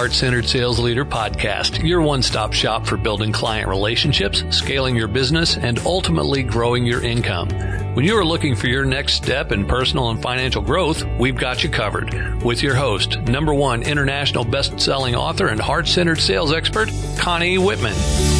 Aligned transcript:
Heart 0.00 0.12
Centered 0.12 0.48
Sales 0.48 0.78
Leader 0.78 1.04
podcast, 1.04 1.86
your 1.86 2.00
one 2.00 2.22
stop 2.22 2.54
shop 2.54 2.86
for 2.86 2.96
building 2.96 3.32
client 3.32 3.68
relationships, 3.68 4.42
scaling 4.48 4.96
your 4.96 5.08
business, 5.08 5.58
and 5.58 5.78
ultimately 5.80 6.42
growing 6.42 6.86
your 6.86 7.04
income. 7.04 7.50
When 7.94 8.06
you 8.06 8.16
are 8.16 8.24
looking 8.24 8.56
for 8.56 8.66
your 8.66 8.86
next 8.86 9.12
step 9.12 9.52
in 9.52 9.66
personal 9.66 10.08
and 10.08 10.22
financial 10.22 10.62
growth, 10.62 11.04
we've 11.18 11.36
got 11.36 11.62
you 11.62 11.68
covered. 11.68 12.42
With 12.42 12.62
your 12.62 12.74
host, 12.74 13.18
number 13.24 13.52
one 13.52 13.82
international 13.82 14.44
best 14.44 14.80
selling 14.80 15.14
author 15.14 15.48
and 15.48 15.60
heart 15.60 15.86
centered 15.86 16.18
sales 16.18 16.50
expert, 16.50 16.88
Connie 17.18 17.58
Whitman. 17.58 18.39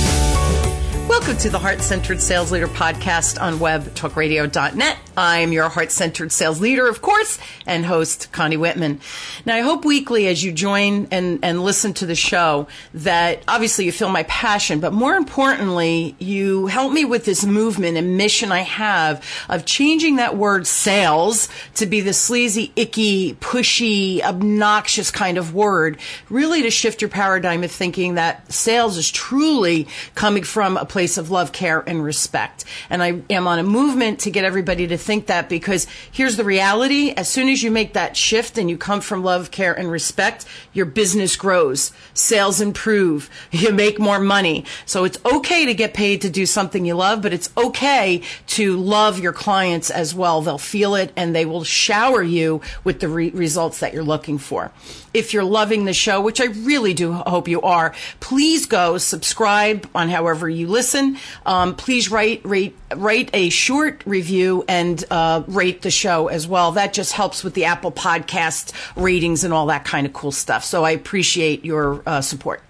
Welcome 1.11 1.39
to 1.39 1.51
the 1.51 1.59
Heart 1.59 1.83
Centered 1.83 2.21
Sales 2.21 2.53
Leader 2.53 2.69
podcast 2.69 3.43
on 3.43 3.55
webtalkradio.net. 3.55 4.97
I'm 5.17 5.53
your 5.53 5.69
heart 5.69 5.91
centered 5.91 6.31
sales 6.31 6.61
leader, 6.61 6.87
of 6.87 7.03
course, 7.03 7.39
and 7.67 7.85
host 7.85 8.31
Connie 8.31 8.57
Whitman. 8.57 9.01
Now, 9.45 9.57
I 9.57 9.61
hope 9.61 9.85
weekly 9.85 10.29
as 10.29 10.43
you 10.43 10.53
join 10.53 11.09
and, 11.11 11.41
and 11.43 11.65
listen 11.65 11.93
to 11.95 12.07
the 12.07 12.15
show 12.15 12.69
that 12.95 13.43
obviously 13.49 13.87
you 13.87 13.93
feel 13.93 14.09
my 14.09 14.23
passion, 14.23 14.79
but 14.79 14.93
more 14.93 15.17
importantly, 15.17 16.15
you 16.21 16.69
help 16.69 16.93
me 16.93 17.05
with 17.05 17.25
this 17.25 17.45
movement 17.45 17.99
and 17.99 18.17
mission 18.17 18.53
I 18.53 18.61
have 18.61 19.23
of 19.49 19.67
changing 19.67 20.17
that 20.17 20.37
word 20.37 20.67
sales 20.67 21.49
to 21.75 21.87
be 21.87 22.01
the 22.01 22.15
sleazy, 22.15 22.73
icky, 22.77 23.35
pushy, 23.35 24.23
obnoxious 24.23 25.11
kind 25.11 25.39
of 25.39 25.55
word, 25.55 25.99
really 26.31 26.63
to 26.63 26.71
shift 26.71 27.03
your 27.03 27.11
paradigm 27.11 27.65
of 27.65 27.73
thinking 27.73 28.15
that 28.15 28.51
sales 28.51 28.97
is 28.97 29.11
truly 29.11 29.89
coming 30.15 30.45
from 30.45 30.77
a 30.77 30.85
place 30.85 31.00
place 31.01 31.17
of 31.17 31.31
love, 31.31 31.51
care, 31.51 31.83
and 31.87 32.05
respect. 32.05 32.63
And 32.91 33.03
I 33.03 33.23
am 33.31 33.47
on 33.47 33.59
a 33.59 33.63
movement 33.63 34.21
to 34.21 34.31
get 34.31 34.45
everybody 34.45 34.87
to 34.89 34.99
think 34.99 35.29
that 35.29 35.49
because 35.49 35.87
here's 36.13 36.37
the 36.37 36.45
reality. 36.45 37.15
As 37.17 37.27
soon 37.27 37.49
as 37.49 37.63
you 37.63 37.71
make 37.71 37.95
that 37.95 38.19
shift 38.19 38.59
and 38.59 38.69
you 38.69 38.77
come 38.77 39.01
from 39.01 39.25
love, 39.25 39.51
care, 39.51 39.73
and 39.73 39.91
respect, 39.91 40.45
your 40.75 40.85
business 40.85 41.37
grows, 41.37 41.91
sales 42.13 42.61
improve, 42.61 43.31
you 43.51 43.73
make 43.73 43.99
more 43.99 44.19
money. 44.19 44.67
So 44.85 45.05
it's 45.05 45.17
okay 45.25 45.65
to 45.65 45.73
get 45.73 45.95
paid 45.95 46.21
to 46.21 46.29
do 46.29 46.45
something 46.45 46.85
you 46.85 46.97
love, 46.97 47.23
but 47.23 47.33
it's 47.33 47.49
okay 47.57 48.21
to 48.49 48.77
love 48.77 49.19
your 49.19 49.33
clients 49.33 49.89
as 49.89 50.15
well. 50.15 50.43
They'll 50.43 50.59
feel 50.59 50.95
it 50.97 51.15
and 51.17 51.35
they 51.35 51.47
will 51.47 51.65
shower 51.65 52.23
you 52.23 52.61
with 52.85 53.01
the 53.01 53.09
re- 53.09 53.31
results 53.31 53.81
that 53.81 53.95
you're 53.95 54.03
looking 54.05 54.37
for. 54.37 54.71
If 55.15 55.33
you're 55.33 55.45
loving 55.45 55.87
the 55.87 55.95
show, 55.95 56.21
which 56.21 56.43
I 56.43 56.45
really 56.45 56.93
do 56.93 57.15
hope 57.15 57.49
you 57.49 57.63
are, 57.63 57.95
please 58.21 58.67
go 58.67 58.99
subscribe 58.99 59.89
on 59.95 60.11
however 60.11 60.47
you 60.47 60.69
listen. 60.69 60.90
Um, 60.95 61.77
please 61.77 62.11
write, 62.11 62.45
rate, 62.45 62.77
write 62.95 63.31
a 63.33 63.49
short 63.51 64.03
review 64.07 64.65
and 64.69 65.05
uh, 65.11 65.43
rate 65.47 65.83
the 65.83 65.91
show 65.91 66.29
as 66.29 66.49
well. 66.49 66.73
That 66.73 66.93
just 66.93 67.13
helps 67.13 67.45
with 67.45 67.55
the 67.55 67.67
Apple 67.67 67.93
Podcast 67.93 68.73
ratings 68.97 69.45
and 69.45 69.53
all 69.53 69.67
that 69.67 69.85
kind 69.85 70.07
of 70.07 70.13
cool 70.13 70.33
stuff. 70.33 70.65
So 70.65 70.85
I 70.85 70.91
appreciate 70.93 71.65
your 71.65 72.03
uh, 72.07 72.21
support. 72.21 72.63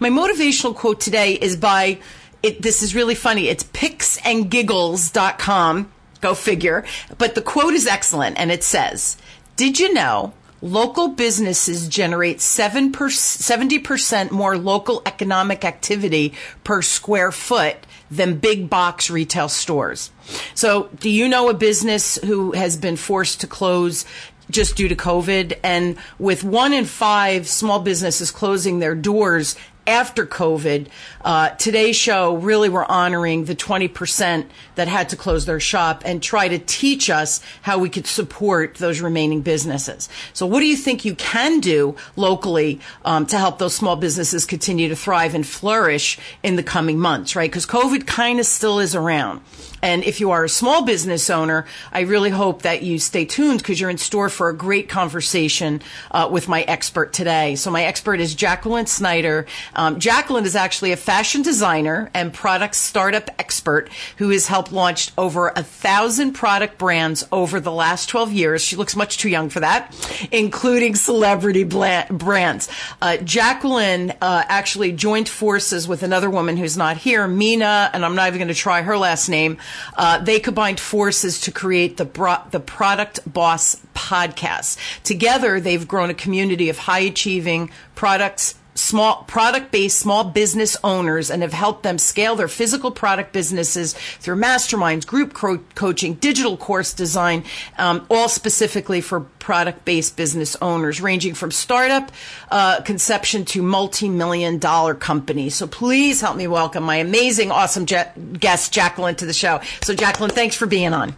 My 0.00 0.10
motivational 0.10 0.74
quote 0.74 1.00
today 1.00 1.32
is 1.34 1.56
by, 1.56 2.00
it, 2.42 2.60
this 2.60 2.82
is 2.82 2.94
really 2.94 3.14
funny. 3.14 3.48
It's 3.48 3.64
picksandgiggles.com. 3.64 5.92
Go 6.20 6.34
figure. 6.34 6.84
But 7.18 7.34
the 7.34 7.42
quote 7.42 7.74
is 7.74 7.86
excellent 7.86 8.38
and 8.38 8.52
it 8.52 8.62
says, 8.62 9.16
Did 9.56 9.80
you 9.80 9.94
know 9.94 10.34
local 10.62 11.08
businesses 11.08 11.88
generate 11.88 12.40
7 12.40 12.92
70% 12.92 14.30
more 14.30 14.56
local 14.56 15.02
economic 15.04 15.64
activity 15.64 16.32
per 16.64 16.80
square 16.80 17.32
foot 17.32 17.76
than 18.10 18.38
big 18.38 18.70
box 18.70 19.10
retail 19.10 19.48
stores. 19.48 20.10
So, 20.54 20.88
do 21.00 21.10
you 21.10 21.28
know 21.28 21.48
a 21.48 21.54
business 21.54 22.16
who 22.16 22.52
has 22.52 22.76
been 22.76 22.96
forced 22.96 23.40
to 23.40 23.46
close 23.46 24.04
just 24.50 24.76
due 24.76 24.88
to 24.88 24.94
COVID? 24.94 25.58
And 25.62 25.96
with 26.18 26.44
one 26.44 26.72
in 26.72 26.84
five 26.84 27.48
small 27.48 27.80
businesses 27.80 28.30
closing 28.30 28.78
their 28.78 28.94
doors 28.94 29.56
after 29.86 30.26
COVID, 30.26 30.88
uh, 31.24 31.50
today's 31.50 31.96
show 31.96 32.36
really 32.36 32.68
we're 32.68 32.84
honoring 32.84 33.44
the 33.44 33.54
20% 33.54 34.46
that 34.74 34.88
had 34.88 35.08
to 35.08 35.16
close 35.16 35.44
their 35.44 35.60
shop 35.60 36.02
and 36.04 36.22
try 36.22 36.48
to 36.48 36.58
teach 36.58 37.10
us 37.10 37.40
how 37.62 37.78
we 37.78 37.88
could 37.88 38.06
support 38.06 38.76
those 38.76 39.00
remaining 39.00 39.40
businesses. 39.40 40.08
So, 40.32 40.46
what 40.46 40.60
do 40.60 40.66
you 40.66 40.76
think 40.76 41.04
you 41.04 41.14
can 41.14 41.60
do 41.60 41.96
locally 42.16 42.80
um, 43.04 43.26
to 43.26 43.38
help 43.38 43.58
those 43.58 43.74
small 43.74 43.96
businesses 43.96 44.44
continue 44.44 44.88
to 44.88 44.96
thrive 44.96 45.34
and 45.34 45.46
flourish 45.46 46.18
in 46.42 46.56
the 46.56 46.62
coming 46.62 46.98
months, 46.98 47.34
right? 47.34 47.50
Because 47.50 47.66
COVID 47.66 48.06
kind 48.06 48.38
of 48.38 48.46
still 48.46 48.78
is 48.78 48.94
around. 48.94 49.40
And 49.82 50.04
if 50.04 50.20
you 50.20 50.30
are 50.30 50.44
a 50.44 50.48
small 50.48 50.84
business 50.84 51.28
owner, 51.28 51.66
I 51.92 52.00
really 52.00 52.30
hope 52.30 52.62
that 52.62 52.82
you 52.82 53.00
stay 53.00 53.24
tuned 53.24 53.58
because 53.58 53.80
you're 53.80 53.90
in 53.90 53.98
store 53.98 54.28
for 54.28 54.48
a 54.48 54.54
great 54.54 54.88
conversation 54.88 55.82
uh, 56.12 56.28
with 56.30 56.48
my 56.48 56.62
expert 56.62 57.12
today. 57.12 57.56
So 57.56 57.70
my 57.70 57.84
expert 57.84 58.20
is 58.20 58.34
Jacqueline 58.34 58.86
Snyder. 58.86 59.46
Um, 59.74 59.98
Jacqueline 59.98 60.44
is 60.44 60.54
actually 60.54 60.92
a 60.92 60.96
fashion 60.96 61.42
designer 61.42 62.10
and 62.14 62.32
product 62.32 62.76
startup 62.76 63.28
expert 63.40 63.90
who 64.18 64.30
has 64.30 64.46
helped 64.46 64.70
launch 64.70 65.10
over 65.18 65.48
a 65.48 65.62
thousand 65.64 66.32
product 66.32 66.78
brands 66.78 67.26
over 67.32 67.58
the 67.58 67.72
last 67.72 68.08
12 68.08 68.32
years. 68.32 68.62
She 68.62 68.76
looks 68.76 68.94
much 68.94 69.18
too 69.18 69.28
young 69.28 69.48
for 69.48 69.60
that, 69.60 69.94
including 70.30 70.94
celebrity 70.94 71.64
brands. 71.64 72.68
Uh, 73.00 73.16
Jacqueline 73.18 74.12
uh, 74.20 74.44
actually 74.46 74.92
joined 74.92 75.28
forces 75.28 75.88
with 75.88 76.04
another 76.04 76.30
woman 76.30 76.56
who's 76.56 76.76
not 76.76 76.96
here, 76.96 77.26
Minna, 77.26 77.90
and 77.92 78.04
I'm 78.04 78.14
not 78.14 78.28
even 78.28 78.38
going 78.38 78.48
to 78.48 78.54
try 78.54 78.82
her 78.82 78.96
last 78.96 79.28
name. 79.28 79.58
Uh, 79.96 80.18
they 80.18 80.40
combined 80.40 80.80
forces 80.80 81.40
to 81.40 81.52
create 81.52 81.96
the 81.96 82.04
bro- 82.04 82.42
the 82.50 82.60
Product 82.60 83.20
Boss 83.30 83.76
podcast. 83.94 84.78
Together, 85.04 85.60
they've 85.60 85.86
grown 85.86 86.10
a 86.10 86.14
community 86.14 86.68
of 86.68 86.78
high 86.78 87.00
achieving 87.00 87.70
products 87.94 88.54
small 88.74 89.24
product 89.24 89.70
based 89.70 89.98
small 89.98 90.24
business 90.24 90.76
owners 90.82 91.30
and 91.30 91.42
have 91.42 91.52
helped 91.52 91.82
them 91.82 91.98
scale 91.98 92.36
their 92.36 92.48
physical 92.48 92.90
product 92.90 93.32
businesses 93.32 93.92
through 93.92 94.36
masterminds, 94.36 95.06
group 95.06 95.34
co- 95.34 95.60
coaching, 95.74 96.14
digital 96.14 96.56
course 96.56 96.92
design, 96.92 97.44
um, 97.78 98.06
all 98.10 98.28
specifically 98.28 99.00
for 99.00 99.20
product 99.20 99.84
based 99.84 100.16
business 100.16 100.56
owners, 100.62 101.00
ranging 101.00 101.34
from 101.34 101.50
startup 101.50 102.10
uh, 102.50 102.80
conception 102.82 103.44
to 103.44 103.62
multi 103.62 104.08
million 104.08 104.58
dollar 104.58 104.94
companies. 104.94 105.54
So 105.54 105.66
please 105.66 106.20
help 106.20 106.36
me 106.36 106.46
welcome 106.46 106.84
my 106.84 106.96
amazing, 106.96 107.50
awesome 107.50 107.86
je- 107.86 108.04
guest, 108.38 108.72
Jacqueline, 108.72 109.16
to 109.16 109.26
the 109.26 109.32
show. 109.32 109.60
So, 109.82 109.94
Jacqueline, 109.94 110.30
thanks 110.30 110.56
for 110.56 110.66
being 110.66 110.94
on. 110.94 111.14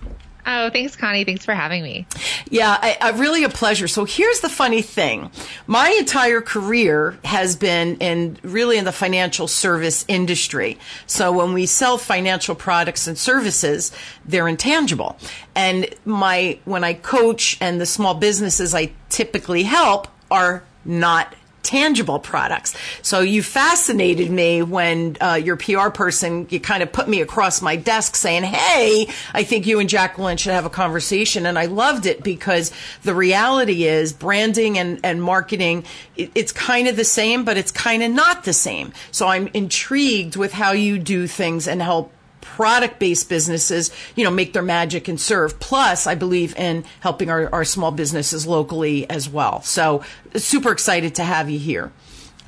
Oh, 0.47 0.69
thanks, 0.71 0.94
Connie. 0.94 1.25
Thanks 1.25 1.44
for 1.44 1.55
having 1.55 1.82
me. 1.82 2.06
Yeah, 2.50 2.77
I, 2.81 2.99
I, 3.00 3.10
really 3.12 3.44
a 3.44 3.49
pleasure. 3.49 3.88
So 3.88 4.05
here's 4.05 4.41
the 4.41 4.50
funny 4.50 4.82
thing. 4.82 5.31
My 5.66 5.88
entire 5.99 6.43
career 6.43 7.19
has 7.25 7.56
been 7.56 7.97
in 7.97 8.37
really 8.43 8.77
in 8.77 8.84
the 8.84 8.93
financial 8.93 9.49
service 9.49 10.04
industry. 10.06 10.78
So 11.06 11.33
when 11.33 11.54
we 11.54 11.65
sell 11.65 11.97
financial 11.97 12.54
products 12.54 13.06
and 13.06 13.16
services, 13.16 13.91
they're 14.27 14.49
intangible. 14.49 15.16
And 15.54 15.88
my, 16.04 16.59
when 16.66 16.84
I 16.84 16.94
coach 16.94 17.56
and 17.60 17.81
the 17.81 17.87
small 17.87 18.15
businesses 18.15 18.75
I 18.75 18.93
typically 19.09 19.62
help 19.62 20.09
are 20.31 20.62
not 20.84 21.34
tangible 21.65 22.19
products. 22.19 22.77
So 23.03 23.21
you 23.21 23.43
fascinated 23.43 24.31
me 24.31 24.63
when 24.63 25.17
uh, 25.21 25.35
your 25.35 25.57
PR 25.57 25.89
person, 25.89 26.47
you 26.51 26.61
kind 26.61 26.83
of 26.83 26.93
put 26.93 27.09
me 27.09 27.21
across 27.21 27.61
my 27.61 27.77
desk 27.77 28.17
saying, 28.17 28.45
Hey, 28.45 29.09
I 29.33 29.43
think 29.43 29.67
you 29.67 29.81
and 29.81 29.89
Jacqueline 29.89 30.37
should 30.37 30.53
have 30.53 30.67
a 30.67 30.71
conversation. 30.71 31.47
And 31.47 31.59
I 31.59 31.67
loved 31.67 32.07
it 32.07 32.23
because 32.23 32.71
the 33.03 33.15
reality 33.15 33.85
is 33.85 34.13
branding 34.13 34.79
and, 34.79 35.01
and 35.03 35.23
marketing, 35.23 35.85
it, 36.17 36.31
it's 36.35 36.53
kind 36.53 36.87
of 36.87 36.97
the 36.97 37.05
same, 37.05 37.45
but 37.45 37.57
it's 37.57 37.73
kind 37.73 38.03
of 38.03 38.13
not 38.13 38.45
the 38.45 38.53
same. 38.53 38.93
So 39.11 39.27
I'm 39.27 39.49
intrigued 39.49 40.37
with 40.37 40.53
how 40.53 40.73
you 40.73 40.99
do 40.99 41.27
things 41.27 41.67
and 41.67 41.83
help 41.83 42.14
product 42.44 42.99
based 42.99 43.28
businesses, 43.28 43.91
you 44.15 44.22
know, 44.22 44.30
make 44.30 44.53
their 44.53 44.63
magic 44.63 45.09
and 45.09 45.21
serve. 45.21 45.59
Plus, 45.59 46.07
I 46.07 46.15
believe 46.15 46.57
in 46.57 46.84
helping 47.01 47.30
our, 47.30 47.53
our 47.53 47.65
small 47.65 47.91
businesses 47.91 48.47
locally 48.47 49.09
as 49.10 49.28
well. 49.28 49.63
So 49.63 50.04
super 50.36 50.71
excited 50.71 51.16
to 51.16 51.24
have 51.24 51.51
you 51.51 51.59
here. 51.59 51.91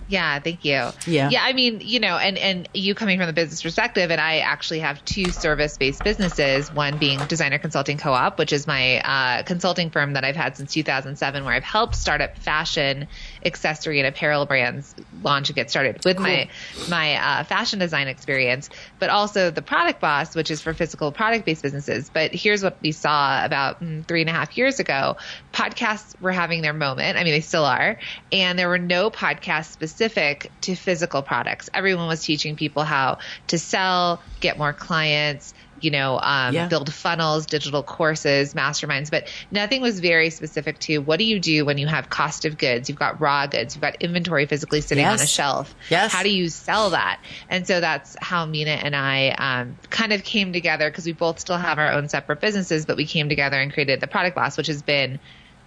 Yeah, 0.09 0.39
thank 0.39 0.65
you. 0.65 0.91
Yeah. 1.07 1.31
Yeah, 1.31 1.43
I 1.43 1.53
mean, 1.53 1.81
you 1.83 1.99
know, 1.99 2.17
and 2.17 2.39
and 2.39 2.69
you 2.75 2.95
coming 2.95 3.19
from 3.19 3.27
the 3.27 3.33
business 3.33 3.63
perspective 3.63 4.11
and 4.11 4.21
I 4.21 4.39
actually 4.39 4.81
have 4.81 5.05
two 5.05 5.31
service-based 5.31 6.05
businesses, 6.05 6.73
one 6.73 6.99
being 6.99 7.19
Designer 7.27 7.59
Consulting 7.59 7.99
Co-op, 7.99 8.39
which 8.39 8.53
is 8.53 8.67
my 8.67 9.01
uh, 9.01 9.43
consulting 9.43 9.91
firm 9.91 10.13
that 10.13 10.25
I've 10.25 10.37
had 10.37 10.57
since 10.57 10.73
2007 10.73 11.45
where 11.45 11.55
I've 11.55 11.65
helped 11.65 11.97
startup 11.97 12.39
fashion, 12.39 13.09
accessory 13.47 14.01
and 14.01 14.07
apparel 14.07 14.45
brands 14.45 14.95
launch 15.23 15.49
and 15.49 15.57
get 15.57 15.71
started 15.71 16.05
with 16.05 16.17
cool. 16.17 16.27
my 16.27 16.49
my 16.89 17.15
uh, 17.15 17.45
fashion 17.45 17.79
design 17.79 18.09
experience, 18.09 18.69
but 18.99 19.09
also 19.09 19.51
the 19.51 19.63
Product 19.63 20.01
Boss, 20.01 20.35
which 20.35 20.51
is 20.51 20.61
for 20.61 20.75
physical 20.75 21.13
product-based 21.13 21.63
businesses. 21.63 22.11
But 22.11 22.35
here's 22.35 22.63
what 22.63 22.79
we 22.83 22.93
saw 22.93 23.45
about 23.45 23.83
mm, 23.83 24.05
three 24.07 24.21
and 24.23 24.29
a 24.29 24.33
half 24.33 24.59
years 24.59 24.81
ago: 24.81 25.17
podcasts 25.53 26.21
were 26.21 26.33
having 26.33 26.61
their 26.61 26.75
moment. 26.75 27.17
I 27.17 27.25
mean, 27.25 27.33
they 27.33 27.41
still 27.41 27.65
are, 27.65 27.99
and 28.33 28.59
there 28.59 28.69
were 28.69 28.79
no 28.79 29.11
podcasts 29.11 29.73
specific 29.73 30.51
to 30.63 30.75
physical 30.75 31.23
products. 31.23 31.71
Everyone 31.73 32.09
was 32.09 32.23
teaching 32.23 32.57
people 32.57 32.83
how 32.83 33.19
to 33.49 33.59
sell, 33.59 34.21
get 34.41 34.59
more 34.59 34.73
clients, 34.73 35.55
you 35.81 35.91
know, 35.91 36.19
um, 36.21 36.55
yeah. 36.55 36.69
build 36.69 36.93
funnels, 36.93 37.47
digital 37.47 37.83
courses, 37.83 38.55
masterminds, 38.55 39.11
but 39.11 39.33
nothing 39.51 39.83
was 39.83 40.01
very 40.01 40.31
specific 40.31 40.79
to 40.81 40.99
what 40.99 41.19
do 41.19 41.25
you 41.25 41.39
do 41.39 41.65
when 41.65 41.79
you 41.79 41.87
have 41.87 42.09
cost 42.09 42.45
of 42.45 42.59
goods? 42.59 42.89
You've 42.89 42.99
got 42.99 43.21
raw 43.21 43.47
goods, 43.47 43.75
you've 43.75 43.83
got 43.83 43.97
inventory 44.03 44.47
physically 44.47 44.81
sitting 44.81 45.05
yes. 45.05 45.21
on 45.21 45.25
a 45.25 45.27
shelf. 45.27 45.75
Yes. 45.91 46.13
How 46.13 46.23
do 46.23 46.31
you 46.31 46.49
sell 46.49 46.91
that? 46.91 47.21
And 47.49 47.67
so 47.67 47.81
that's 47.81 48.17
how 48.21 48.47
Minna 48.47 48.71
and 48.71 48.95
I 48.97 49.29
um, 49.31 49.77
kind 49.91 50.13
of 50.13 50.25
came 50.25 50.53
together 50.53 50.91
because 50.91 51.07
we 51.07 51.13
both 51.13 51.39
still 51.39 51.59
have 51.59 51.79
our 51.79 51.93
own 51.93 52.09
separate 52.09 52.41
businesses, 52.41 52.87
but 52.87 52.97
we 52.97 53.07
came 53.07 53.29
together 53.29 53.59
and 53.59 53.73
created 53.73 54.01
the 54.01 54.07
Product 54.07 54.35
Boss, 54.37 54.57
which 54.57 54.69
has 54.69 54.83
been, 54.83 55.19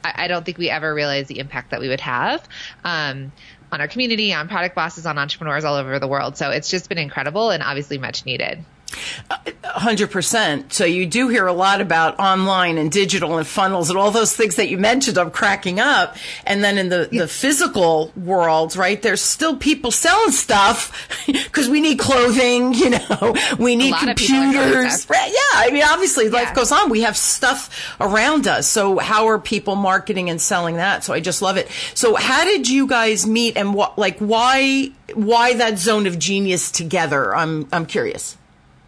I, 0.04 0.26
I 0.26 0.28
don't 0.28 0.46
think 0.46 0.58
we 0.58 0.70
ever 0.70 0.94
realized 0.94 1.28
the 1.28 1.40
impact 1.40 1.72
that 1.72 1.80
we 1.80 1.88
would 1.90 2.02
have. 2.02 2.48
Um, 2.84 3.32
on 3.72 3.82
our 3.82 3.88
community, 3.88 4.34
on 4.34 4.48
product 4.48 4.76
bosses, 4.76 5.06
on 5.06 5.18
entrepreneurs 5.18 5.64
all 5.64 5.76
over 5.76 6.00
the 6.00 6.08
world. 6.08 6.38
So 6.38 6.50
it's 6.50 6.70
just 6.70 6.90
been 6.90 6.98
incredible 6.98 7.52
and 7.52 7.62
obviously 7.62 7.98
much 7.98 8.26
needed. 8.26 8.64
100%. 8.90 10.74
So 10.74 10.86
you 10.86 11.06
do 11.06 11.28
hear 11.28 11.46
a 11.48 11.54
lot 11.54 11.82
about 11.82 12.20
online 12.20 12.78
and 12.78 12.92
digital 12.92 13.38
and 13.38 13.46
funnels 13.46 13.90
and 13.90 13.98
all 13.98 14.12
those 14.12 14.36
things 14.36 14.56
that 14.56 14.70
you 14.70 14.78
mentioned. 14.78 15.18
I'm 15.18 15.32
cracking 15.32 15.80
up. 15.80 16.18
And 16.46 16.64
then 16.64 16.78
in 16.78 16.90
the, 16.90 17.08
yeah. 17.12 17.22
the 17.22 17.28
physical 17.28 18.12
world, 18.16 18.76
right, 18.76 19.02
there's 19.02 19.22
still 19.22 19.58
people 19.58 19.92
selling 19.92 20.32
stuff 20.32 21.24
because 21.28 21.70
we 21.70 21.82
need 21.82 22.00
clothing, 22.00 22.74
you 22.80 22.90
know, 22.90 23.36
we 23.60 23.76
need 23.76 23.94
computers. 23.96 25.10
Right? 25.10 25.32
Yeah. 25.32 25.60
I 25.60 25.70
mean, 25.72 25.84
obviously 25.86 26.26
yeah. 26.26 26.32
life 26.32 26.56
goes 26.56 26.72
on. 26.72 26.90
We 26.90 27.02
have 27.02 27.16
stuff 27.16 27.96
around 28.02 28.48
us. 28.48 28.68
So 28.68 28.98
how 28.98 29.28
are 29.28 29.40
people 29.40 29.76
marketing 29.76 30.30
and 30.30 30.42
selling 30.42 30.78
that? 30.78 31.04
So 31.04 31.14
I 31.14 31.20
just 31.20 31.42
love 31.42 31.58
it. 31.58 31.70
So 31.94 32.16
how 32.16 32.44
did 32.44 32.68
you 32.68 32.88
guys 32.88 33.28
meet 33.28 33.56
and 33.56 33.74
what, 33.74 33.98
like, 33.98 34.20
why, 34.20 34.92
why 35.14 35.54
that 35.56 35.78
zone 35.78 36.08
of 36.08 36.18
genius 36.18 36.72
together? 36.72 37.36
I'm, 37.36 37.68
I'm 37.72 37.86
curious. 37.86 38.38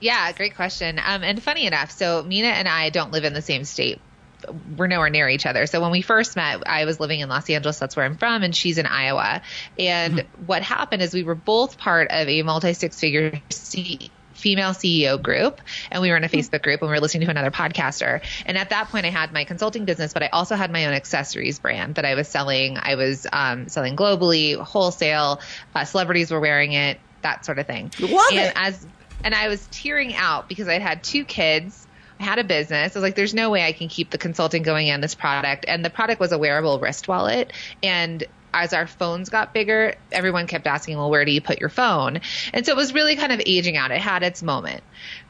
Yeah, 0.02 0.32
great 0.34 0.56
question. 0.56 1.00
Um, 1.04 1.24
and 1.24 1.42
funny 1.42 1.66
enough, 1.68 1.92
so 1.92 2.24
Minna 2.24 2.48
and 2.48 2.68
I 2.68 2.90
don't 2.90 3.12
live 3.12 3.24
in 3.24 3.34
the 3.34 3.42
same 3.42 3.64
state. 3.64 4.02
We're 4.76 4.88
nowhere 4.88 5.12
near 5.12 5.30
each 5.30 5.46
other. 5.46 5.68
So 5.68 5.80
when 5.82 5.92
we 5.92 6.02
first 6.02 6.36
met, 6.36 6.68
I 6.68 6.86
was 6.86 7.00
living 7.00 7.20
in 7.20 7.30
Los 7.30 7.48
Angeles. 7.50 7.78
That's 7.78 7.96
where 7.96 8.06
I'm 8.06 8.18
from, 8.18 8.42
and 8.42 8.56
she's 8.56 8.80
in 8.80 8.88
Iowa. 8.88 9.44
And 9.78 10.16
mm-hmm. 10.16 10.46
what 10.48 10.64
happened 10.64 11.04
is 11.04 11.14
we 11.14 11.24
were 11.24 11.36
both 11.36 11.78
part 11.78 12.10
of 12.10 12.28
a 12.28 12.42
multi 12.42 12.74
six 12.74 13.00
figure 13.00 13.40
C- 13.52 14.10
female 14.34 14.72
CEO 14.72 15.22
group 15.22 15.62
and 15.92 16.02
we 16.02 16.10
were 16.10 16.18
in 16.18 16.24
a 16.24 16.28
hmm. 16.28 16.36
Facebook 16.36 16.64
group 16.64 16.82
and 16.82 16.90
we 16.90 16.96
were 16.96 17.00
listening 17.00 17.26
to 17.26 17.30
another 17.30 17.52
podcaster. 17.52 18.22
And 18.46 18.58
at 18.58 18.72
that 18.72 18.90
point 18.90 19.06
I 19.06 19.10
had 19.10 19.32
my 19.32 19.44
consulting 19.46 19.86
business, 19.86 20.14
but 20.14 20.24
I 20.24 20.28
also 20.28 20.56
had 20.56 20.72
my 20.72 20.88
own 20.88 20.94
accessories 20.94 21.60
brand 21.60 21.96
that 21.96 22.06
I 22.06 22.16
was 22.16 22.28
selling. 22.28 22.78
I 22.82 22.96
was 22.96 23.28
um, 23.32 23.70
selling 23.70 23.96
globally, 23.96 24.60
wholesale, 24.60 25.42
uh, 25.76 25.86
celebrities 25.86 26.32
were 26.32 26.40
wearing 26.40 26.74
it, 26.74 27.00
that 27.22 27.46
sort 27.46 27.60
of 27.60 27.68
thing. 27.68 27.92
Love 28.00 28.32
and 28.32 28.40
it. 28.40 28.54
as 28.56 28.86
and 29.24 29.34
I 29.34 29.48
was 29.48 29.68
tearing 29.72 30.16
out 30.16 30.48
because 30.48 30.68
I'd 30.68 30.82
had 30.82 31.04
two 31.04 31.26
kids. 31.26 31.88
I 32.20 32.24
had 32.24 32.40
a 32.40 32.44
business. 32.44 32.96
I 32.96 33.00
was 33.00 33.04
like, 33.04 33.16
there's 33.16 33.34
no 33.34 33.50
way 33.50 33.66
I 33.66 33.72
can 33.72 33.88
keep 33.88 34.12
the 34.12 34.18
consulting 34.18 34.62
going 34.64 34.92
on 34.92 35.02
this 35.02 35.16
product. 35.16 35.66
And 35.68 35.84
the 35.84 35.90
product 35.90 36.20
was 36.20 36.32
a 36.32 36.38
wearable 36.38 36.80
wrist 36.80 37.08
wallet. 37.08 37.52
And 37.82 38.24
as 38.54 38.74
our 38.74 38.86
phones 38.86 39.30
got 39.30 39.54
bigger, 39.54 39.96
everyone 40.12 40.46
kept 40.46 40.68
asking, 40.68 40.98
well, 40.98 41.10
where 41.10 41.26
do 41.26 41.32
you 41.32 41.42
put 41.42 41.60
your 41.60 41.70
phone? 41.70 42.22
And 42.54 42.66
so 42.66 42.74
it 42.74 42.76
was 42.76 42.94
really 42.94 43.16
kind 43.16 43.32
of 43.32 43.42
aging 43.46 43.78
out. 43.78 43.92
It 43.92 44.02
had 44.02 44.24
its 44.24 44.44
moment. 44.44 44.84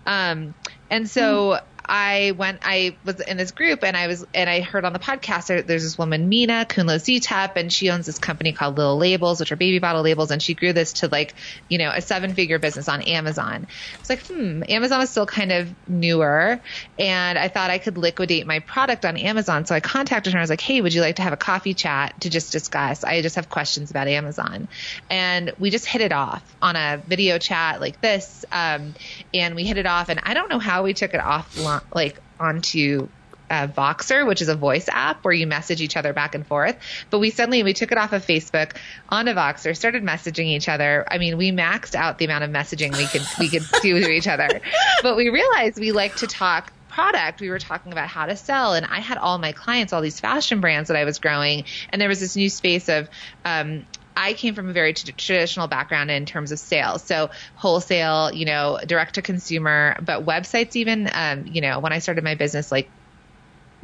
Um, 0.06 0.54
and 0.90 1.10
so 1.10 1.52
mm. 1.52 1.62
I 1.94 2.32
went, 2.32 2.60
I 2.64 2.96
was 3.04 3.20
in 3.20 3.36
this 3.36 3.52
group 3.52 3.84
and 3.84 3.98
I 3.98 4.08
was, 4.08 4.26
and 4.34 4.50
I 4.50 4.62
heard 4.62 4.86
on 4.86 4.94
the 4.94 5.00
podcast 5.00 5.48
there, 5.48 5.62
there's 5.62 5.84
this 5.84 5.98
woman, 5.98 6.30
Minna 6.30 6.66
Khounlo-Sithep, 6.66 7.58
and 7.58 7.72
she 7.72 7.90
owns 7.90 8.06
this 8.06 8.18
company 8.18 8.54
called 8.54 8.78
Little 8.78 8.98
Labels, 8.98 9.42
which 9.42 9.52
are 9.52 9.58
baby 9.58 9.80
bottle 9.80 10.02
labels. 10.02 10.32
And 10.32 10.42
she 10.42 10.54
grew 10.54 10.72
this 10.72 10.94
to 10.94 11.10
like, 11.10 11.36
you 11.68 11.78
know, 11.78 11.92
a 11.94 12.00
seven 12.00 12.34
figure 12.34 12.60
business 12.60 12.88
on 12.88 13.02
Amazon. 13.02 13.68
It's 14.00 14.10
like, 14.10 14.26
hmm, 14.26 14.64
Amazon 14.70 15.02
is 15.02 15.10
still 15.10 15.26
kind 15.26 15.52
of 15.52 15.68
newer. 15.86 16.62
And 16.98 17.38
I 17.38 17.50
thought 17.50 17.70
I 17.70 17.78
could 17.78 17.98
liquidate 17.98 18.48
my 18.48 18.60
product 18.60 19.04
on 19.04 19.18
Amazon. 19.18 19.66
So 19.66 19.76
I 19.76 19.82
contacted 19.82 20.32
her. 20.32 20.40
I 20.40 20.44
was 20.44 20.50
like, 20.50 20.62
Hey, 20.62 20.80
would 20.80 20.94
you 20.94 21.02
like 21.02 21.18
to 21.18 21.24
have 21.24 21.34
a 21.34 21.38
coffee 21.38 21.74
chat 21.74 22.22
to 22.22 22.30
just 22.30 22.54
discuss? 22.54 23.04
I 23.04 23.22
just 23.22 23.36
have 23.36 23.50
questions 23.50 23.92
about 23.92 24.08
Amazon. 24.08 24.70
And 25.10 25.52
we 25.60 25.70
just 25.70 25.88
hit 25.88 26.00
it 26.00 26.14
off 26.14 26.42
on 26.62 26.78
a 26.78 27.02
video 27.06 27.38
chat 27.38 27.82
like 27.82 28.00
this. 28.00 28.46
Um, 28.50 28.96
and 29.34 29.56
we 29.56 29.66
hit 29.66 29.78
it 29.78 29.86
off 29.86 30.08
and 30.08 30.22
I 30.24 30.34
don't 30.34 30.50
know 30.50 30.60
how 30.60 30.84
we 30.84 30.94
took 30.94 31.14
it 31.14 31.20
off 31.20 31.62
like 31.94 32.20
onto 32.40 33.08
uh, 33.52 33.68
Voxer, 33.68 34.26
which 34.26 34.42
is 34.42 34.48
a 34.48 34.56
voice 34.56 34.88
app 34.90 35.24
where 35.26 35.34
you 35.34 35.46
message 35.46 35.82
each 35.82 35.98
other 35.98 36.14
back 36.14 36.36
and 36.36 36.48
forth. 36.48 36.78
But 37.10 37.20
we 37.20 37.30
suddenly 37.30 37.64
we 37.64 37.74
took 37.74 37.92
it 37.92 37.98
off 37.98 38.14
of 38.14 38.26
Facebook 38.26 38.78
onto 39.10 39.34
Voxer, 39.34 39.76
started 39.76 40.04
messaging 40.04 40.46
each 40.46 40.70
other. 40.70 41.06
I 41.12 41.18
mean, 41.18 41.38
we 41.38 41.52
maxed 41.52 41.94
out 41.94 42.18
the 42.18 42.26
amount 42.26 42.46
of 42.46 42.50
messaging 42.50 42.96
we 42.98 43.06
could 43.06 43.28
we 43.40 43.50
could 43.50 43.64
do 43.82 44.00
to 44.00 44.10
each 44.10 44.28
other. 44.28 44.62
But 45.04 45.18
we 45.18 45.30
realized 45.30 45.80
we 45.80 45.92
like 45.92 46.16
to 46.18 46.28
talk 46.28 46.72
product. 46.88 47.42
We 47.42 47.50
were 47.50 47.60
talking 47.60 47.92
about 47.92 48.08
how 48.08 48.26
to 48.26 48.36
sell, 48.36 48.74
and 48.74 48.86
I 48.86 49.00
had 49.00 49.18
all 49.18 49.38
my 49.38 49.52
clients, 49.52 49.94
all 49.94 50.02
these 50.02 50.20
fashion 50.20 50.62
brands 50.62 50.88
that 50.88 50.98
I 50.98 51.04
was 51.04 51.20
growing, 51.20 51.66
and 51.90 52.02
there 52.02 52.10
was 52.10 52.20
this 52.20 52.36
new 52.36 52.50
space 52.50 52.90
of 52.90 53.10
um, 53.44 53.86
I 54.16 54.34
came 54.34 54.56
from 54.56 54.70
a 54.70 54.74
very 54.74 54.94
t- 54.94 55.12
traditional 55.14 55.68
background 55.68 56.12
in 56.12 56.26
terms 56.26 56.52
of 56.52 56.60
sales. 56.60 57.06
So 57.06 57.30
wholesale, 57.56 58.32
you 58.34 58.46
know, 58.46 58.80
direct 58.86 59.16
to 59.16 59.22
consumer, 59.22 59.96
but 60.02 60.26
websites 60.26 60.76
even, 60.76 61.10
um, 61.14 61.46
you 61.46 61.62
know, 61.62 61.80
when 61.80 61.94
I 61.94 62.00
started 62.00 62.24
my 62.24 62.36
business 62.36 62.72
like 62.72 62.94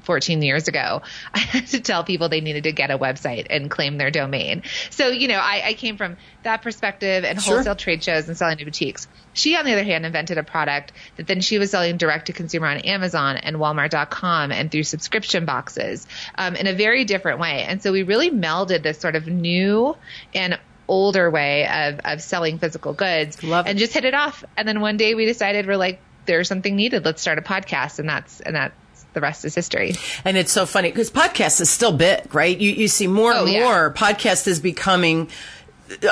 14 0.07 0.41
years 0.41 0.67
ago, 0.67 1.03
I 1.33 1.39
had 1.39 1.67
to 1.67 1.81
tell 1.81 2.03
people 2.03 2.29
they 2.29 2.41
needed 2.41 2.63
to 2.63 2.71
get 2.71 2.89
a 2.89 2.97
website 2.97 3.47
and 3.49 3.69
claim 3.69 3.97
their 3.97 4.09
domain. 4.09 4.63
So, 4.89 5.09
you 5.09 5.27
know, 5.27 5.37
I, 5.37 5.61
I 5.65 5.73
came 5.73 5.97
from 5.97 6.17
that 6.43 6.63
perspective 6.63 7.23
and 7.23 7.39
sure. 7.39 7.55
wholesale 7.55 7.75
trade 7.75 8.03
shows 8.03 8.27
and 8.27 8.37
selling 8.37 8.57
to 8.57 8.65
boutiques. 8.65 9.07
She, 9.33 9.55
on 9.55 9.65
the 9.65 9.73
other 9.73 9.83
hand, 9.83 10.05
invented 10.05 10.37
a 10.37 10.43
product 10.43 10.93
that 11.17 11.27
then 11.27 11.41
she 11.41 11.59
was 11.59 11.69
selling 11.69 11.97
direct 11.97 12.27
to 12.27 12.33
consumer 12.33 12.67
on 12.67 12.77
Amazon 12.77 13.37
and 13.37 13.57
Walmart.com 13.57 14.51
and 14.51 14.71
through 14.71 14.83
subscription 14.83 15.45
boxes 15.45 16.07
um, 16.35 16.55
in 16.55 16.65
a 16.65 16.73
very 16.73 17.05
different 17.05 17.39
way. 17.39 17.63
And 17.67 17.83
so 17.83 17.91
we 17.91 18.03
really 18.03 18.31
melded 18.31 18.81
this 18.81 18.99
sort 18.99 19.15
of 19.15 19.27
new 19.27 19.95
and 20.33 20.57
older 20.87 21.29
way 21.29 21.67
of, 21.67 21.99
of 22.05 22.21
selling 22.21 22.59
physical 22.59 22.93
goods 22.93 23.43
Love 23.43 23.67
and 23.67 23.77
it. 23.77 23.81
just 23.81 23.93
hit 23.93 24.05
it 24.05 24.13
off. 24.13 24.43
And 24.55 24.67
then 24.67 24.79
one 24.79 24.95
day 24.95 25.15
we 25.15 25.25
decided 25.25 25.67
we're 25.67 25.75
like, 25.75 25.99
there's 26.25 26.47
something 26.47 26.75
needed. 26.75 27.05
Let's 27.05 27.21
start 27.21 27.37
a 27.37 27.41
podcast. 27.41 27.99
And 27.99 28.07
that's, 28.07 28.39
and 28.39 28.55
that 28.55 28.71
the 29.17 29.21
rest 29.21 29.43
is 29.45 29.55
history. 29.55 29.95
And 30.23 30.37
it's 30.37 30.51
so 30.51 30.67
funny 30.67 30.91
because 30.91 31.09
podcast 31.09 31.59
is 31.59 31.71
still 31.71 31.91
big, 31.91 32.35
right? 32.35 32.55
You, 32.55 32.69
you 32.69 32.87
see 32.87 33.07
more 33.07 33.33
oh, 33.33 33.45
and 33.45 33.51
more 33.51 33.93
yeah. 33.95 34.13
podcast 34.13 34.47
is 34.47 34.59
becoming 34.59 35.29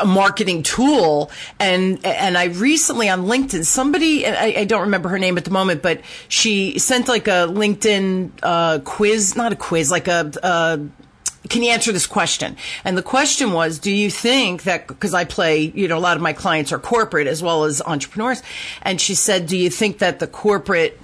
a 0.02 0.06
marketing 0.06 0.64
tool 0.64 1.30
and 1.60 2.04
and 2.06 2.38
I 2.38 2.46
recently 2.46 3.10
on 3.10 3.26
LinkedIn 3.26 3.66
somebody 3.66 4.26
I, 4.26 4.62
I, 4.62 4.64
don't 4.64 4.84
remember 4.84 5.10
her 5.10 5.20
name 5.20 5.38
at 5.38 5.44
the 5.44 5.52
moment 5.52 5.82
but 5.82 6.00
she 6.30 6.80
sent 6.80 7.10
like 7.10 7.28
a 7.28 7.46
LinkedIn 7.50 8.32
uh, 8.42 8.80
quiz 8.86 9.36
not 9.36 9.52
a 9.52 9.58
quiz 9.58 9.92
like 9.92 10.08
a 10.08 10.32
uh, 10.42 10.78
can 11.50 11.62
you 11.62 11.72
answer 11.72 11.92
this 11.92 12.08
question? 12.08 12.58
And 12.84 12.98
the 12.98 13.04
question 13.04 13.52
was, 13.54 13.78
do 13.80 13.92
you 13.92 14.10
think 14.10 14.64
that, 14.64 14.88
because 14.88 15.14
I 15.14 15.26
play, 15.26 15.72
you 15.76 15.88
know, 15.88 15.98
a 15.98 16.00
lot 16.00 16.18
of 16.18 16.24
my 16.24 16.34
clients 16.34 16.72
are 16.72 16.80
corporate 16.80 17.28
as 17.28 17.44
well 17.44 17.66
as 17.66 17.82
entrepreneurs. 17.84 18.42
And 18.82 19.00
she 19.00 19.16
said, 19.16 19.48
do 19.48 19.58
you 19.58 19.70
think 19.70 20.00
that 20.00 20.20
the 20.20 20.28
corporate 20.28 21.00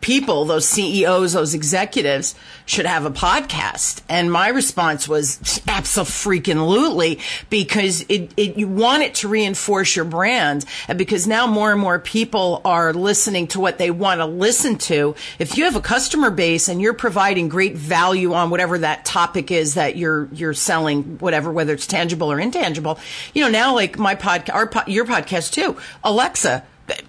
people, 0.00 0.44
those 0.44 0.66
CEOs, 0.68 1.32
those 1.32 1.54
executives 1.54 2.34
should 2.66 2.86
have 2.86 3.04
a 3.04 3.10
podcast. 3.10 4.00
And 4.08 4.30
my 4.30 4.48
response 4.48 5.08
was 5.08 5.60
absolutely 5.68 7.18
because 7.48 8.02
it, 8.08 8.32
it, 8.36 8.56
you 8.56 8.68
want 8.68 9.02
it 9.02 9.16
to 9.16 9.28
reinforce 9.28 9.96
your 9.96 10.04
brand. 10.04 10.64
And 10.88 10.96
because 10.96 11.26
now 11.26 11.46
more 11.46 11.72
and 11.72 11.80
more 11.80 11.98
people 11.98 12.60
are 12.64 12.92
listening 12.92 13.48
to 13.48 13.60
what 13.60 13.78
they 13.78 13.90
want 13.90 14.20
to 14.20 14.26
listen 14.26 14.78
to. 14.78 15.14
If 15.38 15.58
you 15.58 15.64
have 15.64 15.76
a 15.76 15.80
customer 15.80 16.30
base 16.30 16.68
and 16.68 16.80
you're 16.80 16.94
providing 16.94 17.48
great 17.48 17.76
value 17.76 18.32
on 18.34 18.50
whatever 18.50 18.78
that 18.78 19.04
topic 19.04 19.50
is 19.50 19.74
that 19.74 19.96
you're, 19.96 20.28
you're 20.32 20.54
selling, 20.54 21.18
whatever, 21.18 21.50
whether 21.50 21.72
it's 21.72 21.86
tangible 21.86 22.30
or 22.30 22.38
intangible, 22.38 22.98
you 23.34 23.42
know, 23.42 23.50
now 23.50 23.74
like 23.74 23.98
my 23.98 24.14
podcast, 24.14 24.54
our, 24.54 24.70
your 24.86 25.04
podcast 25.04 25.52
too, 25.52 25.76
Alexa, 26.04 26.64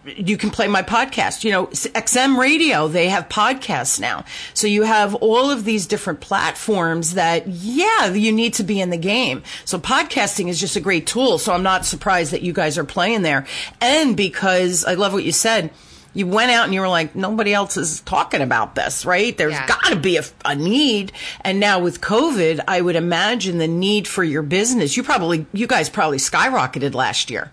you 0.05 0.37
can 0.37 0.49
play 0.49 0.67
my 0.67 0.81
podcast. 0.81 1.43
You 1.43 1.51
know, 1.51 1.67
XM 1.67 2.37
Radio, 2.37 2.87
they 2.87 3.09
have 3.09 3.29
podcasts 3.29 3.99
now. 3.99 4.25
So 4.53 4.67
you 4.67 4.83
have 4.83 5.15
all 5.15 5.49
of 5.49 5.65
these 5.65 5.87
different 5.87 6.21
platforms 6.21 7.13
that, 7.15 7.47
yeah, 7.47 8.11
you 8.13 8.31
need 8.31 8.53
to 8.55 8.63
be 8.63 8.79
in 8.79 8.89
the 8.89 8.97
game. 8.97 9.43
So 9.65 9.79
podcasting 9.79 10.47
is 10.47 10.59
just 10.59 10.75
a 10.75 10.81
great 10.81 11.07
tool. 11.07 11.37
So 11.37 11.53
I'm 11.53 11.63
not 11.63 11.85
surprised 11.85 12.31
that 12.33 12.41
you 12.41 12.53
guys 12.53 12.77
are 12.77 12.83
playing 12.83 13.21
there. 13.21 13.45
And 13.79 14.15
because 14.17 14.85
I 14.85 14.95
love 14.95 15.13
what 15.13 15.23
you 15.23 15.31
said, 15.31 15.71
you 16.13 16.27
went 16.27 16.51
out 16.51 16.65
and 16.65 16.73
you 16.73 16.81
were 16.81 16.89
like, 16.89 17.15
nobody 17.15 17.53
else 17.53 17.77
is 17.77 18.01
talking 18.01 18.41
about 18.41 18.75
this, 18.75 19.05
right? 19.05 19.37
There's 19.37 19.53
yeah. 19.53 19.67
got 19.67 19.85
to 19.85 19.95
be 19.95 20.17
a, 20.17 20.23
a, 20.43 20.55
need. 20.55 21.13
And 21.41 21.59
now 21.59 21.79
with 21.79 22.01
COVID, 22.01 22.61
I 22.67 22.81
would 22.81 22.95
imagine 22.95 23.59
the 23.59 23.67
need 23.67 24.07
for 24.07 24.23
your 24.23 24.41
business, 24.41 24.97
you 24.97 25.03
probably, 25.03 25.45
you 25.53 25.67
guys 25.67 25.89
probably 25.89 26.17
skyrocketed 26.17 26.93
last 26.93 27.29
year. 27.29 27.51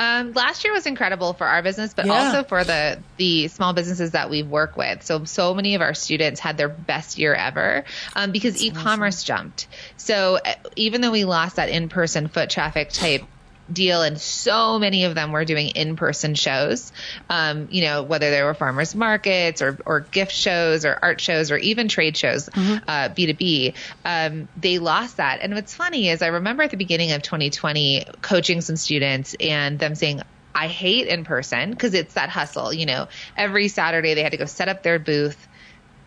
Um, 0.00 0.32
last 0.32 0.64
year 0.64 0.72
was 0.72 0.86
incredible 0.86 1.34
for 1.34 1.46
our 1.46 1.62
business, 1.62 1.92
but 1.92 2.06
Yeah. 2.06 2.12
also 2.14 2.42
for 2.42 2.64
the 2.64 3.04
the 3.18 3.48
small 3.48 3.74
businesses 3.74 4.12
that 4.12 4.30
we 4.30 4.42
work 4.42 4.76
with. 4.78 5.02
So 5.02 5.24
so 5.24 5.54
many 5.54 5.74
of 5.74 5.82
our 5.82 5.92
students 5.92 6.40
had 6.40 6.56
their 6.56 6.70
best 6.70 7.18
year 7.18 7.34
ever 7.34 7.84
um, 8.16 8.32
because 8.32 8.56
e-commerce 8.56 9.22
jumped. 9.22 9.68
So 9.98 10.38
uh, 10.42 10.54
even 10.76 11.02
though 11.02 11.10
we 11.10 11.24
lost 11.26 11.56
that 11.56 11.68
in-person 11.68 12.28
foot 12.28 12.48
traffic 12.48 12.88
type 12.90 13.29
deal 13.72 14.02
and 14.02 14.20
so 14.20 14.78
many 14.78 15.04
of 15.04 15.14
them 15.14 15.32
were 15.32 15.44
doing 15.44 15.68
in-person 15.68 16.34
shows 16.34 16.92
um, 17.28 17.68
you 17.70 17.82
know 17.82 18.02
whether 18.02 18.30
they 18.30 18.42
were 18.42 18.54
farmers 18.54 18.94
markets 18.94 19.62
or, 19.62 19.78
or 19.86 20.00
gift 20.00 20.32
shows 20.32 20.84
or 20.84 20.98
art 21.00 21.20
shows 21.20 21.50
or 21.50 21.56
even 21.56 21.88
trade 21.88 22.16
shows 22.16 22.48
uh, 22.48 23.08
b2b 23.10 23.74
um, 24.04 24.48
they 24.56 24.78
lost 24.78 25.18
that. 25.18 25.40
And 25.40 25.54
what's 25.54 25.74
funny 25.74 26.08
is 26.08 26.22
i 26.22 26.28
remember 26.28 26.62
at 26.62 26.70
the 26.70 26.76
beginning 26.76 27.12
of 27.12 27.22
2020 27.22 28.06
coaching 28.22 28.60
some 28.60 28.76
students 28.76 29.34
and 29.38 29.78
them 29.78 29.94
saying 29.94 30.22
I 30.54 30.66
hate 30.66 31.06
in 31.06 31.24
person 31.24 31.70
because 31.70 31.94
it's 31.94 32.14
that 32.14 32.28
hustle. 32.28 32.72
You 32.72 32.86
know, 32.86 33.08
every 33.36 33.68
Saturday 33.68 34.14
they 34.14 34.22
had 34.22 34.32
to 34.32 34.38
go 34.38 34.46
set 34.46 34.68
up 34.68 34.82
their 34.82 34.98
booth, 34.98 35.48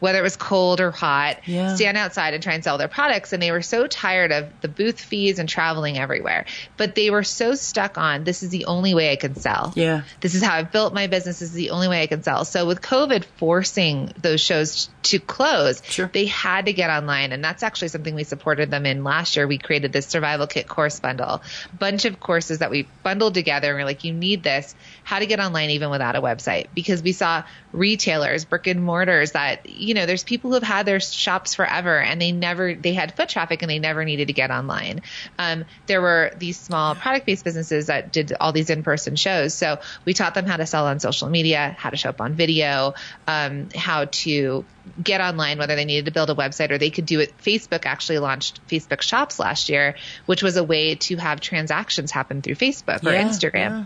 whether 0.03 0.19
it 0.19 0.21
was 0.21 0.35
cold 0.35 0.81
or 0.81 0.91
hot, 0.91 1.37
Yeah. 1.45 1.75
stand 1.75 1.97
outside 1.97 2.33
and 2.33 2.43
try 2.43 2.53
and 2.55 2.61
sell 2.63 2.77
their 2.77 2.89
products. 2.89 3.31
And 3.31 3.41
they 3.41 3.51
were 3.51 3.61
so 3.61 3.87
tired 3.87 4.33
of 4.33 4.49
the 4.59 4.67
booth 4.67 4.99
fees 4.99 5.39
and 5.39 5.47
traveling 5.47 5.97
everywhere. 5.97 6.43
But 6.75 6.93
they 6.93 7.09
were 7.09 7.23
so 7.23 7.55
stuck 7.55 7.97
on 7.97 8.25
this 8.25 8.43
is 8.43 8.49
the 8.49 8.65
only 8.65 8.93
way 8.93 9.13
I 9.13 9.15
can 9.15 9.35
sell. 9.35 9.71
Yeah. 9.77 10.01
This 10.19 10.35
is 10.35 10.43
how 10.43 10.55
I've 10.55 10.73
built 10.73 10.93
my 10.93 11.07
business. 11.07 11.39
This 11.39 11.49
is 11.51 11.55
the 11.55 11.69
only 11.69 11.87
way 11.87 12.01
I 12.03 12.07
can 12.07 12.21
sell. 12.21 12.43
So 12.43 12.65
with 12.65 12.81
COVID 12.81 13.23
forcing 13.37 14.11
those 14.21 14.41
shows 14.41 14.89
to 15.03 15.19
close, 15.19 15.81
Sure. 15.87 16.09
they 16.11 16.25
had 16.25 16.65
to 16.65 16.73
get 16.73 16.89
online. 16.89 17.31
And 17.31 17.41
that's 17.41 17.63
actually 17.63 17.87
something 17.87 18.13
we 18.13 18.25
supported 18.25 18.69
them 18.71 18.85
in 18.85 19.05
last 19.05 19.37
year. 19.37 19.47
We 19.47 19.57
created 19.57 19.93
this 19.93 20.07
survival 20.07 20.47
kit 20.47 20.67
course 20.67 20.99
bundle, 20.99 21.41
bunch 21.79 22.03
of 22.03 22.19
courses 22.19 22.59
that 22.59 22.71
we 22.71 22.87
bundled 23.03 23.35
together. 23.35 23.69
And 23.69 23.77
we're 23.77 23.85
like, 23.85 24.03
you 24.03 24.11
need 24.11 24.43
this, 24.43 24.75
how 25.05 25.19
to 25.19 25.25
get 25.25 25.39
online 25.39 25.69
even 25.69 25.89
without 25.91 26.17
a 26.17 26.21
website. 26.21 26.67
Because 26.75 27.01
we 27.01 27.13
saw 27.13 27.43
retailers, 27.71 28.45
brick 28.45 28.67
and 28.67 28.83
mortars 28.83 29.31
that, 29.31 29.69
you 29.69 29.92
know, 29.93 30.05
there's 30.05 30.23
people 30.23 30.49
who 30.49 30.55
have 30.55 30.63
had 30.63 30.85
their 30.85 30.99
shops 30.99 31.55
forever 31.55 31.99
and 31.99 32.21
they 32.21 32.31
never, 32.31 32.73
they 32.73 32.93
had 32.93 33.15
foot 33.15 33.29
traffic 33.29 33.61
and 33.61 33.69
they 33.69 33.79
never 33.79 34.03
needed 34.05 34.27
to 34.27 34.33
get 34.33 34.51
online. 34.51 35.01
Um, 35.37 35.65
there 35.87 36.01
were 36.01 36.31
these 36.37 36.57
small 36.57 36.95
product 36.95 37.25
based 37.25 37.43
businesses 37.43 37.87
that 37.87 38.11
did 38.11 38.33
all 38.39 38.51
these 38.51 38.69
in 38.69 38.83
person 38.83 39.15
shows. 39.15 39.53
So 39.53 39.79
we 40.05 40.13
taught 40.13 40.33
them 40.33 40.45
how 40.45 40.57
to 40.57 40.65
sell 40.65 40.87
on 40.87 40.99
social 40.99 41.29
media, 41.29 41.75
how 41.77 41.89
to 41.89 41.97
show 41.97 42.09
up 42.09 42.21
on 42.21 42.33
video, 42.33 42.93
um, 43.27 43.69
how 43.75 44.05
to 44.05 44.65
get 45.01 45.21
online, 45.21 45.57
whether 45.57 45.75
they 45.75 45.85
needed 45.85 46.05
to 46.05 46.11
build 46.11 46.29
a 46.29 46.35
website 46.35 46.71
or 46.71 46.77
they 46.77 46.89
could 46.89 47.05
do 47.05 47.19
it. 47.19 47.37
Facebook 47.37 47.85
actually 47.85 48.19
launched 48.19 48.65
Facebook 48.67 49.01
Shops 49.01 49.39
last 49.39 49.69
year, 49.69 49.95
which 50.25 50.43
was 50.43 50.57
a 50.57 50.63
way 50.63 50.95
to 50.95 51.15
have 51.17 51.39
transactions 51.39 52.11
happen 52.11 52.41
through 52.41 52.55
Facebook 52.55 53.05
or 53.05 53.11
Yeah, 53.13 53.23
Instagram. 53.23 53.53
yeah. 53.53 53.83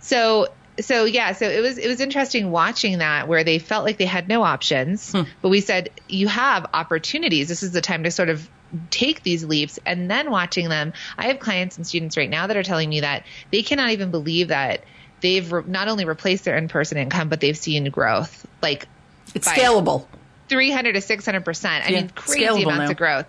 So 0.00 0.48
so 0.80 1.04
yeah, 1.04 1.32
so 1.32 1.48
it 1.48 1.60
was 1.60 1.78
it 1.78 1.88
was 1.88 2.00
interesting 2.00 2.50
watching 2.50 2.98
that 2.98 3.28
where 3.28 3.44
they 3.44 3.58
felt 3.58 3.84
like 3.84 3.98
they 3.98 4.06
had 4.06 4.28
no 4.28 4.42
options, 4.42 5.12
hmm. 5.12 5.22
but 5.42 5.48
we 5.48 5.60
said 5.60 5.90
you 6.08 6.28
have 6.28 6.66
opportunities. 6.72 7.48
This 7.48 7.62
is 7.62 7.72
the 7.72 7.80
time 7.80 8.04
to 8.04 8.10
sort 8.10 8.28
of 8.28 8.48
take 8.90 9.22
these 9.22 9.44
leaps 9.44 9.78
and 9.86 10.10
then 10.10 10.30
watching 10.30 10.68
them. 10.68 10.92
I 11.16 11.28
have 11.28 11.38
clients 11.38 11.76
and 11.78 11.86
students 11.86 12.16
right 12.16 12.28
now 12.28 12.46
that 12.46 12.56
are 12.56 12.62
telling 12.62 12.88
me 12.88 13.00
that 13.00 13.24
they 13.50 13.62
cannot 13.62 13.90
even 13.90 14.10
believe 14.10 14.48
that 14.48 14.84
they've 15.20 15.50
re- 15.50 15.62
not 15.66 15.88
only 15.88 16.04
replaced 16.04 16.44
their 16.44 16.56
in-person 16.56 16.98
income 16.98 17.28
but 17.28 17.40
they've 17.40 17.56
seen 17.56 17.88
growth. 17.90 18.46
Like 18.62 18.86
It's 19.34 19.48
scalable. 19.48 20.06
300 20.48 20.94
to 20.94 21.00
600 21.00 21.44
percent. 21.44 21.86
I 21.86 21.88
Yeah, 21.90 22.00
mean, 22.02 22.10
crazy 22.10 22.62
amounts 22.62 22.84
now. 22.84 22.90
of 22.90 22.96
growth. 22.96 23.26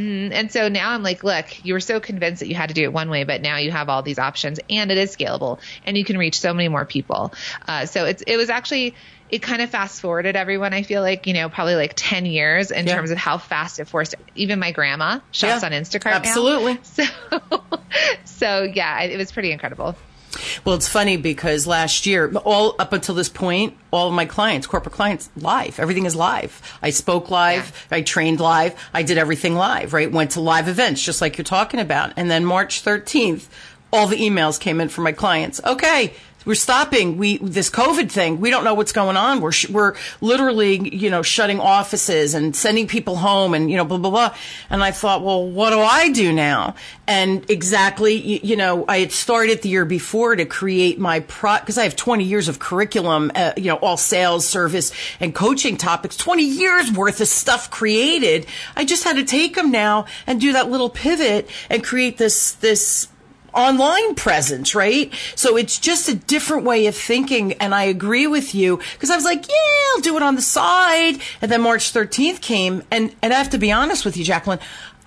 Mm, 0.00 0.32
and 0.32 0.50
so 0.52 0.68
now 0.68 0.90
I'm 0.92 1.02
like, 1.02 1.22
look, 1.22 1.64
you 1.64 1.74
were 1.74 1.80
so 1.80 2.00
convinced 2.00 2.40
that 2.40 2.48
you 2.48 2.54
had 2.54 2.68
to 2.70 2.74
do 2.74 2.82
it 2.84 2.92
one 2.92 3.10
way, 3.10 3.24
but 3.24 3.42
now 3.42 3.58
you 3.58 3.70
have 3.70 3.88
all 3.88 4.02
these 4.02 4.18
options, 4.18 4.58
and 4.70 4.90
it 4.90 4.96
is 4.98 5.14
scalable, 5.14 5.60
and 5.84 5.96
you 5.96 6.04
can 6.04 6.16
reach 6.16 6.40
so 6.40 6.54
many 6.54 6.68
more 6.68 6.86
people. 6.86 7.34
Uh, 7.68 7.86
so 7.86 8.06
it's 8.06 8.22
it 8.26 8.36
was 8.36 8.48
actually 8.50 8.96
it 9.28 9.40
kind 9.42 9.62
of 9.62 9.70
fast 9.70 10.00
forwarded 10.00 10.34
everyone. 10.36 10.72
I 10.72 10.82
feel 10.82 11.02
like 11.02 11.26
you 11.26 11.34
know 11.34 11.48
probably 11.48 11.74
like 11.76 11.92
10 11.96 12.24
years 12.26 12.70
in 12.70 12.86
Yeah. 12.86 12.96
terms 12.96 13.10
of 13.10 13.18
how 13.18 13.38
fast 13.38 13.78
it 13.78 13.88
forced 13.88 14.14
even 14.34 14.58
my 14.58 14.72
grandma 14.72 15.20
shops 15.30 15.62
Yeah, 15.62 15.66
on 15.66 15.72
Instacart. 15.72 16.04
now. 16.10 16.16
absolutely. 16.16 16.78
So 16.82 17.04
so 18.24 18.62
yeah, 18.62 19.02
it 19.02 19.16
was 19.16 19.32
pretty 19.32 19.52
incredible. 19.52 19.96
Well, 20.64 20.74
it's 20.74 20.88
funny 20.88 21.16
because 21.16 21.66
last 21.66 22.06
year, 22.06 22.32
all 22.44 22.76
up 22.78 22.92
until 22.92 23.14
this 23.14 23.28
point, 23.28 23.76
all 23.90 24.08
of 24.08 24.14
my 24.14 24.26
clients, 24.26 24.66
corporate 24.66 24.94
clients, 24.94 25.28
live. 25.36 25.80
Everything 25.80 26.06
is 26.06 26.14
live. 26.14 26.60
I 26.82 26.90
spoke 26.90 27.30
live. 27.30 27.86
I 27.90 28.02
trained 28.02 28.40
live. 28.40 28.74
I 28.94 29.02
did 29.02 29.18
everything 29.18 29.54
live, 29.54 29.92
right? 29.92 30.10
Went 30.10 30.32
to 30.32 30.40
live 30.40 30.68
events, 30.68 31.02
just 31.02 31.20
like 31.20 31.38
you're 31.38 31.44
talking 31.44 31.80
about. 31.80 32.12
And 32.16 32.30
then 32.30 32.44
March 32.44 32.84
13th, 32.84 33.46
all 33.92 34.06
the 34.06 34.16
emails 34.16 34.60
came 34.60 34.80
in 34.80 34.88
from 34.88 35.04
my 35.04 35.12
clients. 35.12 35.60
Okay. 35.64 36.14
We're 36.46 36.54
stopping. 36.54 37.18
We 37.18 37.36
this 37.36 37.68
COVID 37.68 38.10
thing. 38.10 38.40
We 38.40 38.48
don't 38.48 38.64
know 38.64 38.72
what's 38.72 38.92
going 38.92 39.18
on. 39.18 39.42
We're 39.42 39.52
sh- 39.52 39.68
we're 39.68 39.94
literally 40.22 40.96
you 40.96 41.10
know 41.10 41.20
shutting 41.22 41.60
offices 41.60 42.32
and 42.32 42.56
sending 42.56 42.86
people 42.86 43.16
home 43.16 43.52
and 43.52 43.70
you 43.70 43.76
know 43.76 43.84
blah 43.84 43.98
blah 43.98 44.10
blah. 44.10 44.34
And 44.70 44.82
I 44.82 44.90
thought, 44.90 45.22
well, 45.22 45.46
what 45.46 45.70
do 45.70 45.80
I 45.80 46.10
do 46.10 46.32
now? 46.32 46.76
And 47.06 47.48
exactly, 47.50 48.14
you, 48.14 48.40
you 48.42 48.56
know, 48.56 48.86
I 48.88 49.00
had 49.00 49.12
started 49.12 49.60
the 49.60 49.68
year 49.68 49.84
before 49.84 50.34
to 50.34 50.46
create 50.46 50.98
my 50.98 51.20
pro 51.20 51.58
because 51.58 51.76
I 51.76 51.82
have 51.82 51.96
20 51.96 52.24
years 52.24 52.48
of 52.48 52.58
curriculum, 52.58 53.32
uh, 53.34 53.52
you 53.58 53.64
know, 53.64 53.76
all 53.76 53.98
sales, 53.98 54.46
service, 54.46 54.92
and 55.18 55.34
coaching 55.34 55.76
topics. 55.76 56.16
20 56.16 56.42
years 56.42 56.90
worth 56.90 57.20
of 57.20 57.28
stuff 57.28 57.70
created. 57.70 58.46
I 58.76 58.86
just 58.86 59.04
had 59.04 59.16
to 59.16 59.24
take 59.24 59.56
them 59.56 59.70
now 59.70 60.06
and 60.26 60.40
do 60.40 60.54
that 60.54 60.70
little 60.70 60.88
pivot 60.88 61.50
and 61.68 61.84
create 61.84 62.16
this 62.16 62.52
this 62.52 63.08
online 63.54 64.14
presence, 64.14 64.74
right? 64.74 65.12
So 65.34 65.56
it's 65.56 65.78
just 65.78 66.08
a 66.08 66.14
different 66.14 66.64
way 66.64 66.86
of 66.86 66.96
thinking. 66.96 67.54
And 67.54 67.74
I 67.74 67.84
agree 67.84 68.26
with 68.26 68.54
you 68.54 68.78
because 68.94 69.10
I 69.10 69.16
was 69.16 69.24
like, 69.24 69.46
yeah, 69.48 69.94
I'll 69.94 70.02
do 70.02 70.16
it 70.16 70.22
on 70.22 70.34
the 70.34 70.42
side. 70.42 71.20
And 71.40 71.50
then 71.50 71.62
March 71.62 71.92
13th 71.92 72.40
came 72.40 72.82
and, 72.90 73.14
and 73.22 73.32
I 73.32 73.36
have 73.36 73.50
to 73.50 73.58
be 73.58 73.72
honest 73.72 74.04
with 74.04 74.16
you, 74.16 74.24
Jacqueline. 74.24 74.60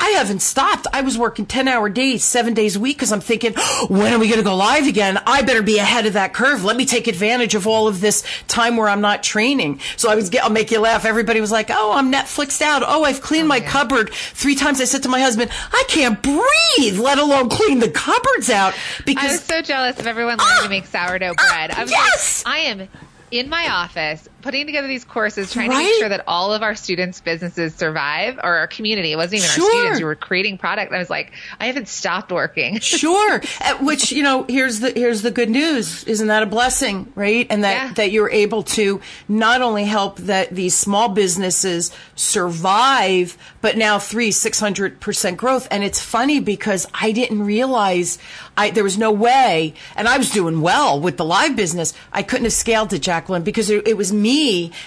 I 0.03 0.10
haven't 0.10 0.41
stopped. 0.41 0.86
I 0.91 1.00
was 1.00 1.17
working 1.17 1.45
10 1.45 1.69
hour 1.69 1.88
days, 1.88 2.25
seven 2.25 2.53
days 2.53 2.75
a 2.75 2.79
week 2.81 2.98
because 2.98 3.13
I'm 3.13 3.22
thinking, 3.22 3.53
when 3.88 4.12
are 4.12 4.19
we 4.19 4.27
going 4.27 4.38
to 4.38 4.43
go 4.43 4.53
live 4.53 4.86
again? 4.86 5.17
I 5.25 5.43
better 5.43 5.62
be 5.62 5.77
ahead 5.77 6.05
of 6.05 6.12
that 6.13 6.33
curve. 6.33 6.65
Let 6.65 6.75
me 6.75 6.86
take 6.86 7.07
advantage 7.07 7.55
of 7.55 7.67
all 7.67 7.88
of 7.88 8.01
this 8.01 8.22
time 8.50 8.75
where 8.75 8.89
I'm 8.89 9.00
not 9.00 9.24
training. 9.24 9.79
So 9.95 10.10
I 10.10 10.15
was, 10.15 10.27
get, 10.27 10.43
I'll 10.43 10.50
make 10.50 10.72
you 10.72 10.79
laugh. 10.79 11.05
Everybody 11.05 11.39
was 11.39 11.53
like, 11.53 11.67
oh, 11.69 11.93
I'm 11.93 12.12
Netflixed 12.12 12.62
out. 12.62 12.83
Oh, 12.86 13.05
I've 13.05 13.22
cleaned 13.22 13.45
oh, 13.45 13.48
my 13.48 13.57
yeah. 13.57 13.69
cupboard 13.69 14.10
three 14.12 14.55
times. 14.55 14.81
I 14.81 14.83
said 14.83 15.03
to 15.03 15.10
my 15.10 15.22
husband, 15.22 15.51
I 15.72 15.86
can't 15.88 16.22
breathe, 16.22 17.00
let 17.00 17.17
alone 17.17 17.48
clean 17.48 17.79
the 17.79 17.89
cupboards 17.89 18.50
out 18.50 18.74
because 19.05 19.24
I 19.24 19.27
because 19.27 19.31
was 19.31 19.43
so 19.45 19.62
jealous 19.62 20.00
of 20.00 20.07
everyone 20.07 20.38
learning 20.38 20.57
to 20.57 20.65
ah! 20.65 20.69
make 20.69 20.86
sourdough 20.86 21.36
bread. 21.36 21.72
I 21.72 21.81
was 21.81 21.93
ah! 21.93 21.95
yes! 21.95 22.43
like, 22.45 22.53
I 22.53 22.57
am 22.60 22.89
in 23.31 23.48
my 23.48 23.69
office 23.69 24.27
putting 24.43 24.65
together 24.67 24.88
these 24.88 25.03
courses, 25.05 25.51
trying 25.51 25.71
to 25.71 25.77
make 25.77 25.95
sure 25.95 26.09
that 26.09 26.23
all 26.27 26.53
of 26.53 26.62
our 26.62 26.75
students' 26.75 27.19
businesses 27.21 27.73
survive, 27.73 28.38
or 28.38 28.57
our 28.57 28.67
community. 28.67 29.12
It 29.12 29.15
wasn't 29.15 29.39
even 29.39 29.50
Sure. 29.50 29.65
our 29.65 29.71
students. 29.71 30.00
We 30.00 30.05
were 30.05 30.15
creating 30.15 30.59
product. 30.59 30.93
I 30.93 31.00
was 31.00 31.09
like, 31.09 31.31
I 31.59 31.65
haven't 31.65 31.88
stopped 31.88 32.31
working. 32.31 32.79
Sure. 33.03 33.41
Uh, 33.62 33.77
Which, 33.77 34.12
you 34.12 34.21
know, 34.23 34.43
here's 34.47 34.79
the 34.81 34.91
here's 34.91 35.21
the 35.23 35.31
good 35.31 35.50
news. 35.50 36.03
Isn't 36.03 36.27
that 36.27 36.43
a 36.43 36.45
blessing, 36.45 37.12
right? 37.15 37.47
And 37.50 37.63
that 37.63 37.73
Yeah. 37.88 37.93
that 37.95 38.12
you're 38.12 38.29
able 38.29 38.63
to 38.77 39.01
not 39.27 39.62
only 39.62 39.85
help 39.85 40.17
that 40.19 40.53
these 40.53 40.75
small 40.75 41.09
businesses 41.09 41.91
survive, 42.15 43.38
but 43.62 43.77
now 43.77 43.97
three, 44.00 44.31
six 44.31 44.59
hundred 44.59 45.00
percent 45.00 45.38
growth. 45.38 45.67
And 45.71 45.83
it's 45.83 46.01
funny 46.01 46.39
because 46.39 46.85
I 46.93 47.12
didn't 47.12 47.43
realize 47.43 48.17
I 48.57 48.69
there 48.71 48.83
was 48.83 48.97
no 48.97 49.12
way 49.12 49.73
and 49.95 50.07
I 50.07 50.17
was 50.17 50.29
doing 50.29 50.62
well 50.62 51.00
with 51.00 51.17
the 51.17 51.25
live 51.25 51.55
business. 51.55 51.93
I 52.12 52.21
couldn't 52.23 52.45
have 52.45 52.53
scaled 52.53 52.91
it, 52.93 53.00
Jacqueline, 53.00 53.43
because 53.43 53.69
it, 53.69 53.88
it 53.88 53.97
was 53.97 54.12
me 54.12 54.32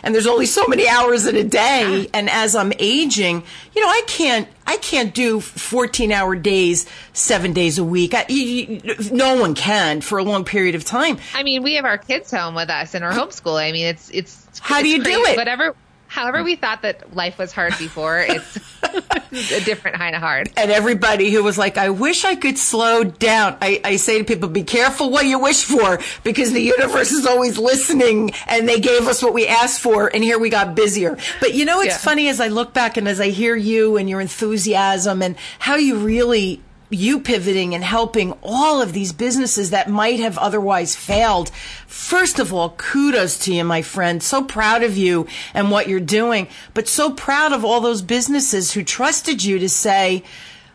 and 0.03 0.15
there's 0.15 0.27
only 0.27 0.47
so 0.47 0.67
many 0.67 0.89
hours 0.89 1.27
in 1.27 1.37
a 1.37 1.45
day. 1.45 2.07
Ah. 2.07 2.11
And 2.15 2.31
as 2.31 2.55
I'm 2.55 2.73
aging, 2.79 3.43
you 3.75 3.83
know, 3.83 3.89
I 3.89 4.03
can't 4.07 4.49
I 4.67 4.77
can't 4.79 5.15
do 5.15 5.41
14 5.41 6.13
hour 6.13 6.35
days, 6.35 6.87
seven 7.13 7.53
days 7.53 7.79
a 7.79 7.85
week. 7.85 8.15
I, 8.15 8.27
you, 8.29 8.81
no 9.13 9.41
one 9.41 9.55
can 9.55 10.01
for 10.01 10.19
a 10.19 10.25
long 10.25 10.45
period 10.45 10.75
of 10.75 10.85
time. 10.85 11.19
I 11.35 11.43
mean, 11.43 11.63
we 11.63 11.75
have 11.75 11.85
our 11.85 11.99
kids 11.99 12.31
home 12.31 12.55
with 12.55 12.71
us 12.71 12.95
in 12.95 13.03
our 13.03 13.13
homeschool. 13.13 13.61
I 13.61 13.73
mean, 13.73 13.87
it's 13.87 14.11
it's 14.11 14.59
How 14.61 14.81
do 14.81 14.87
it's 14.89 14.97
you 14.97 15.05
do 15.05 15.25
it? 15.25 15.37
Whatever. 15.37 15.75
However, 16.17 16.43
we 16.43 16.57
thought 16.57 16.81
that 16.81 17.15
life 17.15 17.37
was 17.37 17.53
hard 17.53 17.75
before, 17.79 18.21
it's 18.21 18.57
a 19.53 19.61
different 19.67 19.99
kind 19.99 20.17
of 20.17 20.23
hard. 20.23 20.49
And 20.57 20.71
everybody 20.71 21.31
who 21.31 21.45
was 21.45 21.59
like, 21.59 21.77
I 21.77 21.91
wish 21.91 22.25
I 22.25 22.37
could 22.37 22.57
slow 22.57 23.05
down. 23.05 23.59
I, 23.61 23.83
I 23.85 23.97
say 23.97 24.17
to 24.17 24.25
people, 24.25 24.49
be 24.49 24.63
careful 24.63 25.11
what 25.11 25.27
you 25.27 25.39
wish 25.39 25.65
for 25.65 26.01
because 26.25 26.53
the 26.55 26.63
universe 26.63 27.13
is 27.13 27.27
always 27.27 27.59
listening 27.59 28.31
and 28.47 28.67
they 28.67 28.81
gave 28.81 29.07
us 29.07 29.23
what 29.23 29.35
we 29.35 29.47
asked 29.47 29.83
for 29.83 30.09
and 30.09 30.25
here 30.25 30.39
we 30.39 30.49
got 30.49 30.75
busier. 30.75 31.19
But 31.39 31.53
you 31.53 31.67
know, 31.67 31.83
it's 31.83 31.97
Yeah. 31.97 31.99
funny 31.99 32.29
as 32.29 32.41
I 32.41 32.49
look 32.49 32.73
back 32.73 32.97
and 32.97 33.07
as 33.07 33.21
I 33.21 33.29
hear 33.29 33.55
you 33.55 33.99
and 33.99 34.09
your 34.09 34.23
enthusiasm 34.23 35.21
and 35.21 35.37
how 35.59 35.77
you 35.77 35.97
really 35.99 36.63
you 36.91 37.21
pivoting 37.21 37.75
and 37.75 37.83
helping 37.83 38.33
all 38.43 38.81
of 38.81 38.93
these 38.93 39.13
businesses 39.13 39.71
that 39.71 39.91
might 39.91 40.21
have 40.21 40.39
otherwise 40.39 40.95
failed. 40.95 41.51
First 41.87 42.39
of 42.39 42.53
all, 42.53 42.71
kudos 42.71 43.39
to 43.41 43.55
you, 43.55 43.65
my 43.65 43.83
friend. 43.83 44.23
So 44.23 44.45
proud 44.45 44.83
of 44.83 44.97
you 44.97 45.27
and 45.55 45.71
what 45.71 45.89
you're 45.89 46.01
doing, 46.01 46.49
but 46.75 46.89
so 46.89 47.11
proud 47.11 47.53
of 47.53 47.65
all 47.65 47.81
those 47.81 48.03
businesses 48.03 48.73
who 48.73 48.85
trusted 48.85 49.43
you 49.43 49.59
to 49.59 49.69
say, 49.69 50.23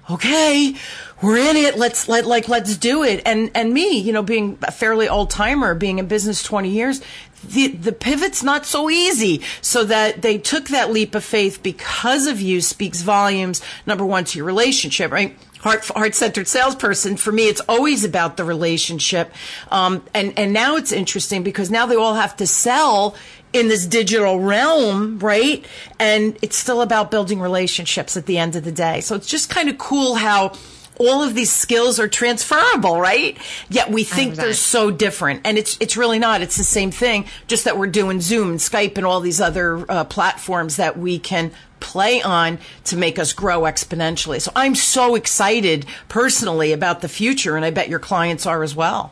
okay, 0.10 0.76
we're 1.22 1.38
in 1.38 1.56
it. 1.56 1.78
Let's 1.78 2.10
let 2.10 2.26
like 2.26 2.50
let's 2.50 2.76
do 2.78 3.04
it. 3.04 3.22
And 3.26 3.52
and 3.56 3.74
me, 3.74 4.00
you 4.00 4.12
know, 4.12 4.24
being 4.24 4.58
a 4.64 4.72
fairly 4.72 5.08
old 5.08 5.30
timer, 5.30 5.76
being 5.76 6.00
in 6.00 6.08
business 6.08 6.44
twenty 6.44 6.70
years, 6.70 7.02
the 7.48 7.68
the 7.68 7.92
pivot's 7.92 8.44
not 8.44 8.66
so 8.66 8.90
easy. 8.90 9.42
So 9.62 9.84
that 9.86 10.22
they 10.22 10.38
took 10.38 10.70
that 10.70 10.92
leap 10.92 11.16
of 11.16 11.24
faith 11.24 11.62
because 11.64 12.28
of 12.28 12.42
you 12.42 12.62
speaks 12.62 13.02
volumes. 13.02 13.62
Number 13.86 14.06
one 14.06 14.26
to 14.26 14.38
your 14.38 14.48
relationship, 14.48 15.12
right? 15.12 15.38
Heart 15.62 15.88
heart 15.90 16.16
centered 16.16 16.48
salesperson. 16.48 17.18
For 17.18 17.32
me, 17.32 17.48
it's 17.48 17.62
always 17.70 18.04
about 18.04 18.38
the 18.38 18.44
relationship. 18.44 19.32
Um, 19.70 20.04
and 20.14 20.38
and 20.38 20.54
now 20.54 20.76
it's 20.76 20.92
interesting 20.92 21.44
because 21.44 21.72
now 21.72 21.86
they 21.86 21.96
all 21.96 22.16
have 22.16 22.36
to 22.38 22.48
sell 22.48 23.16
in 23.54 23.68
this 23.68 23.86
digital 23.86 24.40
realm, 24.40 25.20
right? 25.20 25.66
And 26.00 26.38
it's 26.42 26.56
still 26.56 26.82
about 26.82 27.12
building 27.12 27.40
relationships 27.40 28.16
at 28.16 28.26
the 28.26 28.38
end 28.38 28.56
of 28.56 28.64
the 28.64 28.72
day. 28.72 29.02
So 29.02 29.16
it's 29.16 29.28
just 29.28 29.50
kind 29.50 29.70
of 29.70 29.78
cool 29.78 30.16
how 30.16 30.54
all 31.02 31.24
of 31.24 31.34
these 31.34 31.52
skills 31.52 32.00
are 32.00 32.08
transferable, 32.08 33.00
right? 33.00 33.38
Yet 33.70 33.90
we 33.90 34.04
think 34.04 34.36
they're 34.36 34.54
so 34.54 34.92
different, 34.92 35.42
and 35.46 35.58
it's 35.58 35.78
it's 35.80 35.98
really 35.98 36.20
not. 36.20 36.42
It's 36.42 36.58
the 36.58 36.64
same 36.64 36.92
thing, 36.92 37.26
just 37.48 37.66
that 37.66 37.78
we're 37.78 37.88
doing 37.88 38.22
Zoom 38.22 38.52
and 38.52 38.60
Skype 38.60 38.98
and 38.98 39.06
all 39.06 39.20
these 39.20 39.42
other 39.42 39.90
uh, 39.90 40.04
platforms 40.04 40.76
that 40.76 40.98
we 40.98 41.20
can 41.20 41.52
play 41.80 42.22
on 42.22 42.60
to 42.86 42.96
make 42.96 43.18
us 43.18 43.34
grow 43.34 43.62
exponentially. 43.62 44.40
So 44.40 44.52
I'm 44.56 44.76
so 44.76 45.16
excited 45.16 45.88
personally 46.08 46.72
about 46.74 47.02
the 47.02 47.10
future, 47.10 47.56
and 47.56 47.66
I 47.66 47.72
bet 47.72 47.90
your 47.90 48.00
clients 48.00 48.46
are 48.46 48.62
as 48.62 48.76
well. 48.76 49.12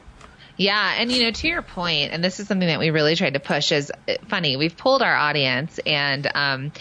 Yeah, 0.56 0.96
and 0.98 1.12
you 1.12 1.24
know, 1.24 1.32
to 1.32 1.48
your 1.48 1.62
point, 1.62 2.12
and 2.12 2.24
this 2.24 2.40
is 2.40 2.48
something 2.48 2.68
that 2.68 2.80
we 2.80 2.92
really 2.92 3.16
tried 3.16 3.34
to 3.34 3.40
push 3.40 3.72
is 3.72 3.92
uh, 3.92 4.16
funny. 4.28 4.58
We've 4.58 4.76
pulled 4.76 5.02
our 5.02 5.16
audience, 5.16 5.80
and 5.86 6.30
um, 6.36 6.72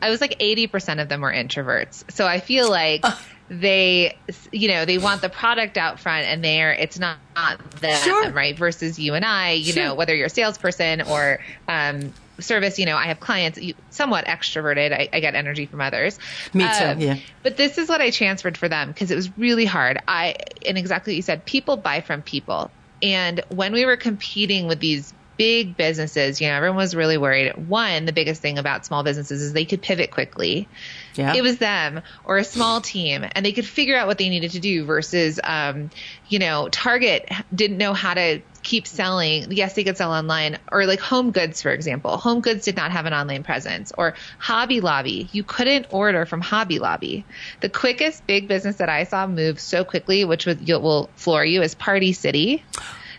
I 0.00 0.10
was 0.10 0.20
like 0.20 0.36
eighty 0.40 0.68
percent 0.68 1.00
of 1.00 1.08
them 1.08 1.20
were 1.20 1.32
introverts. 1.32 2.10
So 2.12 2.26
I 2.26 2.40
feel 2.40 2.70
like. 2.70 3.04
They 3.48 4.16
you 4.50 4.68
know 4.68 4.84
they 4.84 4.98
want 4.98 5.22
the 5.22 5.28
product 5.28 5.78
out 5.78 6.00
front 6.00 6.26
and 6.26 6.42
they're 6.42 6.72
it's 6.72 6.98
not, 6.98 7.18
not 7.36 7.70
them 7.80 8.02
sure. 8.02 8.30
right 8.32 8.56
versus 8.58 8.98
you 8.98 9.14
and 9.14 9.24
i 9.24 9.52
you 9.52 9.72
sure. 9.72 9.84
know 9.84 9.94
whether 9.94 10.16
you're 10.16 10.26
a 10.26 10.30
salesperson 10.30 11.02
or 11.02 11.38
um, 11.68 12.12
service 12.40 12.78
you 12.78 12.86
know 12.86 12.96
i 12.96 13.06
have 13.06 13.20
clients 13.20 13.58
somewhat 13.90 14.26
extroverted 14.26 14.92
i, 14.92 15.08
I 15.12 15.20
get 15.20 15.34
energy 15.34 15.66
from 15.66 15.80
others 15.80 16.18
me 16.52 16.64
too 16.64 16.84
um, 16.84 17.00
yeah 17.00 17.18
but 17.42 17.56
this 17.56 17.78
is 17.78 17.88
what 17.88 18.00
i 18.00 18.10
transferred 18.10 18.58
for 18.58 18.68
them 18.68 18.88
because 18.88 19.10
it 19.10 19.14
was 19.14 19.36
really 19.38 19.64
hard 19.64 19.98
i 20.08 20.34
and 20.66 20.76
exactly 20.76 21.12
what 21.12 21.16
you 21.16 21.22
said 21.22 21.44
people 21.44 21.76
buy 21.76 22.00
from 22.00 22.22
people 22.22 22.70
and 23.02 23.42
when 23.48 23.72
we 23.72 23.84
were 23.84 23.96
competing 23.96 24.66
with 24.66 24.80
these 24.80 25.14
big 25.36 25.76
businesses, 25.76 26.40
you 26.40 26.48
know, 26.48 26.54
everyone 26.54 26.76
was 26.76 26.94
really 26.94 27.18
worried. 27.18 27.68
One, 27.68 28.04
the 28.04 28.12
biggest 28.12 28.40
thing 28.40 28.58
about 28.58 28.86
small 28.86 29.02
businesses 29.02 29.42
is 29.42 29.52
they 29.52 29.64
could 29.64 29.82
pivot 29.82 30.10
quickly. 30.10 30.68
Yeah. 31.14 31.34
It 31.34 31.42
was 31.42 31.58
them 31.58 32.02
or 32.24 32.38
a 32.38 32.44
small 32.44 32.80
team, 32.80 33.24
and 33.32 33.44
they 33.44 33.52
could 33.52 33.66
figure 33.66 33.96
out 33.96 34.06
what 34.06 34.18
they 34.18 34.28
needed 34.28 34.52
to 34.52 34.60
do. 34.60 34.84
Versus, 34.84 35.40
um, 35.42 35.90
you 36.28 36.38
know, 36.38 36.68
Target 36.68 37.30
didn't 37.54 37.78
know 37.78 37.92
how 37.94 38.14
to 38.14 38.40
keep 38.62 38.86
selling. 38.86 39.52
Yes, 39.52 39.74
they 39.74 39.84
could 39.84 39.96
sell 39.96 40.12
online, 40.12 40.58
or 40.70 40.86
like 40.86 41.00
Home 41.00 41.30
Goods, 41.30 41.62
for 41.62 41.70
example. 41.70 42.16
Home 42.16 42.40
Goods 42.40 42.64
did 42.64 42.76
not 42.76 42.90
have 42.90 43.06
an 43.06 43.14
online 43.14 43.44
presence, 43.44 43.92
or 43.96 44.14
Hobby 44.38 44.80
Lobby. 44.80 45.28
You 45.32 45.42
couldn't 45.42 45.86
order 45.90 46.26
from 46.26 46.40
Hobby 46.40 46.78
Lobby. 46.78 47.24
The 47.60 47.68
quickest 47.68 48.26
big 48.26 48.48
business 48.48 48.76
that 48.76 48.88
I 48.88 49.04
saw 49.04 49.26
move 49.26 49.60
so 49.60 49.84
quickly, 49.84 50.24
which 50.24 50.46
will 50.46 51.10
floor 51.16 51.44
you, 51.44 51.62
is 51.62 51.74
Party 51.74 52.12
City. 52.12 52.64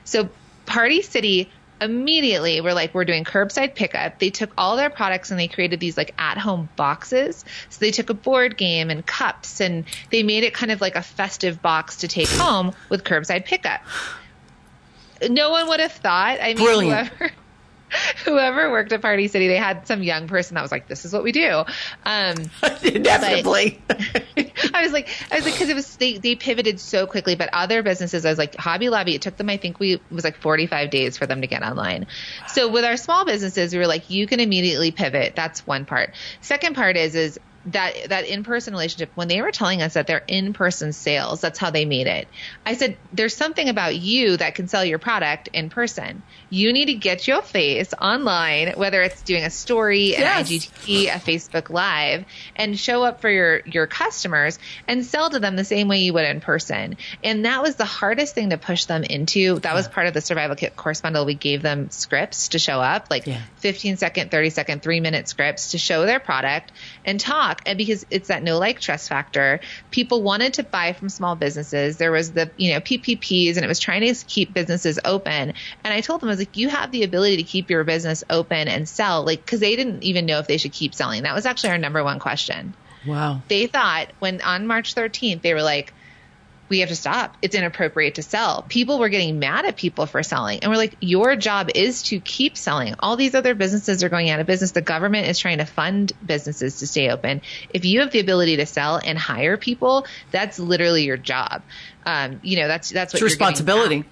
So 0.04 0.30
Party 0.66 1.02
City 1.02 1.50
immediately 1.82 2.62
were 2.62 2.74
like, 2.74 2.94
we're 2.94 3.06
doing 3.06 3.24
curbside 3.24 3.76
pickup. 3.76 4.20
They 4.20 4.30
took 4.30 4.52
all 4.58 4.76
their 4.78 4.90
products 4.90 5.32
and 5.32 5.40
they 5.40 5.48
created 5.48 5.80
these 5.80 5.98
like 5.98 6.14
at 6.18 6.38
home 6.38 6.70
boxes. 6.76 7.44
So 7.70 7.78
they 7.80 7.92
took 7.92 8.10
a 8.10 8.14
board 8.14 8.58
game 8.58 8.90
and 8.90 9.06
cups 9.06 9.62
and 9.62 9.86
they 10.12 10.24
made 10.24 10.44
it 10.44 10.54
kind 10.54 10.72
of 10.72 10.82
like 10.82 10.96
a 10.96 11.02
festive 11.02 11.62
box 11.62 11.98
to 11.98 12.08
take 12.08 12.30
home 12.30 12.74
with 12.90 13.04
curbside 13.04 13.46
pickup. 13.46 13.82
No 15.30 15.50
one 15.50 15.68
would 15.70 15.80
have 15.80 15.92
thought. 15.94 16.40
I 16.42 16.48
mean, 16.50 16.58
Brilliant. 16.58 17.08
whoever 17.10 17.34
whoever 18.26 18.70
worked 18.72 18.92
at 18.92 19.02
Party 19.02 19.28
City, 19.28 19.48
they 19.48 19.58
had 19.58 19.88
some 19.88 20.04
young 20.04 20.28
person 20.28 20.56
that 20.56 20.62
was 20.62 20.72
like, 20.72 20.88
"This 20.88 21.06
is 21.06 21.14
what 21.14 21.24
we 21.24 21.32
do." 21.32 21.64
Um, 22.06 22.36
Inevitably, 22.84 23.82
I 24.74 24.84
was 24.84 24.92
like, 24.92 25.10
I 25.32 25.36
was 25.36 25.46
like, 25.46 25.54
because 25.54 25.70
it 25.70 25.76
was 25.76 25.96
they 25.98 26.18
they 26.18 26.36
pivoted 26.36 26.80
so 26.80 27.08
quickly. 27.08 27.36
But 27.36 27.50
other 27.54 27.84
businesses, 27.84 28.26
I 28.26 28.30
was 28.30 28.38
like, 28.38 28.56
Hobby 28.56 28.90
Lobby, 28.90 29.16
it 29.16 29.22
took 29.22 29.38
them, 29.38 29.50
I 29.50 29.58
think 29.58 29.80
we 29.80 29.96
it 29.96 30.02
was 30.12 30.24
like 30.24 30.38
45 30.38 30.90
days 30.90 31.18
for 31.18 31.26
them 31.26 31.42
to 31.42 31.48
get 31.48 31.64
online. 31.64 32.08
So 32.48 32.70
with 32.70 32.86
our 32.86 32.98
small 32.98 33.26
businesses, 33.26 33.74
we 33.74 33.80
were 33.80 33.88
like, 33.88 34.10
you 34.10 34.28
can 34.28 34.40
immediately 34.40 34.92
pivot. 34.92 35.36
That's 35.36 35.66
one 35.66 35.86
part. 35.86 36.14
Second 36.42 36.76
part 36.76 36.98
is 36.98 37.16
is 37.16 37.40
that 37.68 38.10
that 38.10 38.26
in-person 38.26 38.74
relationship 38.74 39.12
when 39.16 39.28
they 39.28 39.42
were 39.42 39.52
telling 39.52 39.82
us 39.82 39.96
that 39.96 40.08
they're 40.08 40.24
in-person 40.28 40.94
sales 40.94 41.42
that's 41.42 41.60
how 41.60 41.70
they 41.70 41.86
made 41.86 42.08
it. 42.08 42.28
I 42.66 42.76
said 42.76 42.98
there's 43.12 43.36
something 43.36 43.68
about 43.68 43.96
you 43.96 44.38
that 44.38 44.56
can 44.56 44.68
sell 44.68 44.86
your 44.86 45.00
product 45.00 45.50
in 45.54 45.70
person. 45.70 46.24
You 46.50 46.72
need 46.72 46.86
to 46.86 46.94
get 46.94 47.28
your 47.28 47.42
face 47.42 47.94
online 47.94 48.74
whether 48.78 49.02
it's 49.02 49.22
doing 49.22 49.44
a 49.44 49.50
story 49.50 50.12
yes. 50.12 50.50
an 50.50 50.58
IGTV, 50.58 51.06
a 51.08 51.20
facebook 51.20 51.70
live 51.70 52.26
and 52.56 52.80
show 52.80 53.04
up 53.04 53.22
for 53.22 53.30
your 53.30 53.62
your 53.66 53.88
customers 53.88 54.60
and 54.88 55.06
sell 55.06 55.30
to 55.30 55.40
them 55.40 55.56
the 55.56 55.66
same 55.66 55.88
way 55.88 56.00
you 56.00 56.14
would 56.14 56.26
in 56.26 56.40
person. 56.40 56.98
And 57.24 57.46
that 57.46 57.62
was 57.62 57.76
the 57.76 57.86
hardest 57.86 58.34
thing 58.34 58.52
to 58.52 58.58
push 58.58 58.86
them 58.86 59.04
into. 59.04 59.60
That 59.60 59.74
was 59.74 59.88
part 59.88 60.08
of 60.08 60.14
the 60.14 60.22
survival 60.22 60.56
kit 60.56 60.76
course 60.76 61.02
bundle. 61.02 61.26
We 61.26 61.34
gave 61.34 61.62
them 61.62 61.90
scripts 61.90 62.50
to 62.50 62.60
show 62.60 62.80
up 62.80 63.08
like 63.10 63.28
yeah. 63.28 63.42
15 63.58 63.98
second 63.98 64.32
30 64.32 64.50
second 64.52 64.82
3 64.82 65.00
minute 65.02 65.28
scripts 65.28 65.72
to 65.72 65.78
show 65.78 66.06
their 66.06 66.20
product 66.20 66.72
and 67.04 67.20
talk 67.20 67.57
and 67.66 67.78
because 67.78 68.06
it's 68.10 68.28
that 68.30 68.44
no 68.44 68.58
like 68.58 68.80
trust 68.80 69.10
factor 69.10 69.60
people 69.92 70.24
wanted 70.24 70.54
to 70.54 70.64
buy 70.64 70.94
from 70.94 71.10
small 71.10 71.36
businesses. 71.36 71.98
There 71.98 72.12
was 72.12 72.34
the 72.34 72.52
you 72.58 72.74
know 72.74 72.80
ppps 72.80 73.56
and 73.56 73.64
it 73.64 73.68
was 73.68 73.80
trying 73.80 74.02
to 74.02 74.26
keep 74.26 74.54
businesses 74.54 75.00
open. 75.04 75.54
And 75.84 75.94
i 75.94 76.02
told 76.02 76.22
them 76.22 76.30
i 76.30 76.32
was 76.32 76.40
like 76.40 76.58
you 76.58 76.70
have 76.70 76.92
the 76.92 77.04
ability 77.04 77.38
to 77.38 77.44
keep 77.44 77.70
your 77.70 77.84
business 77.84 78.24
open 78.30 78.68
and 78.68 78.88
sell 78.88 79.24
like 79.24 79.44
because 79.46 79.60
they 79.60 79.76
didn't 79.76 80.04
even 80.04 80.26
know 80.26 80.40
if 80.40 80.48
they 80.48 80.58
should 80.58 80.74
keep 80.74 80.94
selling. 80.94 81.24
That 81.24 81.36
was 81.36 81.46
actually 81.46 81.72
our 81.72 81.78
number 81.78 82.04
one 82.04 82.20
question. 82.20 82.76
Wow. 83.06 83.42
They 83.48 83.68
thought 83.68 84.12
when 84.20 84.42
on 84.42 84.68
march 84.68 84.96
13th 84.96 85.42
they 85.42 85.54
were 85.54 85.64
like 85.64 85.94
we 86.70 86.80
have 86.80 86.90
to 86.90 86.96
stop. 86.96 87.38
It's 87.42 87.56
inappropriate 87.56 88.16
to 88.16 88.24
sell. 88.24 88.64
People 88.68 89.00
were 89.00 89.10
getting 89.10 89.40
mad 89.40 89.66
at 89.66 89.78
people 89.78 90.06
for 90.06 90.22
selling. 90.24 90.60
And 90.60 90.72
we're 90.72 90.78
like, 90.78 90.96
your 91.00 91.36
job 91.36 91.70
is 91.76 92.04
to 92.04 92.20
keep 92.20 92.58
selling. 92.58 92.96
All 93.00 93.16
these 93.16 93.36
other 93.36 93.56
businesses 93.56 94.04
are 94.04 94.10
going 94.10 94.30
out 94.30 94.40
of 94.40 94.48
business. 94.48 94.72
The 94.72 94.82
government 94.82 95.28
is 95.28 95.40
trying 95.40 95.60
to 95.60 95.66
fund 95.66 96.12
businesses 96.26 96.80
to 96.80 96.88
stay 96.88 97.10
open. 97.10 97.42
If 97.70 97.86
you 97.86 98.02
have 98.02 98.12
the 98.12 98.20
ability 98.20 98.58
to 98.58 98.66
sell 98.66 99.00
and 99.04 99.18
hire 99.18 99.58
people, 99.58 100.06
that's 100.32 100.60
literally 100.60 101.04
your 101.04 101.18
job. 101.18 101.64
Um, 102.06 102.40
you 102.44 102.58
know, 102.58 102.68
that's, 102.68 102.90
that's 102.90 103.14
what 103.14 103.22
it's 103.22 103.32
responsibility. 103.32 104.04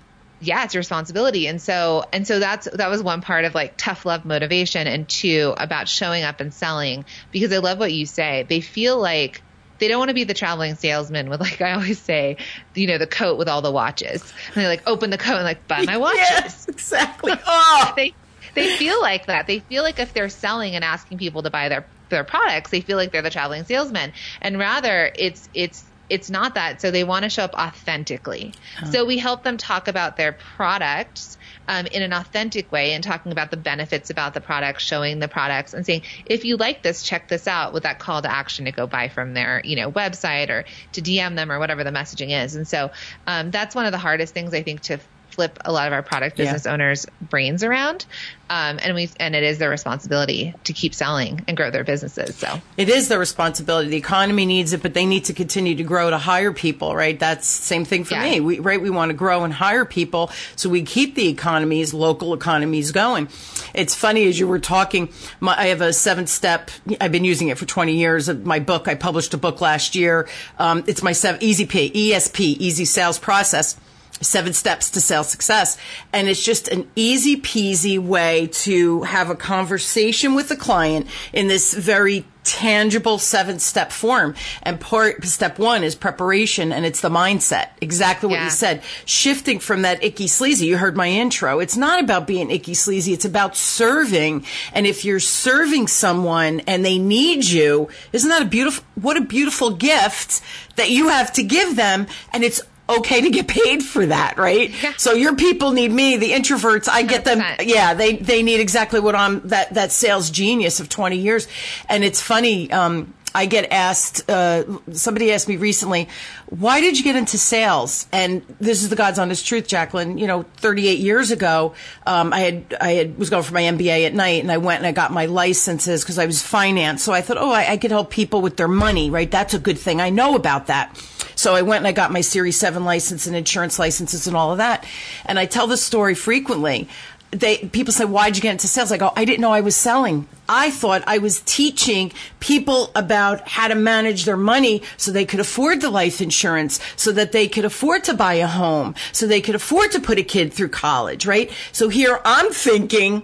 Yeah, 0.41 0.65
it's 0.65 0.75
responsibility. 0.75 1.47
And 1.47 1.61
so, 1.61 2.05
and 2.11 2.27
so 2.27 2.39
that's, 2.39 2.67
that 2.71 2.89
was 2.89 3.01
one 3.01 3.21
part 3.21 3.45
of 3.45 3.55
like 3.55 3.75
tough 3.77 4.05
love 4.05 4.25
motivation 4.25 4.85
and 4.85 5.07
two 5.07 5.53
about 5.57 5.87
showing 5.87 6.23
up 6.23 6.39
and 6.41 6.53
selling 6.53 7.05
because 7.31 7.53
I 7.53 7.57
love 7.57 7.79
what 7.79 7.93
you 7.93 8.05
say. 8.05 8.45
They 8.47 8.61
feel 8.61 8.99
like, 8.99 9.41
they 9.79 9.87
don't 9.87 9.99
want 9.99 10.09
to 10.09 10.13
be 10.15 10.23
the 10.23 10.33
traveling 10.33 10.75
salesman 10.75 11.29
with 11.29 11.41
like 11.41 11.61
I 11.61 11.73
always 11.73 11.99
say, 11.99 12.37
you 12.73 12.87
know, 12.87 12.97
the 12.97 13.07
coat 13.07 13.37
with 13.37 13.47
all 13.47 13.61
the 13.61 13.71
watches. 13.71 14.21
And 14.47 14.63
they 14.63 14.67
like 14.67 14.83
open 14.87 15.09
the 15.09 15.17
coat 15.17 15.35
and 15.35 15.43
like 15.43 15.67
buy 15.67 15.83
my 15.83 15.97
watches. 15.97 16.19
Yes, 16.29 16.67
exactly. 16.67 17.33
Oh. 17.45 17.93
they 17.95 18.13
they 18.53 18.75
feel 18.77 19.01
like 19.01 19.25
that. 19.25 19.47
They 19.47 19.59
feel 19.59 19.83
like 19.83 19.99
if 19.99 20.13
they're 20.13 20.29
selling 20.29 20.75
and 20.75 20.83
asking 20.83 21.17
people 21.17 21.43
to 21.43 21.49
buy 21.49 21.69
their 21.69 21.85
their 22.09 22.23
products, 22.23 22.71
they 22.71 22.81
feel 22.81 22.97
like 22.97 23.11
they're 23.11 23.21
the 23.21 23.29
traveling 23.29 23.65
salesman. 23.65 24.13
And 24.41 24.57
rather 24.57 25.11
it's 25.15 25.49
it's 25.53 25.83
it's 26.09 26.29
not 26.29 26.55
that. 26.55 26.81
So 26.81 26.91
they 26.91 27.03
want 27.03 27.23
to 27.23 27.29
show 27.29 27.43
up 27.43 27.53
authentically. 27.53 28.53
Oh. 28.81 28.91
So 28.91 29.05
we 29.05 29.17
help 29.17 29.43
them 29.43 29.57
talk 29.57 29.87
about 29.87 30.17
their 30.17 30.33
products 30.33 31.37
um, 31.67 31.87
in 31.87 32.01
an 32.01 32.13
authentic 32.13 32.71
way 32.71 32.93
and 32.93 33.03
talking 33.03 33.31
about 33.31 33.51
the 33.51 33.57
benefits 33.57 34.09
about 34.09 34.33
the 34.33 34.41
products, 34.41 34.83
showing 34.83 35.19
the 35.19 35.27
products 35.27 35.73
and 35.73 35.85
saying, 35.85 36.03
if 36.25 36.45
you 36.45 36.57
like 36.57 36.83
this, 36.83 37.03
check 37.03 37.27
this 37.27 37.47
out 37.47 37.73
with 37.73 37.83
that 37.83 37.99
call 37.99 38.21
to 38.21 38.31
action 38.31 38.65
to 38.65 38.71
go 38.71 38.87
buy 38.87 39.09
from 39.09 39.33
their, 39.33 39.61
you 39.63 39.75
know, 39.75 39.91
website 39.91 40.49
or 40.49 40.65
to 40.93 41.01
DM 41.01 41.35
them 41.35 41.51
or 41.51 41.59
whatever 41.59 41.83
the 41.83 41.91
messaging 41.91 42.43
is. 42.43 42.55
And 42.55 42.67
so 42.67 42.91
um, 43.25 43.51
that's 43.51 43.75
one 43.75 43.85
of 43.85 43.91
the 43.91 43.97
hardest 43.97 44.33
things 44.33 44.53
I 44.53 44.63
think 44.63 44.81
to 44.81 44.99
flip 45.35 45.59
a 45.65 45.71
lot 45.71 45.87
of 45.87 45.93
our 45.93 46.01
product 46.01 46.37
business 46.37 46.65
yeah. 46.65 46.73
owners' 46.73 47.05
brains 47.21 47.63
around. 47.63 48.05
Um, 48.47 48.79
and 48.81 48.93
we 48.93 49.09
and 49.19 49.35
it 49.35 49.41
is 49.41 49.57
their 49.57 49.71
responsibility 49.71 50.53
to 50.65 50.73
keep 50.73 50.93
selling 50.93 51.43
and 51.47 51.57
grow 51.57 51.71
their 51.71 51.83
businesses. 51.83 52.35
So 52.35 52.61
it 52.77 52.89
is 52.89 53.07
their 53.07 53.17
responsibility. 53.17 53.89
The 53.89 53.97
economy 53.97 54.45
needs 54.45 54.71
it, 54.71 54.83
but 54.83 54.93
they 54.93 55.07
need 55.07 55.25
to 55.25 55.33
continue 55.33 55.75
to 55.75 55.83
grow 55.83 56.11
to 56.11 56.19
hire 56.19 56.53
people. 56.53 56.95
Right? 56.95 57.19
That's 57.19 57.47
same 57.47 57.85
thing 57.85 58.03
for 58.03 58.13
yeah. 58.13 58.23
me. 58.23 58.39
We, 58.41 58.59
right? 58.59 58.79
We 58.79 58.91
want 58.91 59.09
to 59.09 59.13
grow 59.15 59.43
and 59.43 59.51
hire 59.53 59.83
people 59.83 60.29
so 60.55 60.69
we 60.69 60.83
keep 60.83 61.15
the 61.15 61.27
economies, 61.27 61.93
local 61.93 62.33
economies 62.35 62.91
going. 62.91 63.29
It's 63.73 63.95
funny 63.95 64.27
as 64.27 64.39
you 64.39 64.47
were 64.47 64.59
talking. 64.59 65.09
My, 65.39 65.57
I 65.57 65.67
have 65.67 65.81
a 65.81 65.91
seven 65.91 66.27
step. 66.27 66.69
I've 67.01 67.11
been 67.11 67.25
using 67.25 67.47
it 67.47 67.57
for 67.57 67.65
twenty 67.65 67.97
years. 67.97 68.29
My 68.29 68.59
book. 68.59 68.87
I 68.87 68.93
published 68.93 69.33
a 69.33 69.37
book 69.37 69.59
last 69.59 69.95
year. 69.95 70.27
Um, 70.59 70.83
it's 70.85 71.01
my 71.01 71.13
seven, 71.13 71.41
Easy 71.43 71.65
P, 71.65 71.89
ESP, 71.89 72.39
Easy 72.59 72.85
Sales 72.85 73.17
Process 73.17 73.75
Seven 74.21 74.53
Steps 74.53 74.89
to 74.91 75.01
Sales 75.01 75.29
Success. 75.29 75.77
And 76.13 76.27
it's 76.27 76.43
just 76.43 76.67
an 76.67 76.89
easy 76.95 77.35
peasy 77.37 77.99
way 77.99 78.47
to 78.47 79.03
have 79.03 79.29
a 79.29 79.35
conversation 79.35 80.35
with 80.35 80.49
the 80.49 80.55
client 80.55 81.07
in 81.33 81.47
this 81.47 81.73
very 81.73 82.25
tangible 82.43 83.17
seven 83.17 83.57
step 83.57 83.91
form. 83.91 84.35
And 84.61 84.79
part, 84.79 85.25
step 85.25 85.57
one 85.57 85.83
is 85.83 85.95
preparation 85.95 86.71
and 86.71 86.85
it's 86.85 87.01
the 87.01 87.09
mindset. 87.09 87.69
Exactly 87.81 88.29
what 88.29 88.35
Yeah. 88.35 88.43
you 88.45 88.51
said. 88.51 88.83
Shifting 89.05 89.59
from 89.59 89.81
that 89.81 90.03
icky 90.03 90.27
sleazy. 90.27 90.67
You 90.67 90.77
heard 90.77 90.95
my 90.95 91.07
intro. 91.09 91.59
It's 91.59 91.75
not 91.75 91.99
about 91.99 92.27
being 92.27 92.51
icky 92.51 92.75
sleazy. 92.75 93.13
It's 93.13 93.25
about 93.25 93.57
serving. 93.57 94.45
And 94.73 94.85
if 94.85 95.03
you're 95.03 95.19
serving 95.19 95.87
someone 95.87 96.61
and 96.67 96.85
they 96.85 96.99
need 96.99 97.45
you, 97.45 97.89
isn't 98.13 98.29
that 98.29 98.43
a 98.43 98.45
beautiful, 98.45 98.83
what 98.93 99.17
a 99.17 99.21
beautiful 99.21 99.71
gift 99.71 100.41
that 100.75 100.91
you 100.91 101.09
have 101.09 101.33
to 101.33 101.43
give 101.43 101.75
them. 101.75 102.05
And 102.31 102.43
it's 102.43 102.61
okay 102.87 103.21
to 103.21 103.29
get 103.29 103.47
paid 103.47 103.83
for 103.83 104.05
that, 104.05 104.37
right? 104.37 104.71
Yeah. 104.83 104.93
So 104.97 105.13
your 105.13 105.35
people 105.35 105.71
need 105.71 105.91
me, 105.91 106.17
the 106.17 106.31
introverts, 106.31 106.87
I 106.87 107.03
get 107.03 107.25
them. 107.25 107.39
100%. 107.39 107.65
Yeah, 107.65 107.93
they, 107.93 108.15
they 108.17 108.43
need 108.43 108.59
exactly 108.59 108.99
what 108.99 109.15
I'm, 109.15 109.41
that, 109.47 109.73
that 109.73 109.91
sales 109.91 110.29
genius 110.29 110.79
of 110.79 110.89
20 110.89 111.17
years. 111.17 111.47
And 111.89 112.03
it's 112.03 112.21
funny, 112.21 112.71
um, 112.71 113.13
I 113.35 113.45
get 113.47 113.71
asked, 113.71 114.29
uh, 114.29 114.63
somebody 114.93 115.31
asked 115.33 115.49
me 115.49 115.57
recently, 115.57 116.07
why 116.47 116.79
did 116.79 116.97
you 116.97 117.03
get 117.03 117.17
into 117.17 117.37
sales? 117.37 118.07
And 118.13 118.43
this 118.61 118.81
is 118.81 118.89
the 118.89 118.95
God's 118.95 119.19
honest 119.19 119.45
truth, 119.45 119.67
Jacqueline. 119.67 120.17
You 120.17 120.25
know, 120.25 120.43
38 120.57 120.99
years 120.99 121.31
ago, 121.31 121.73
um, 122.07 122.31
I 122.31 122.39
had, 122.39 122.77
I 122.79 122.91
had, 122.93 123.17
was 123.17 123.29
going 123.29 123.43
for 123.43 123.53
my 123.53 123.63
MBA 123.63 124.05
at 124.05 124.13
night 124.13 124.41
and 124.41 124.51
I 124.51 124.57
went 124.57 124.77
and 124.77 124.87
I 124.87 124.93
got 124.93 125.11
my 125.11 125.25
licenses 125.25 126.01
because 126.03 126.17
I 126.17 126.25
was 126.25 126.41
finance. 126.41 127.03
So 127.03 127.11
I 127.11 127.19
thought, 127.21 127.37
oh, 127.37 127.51
I, 127.51 127.73
I 127.73 127.77
could 127.77 127.91
help 127.91 128.09
people 128.09 128.41
with 128.41 128.55
their 128.55 128.69
money, 128.69 129.09
right? 129.09 129.29
That's 129.29 129.53
a 129.53 129.59
good 129.59 129.77
thing. 129.77 129.99
I 129.99 130.09
know 130.09 130.35
about 130.35 130.67
that. 130.67 130.97
So 131.35 131.53
I 131.53 131.61
went 131.61 131.79
and 131.79 131.87
I 131.87 131.91
got 131.91 132.13
my 132.13 132.21
Series 132.21 132.57
7 132.57 132.85
license 132.85 133.27
and 133.27 133.35
insurance 133.35 133.77
licenses 133.77 134.27
and 134.27 134.37
all 134.37 134.51
of 134.51 134.59
that. 134.59 134.85
And 135.25 135.37
I 135.37 135.45
tell 135.45 135.67
this 135.67 135.83
story 135.83 136.15
frequently. 136.15 136.87
They, 137.35 137.57
people 137.57 137.91
say, 137.91 138.05
why'd 138.05 138.37
you 138.37 138.41
get 138.41 138.53
into 138.53 138.67
sales? 138.67 138.93
I 138.93 138.97
go, 138.97 139.11
I 139.15 139.25
didn't 139.25 139.41
know 139.41 139.51
I 139.51 139.59
was 139.59 139.75
selling. 139.75 140.25
I 140.47 140.71
thought 140.71 141.03
I 141.05 141.17
was 141.17 141.41
teaching 141.41 142.13
people 142.39 142.91
about 142.95 143.45
how 143.47 143.67
to 143.67 143.75
manage 143.75 144.23
their 144.23 144.37
money 144.37 144.83
so 144.95 145.11
they 145.11 145.25
could 145.25 145.41
afford 145.41 145.81
the 145.81 145.89
life 145.89 146.21
insurance, 146.21 146.79
so 146.95 147.11
that 147.11 147.33
they 147.33 147.47
could 147.47 147.65
afford 147.65 148.05
to 148.05 148.13
buy 148.13 148.35
a 148.35 148.47
home, 148.47 148.95
so 149.11 149.27
they 149.27 149.41
could 149.41 149.55
afford 149.55 149.91
to 149.91 149.99
put 149.99 150.17
a 150.17 150.23
kid 150.23 150.53
through 150.53 150.69
college, 150.69 151.25
right? 151.25 151.51
So 151.73 151.89
here 151.89 152.21
I'm 152.23 152.51
thinking, 152.51 153.23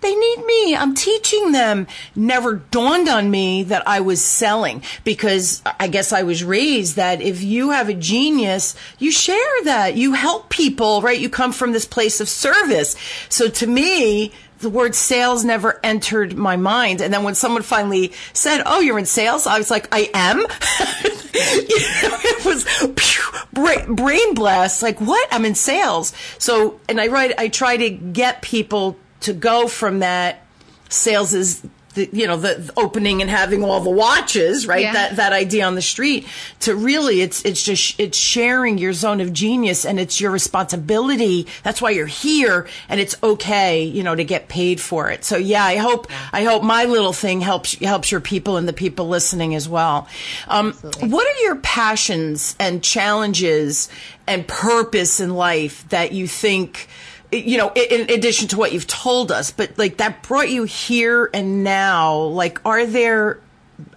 they 0.00 0.14
need 0.14 0.44
me. 0.44 0.76
I'm 0.76 0.94
teaching 0.94 1.52
them. 1.52 1.86
Never 2.14 2.54
dawned 2.54 3.08
on 3.08 3.30
me 3.30 3.62
that 3.64 3.86
I 3.86 4.00
was 4.00 4.24
selling 4.24 4.82
because 5.04 5.62
I 5.78 5.88
guess 5.88 6.12
I 6.12 6.22
was 6.22 6.42
raised 6.44 6.96
that 6.96 7.20
if 7.20 7.42
you 7.42 7.70
have 7.70 7.88
a 7.88 7.94
genius, 7.94 8.74
you 8.98 9.10
share 9.10 9.36
that. 9.64 9.96
You 9.96 10.12
help 10.12 10.48
people, 10.48 11.02
right? 11.02 11.18
You 11.18 11.28
come 11.28 11.52
from 11.52 11.72
this 11.72 11.86
place 11.86 12.20
of 12.20 12.28
service. 12.28 12.96
So 13.28 13.48
to 13.48 13.66
me, 13.66 14.32
the 14.60 14.70
word 14.70 14.94
sales 14.94 15.44
never 15.44 15.80
entered 15.82 16.36
my 16.36 16.56
mind. 16.56 17.00
And 17.00 17.12
then 17.12 17.22
when 17.22 17.34
someone 17.34 17.62
finally 17.62 18.12
said, 18.32 18.62
Oh, 18.66 18.80
you're 18.80 18.98
in 18.98 19.06
sales, 19.06 19.46
I 19.46 19.58
was 19.58 19.70
like, 19.70 19.88
I 19.90 20.10
am. 20.12 20.44
it 21.32 22.44
was 22.44 22.66
brain 23.94 24.34
blast. 24.34 24.82
Like, 24.82 25.00
what? 25.00 25.28
I'm 25.32 25.44
in 25.44 25.54
sales. 25.54 26.12
So, 26.38 26.80
and 26.88 27.00
I 27.00 27.08
write, 27.08 27.38
I 27.38 27.48
try 27.48 27.76
to 27.76 27.90
get 27.90 28.42
people 28.42 28.96
to 29.20 29.32
go 29.32 29.68
from 29.68 30.00
that 30.00 30.44
sales 30.88 31.34
is 31.34 31.66
the, 31.94 32.08
you 32.12 32.26
know 32.26 32.36
the, 32.36 32.72
opening 32.76 33.20
and 33.20 33.30
having 33.30 33.64
all 33.64 33.80
the 33.80 33.90
watches 33.90 34.66
right? 34.66 34.82
Yeah. 34.82 34.92
that 34.92 35.16
that 35.16 35.32
idea 35.32 35.66
on 35.66 35.74
the 35.74 35.82
street 35.82 36.26
to 36.60 36.74
really 36.74 37.20
it's 37.20 37.44
it's 37.44 37.62
just 37.62 37.98
it's 37.98 38.16
sharing 38.16 38.78
your 38.78 38.92
zone 38.92 39.20
of 39.20 39.32
genius 39.32 39.84
and 39.84 39.98
it's 39.98 40.20
your 40.20 40.30
responsibility. 40.30 41.46
That's 41.62 41.82
why 41.82 41.90
you're 41.90 42.06
here 42.06 42.68
and 42.88 43.00
it's 43.00 43.16
okay 43.22 43.82
you 43.82 44.02
know 44.02 44.14
to 44.14 44.24
get 44.24 44.48
paid 44.48 44.80
for 44.80 45.10
it. 45.10 45.24
So 45.24 45.36
yeah 45.36 45.64
i 45.64 45.76
hope 45.76 46.06
i 46.32 46.44
hope 46.44 46.62
my 46.62 46.84
little 46.84 47.12
thing 47.12 47.40
helps 47.40 47.74
helps 47.80 48.12
your 48.12 48.20
people 48.20 48.56
and 48.56 48.68
the 48.68 48.72
people 48.72 49.08
listening 49.08 49.54
as 49.54 49.68
well. 49.68 50.08
Um, 50.48 50.72
what 51.00 51.26
are 51.26 51.42
your 51.42 51.56
passions 51.56 52.54
and 52.60 52.82
challenges 52.82 53.88
and 54.26 54.46
purpose 54.46 55.18
in 55.18 55.34
life 55.34 55.88
that 55.88 56.12
you 56.12 56.28
think 56.28 56.88
you 57.32 57.58
know 57.58 57.72
in, 57.74 58.10
addition 58.10 58.48
to 58.48 58.56
what 58.56 58.72
you've 58.72 58.86
told 58.86 59.30
us 59.30 59.50
but 59.50 59.76
like 59.78 59.98
that 59.98 60.22
brought 60.22 60.50
you 60.50 60.64
here 60.64 61.30
and 61.32 61.62
now 61.62 62.16
like 62.16 62.60
are 62.66 62.86
there 62.86 63.40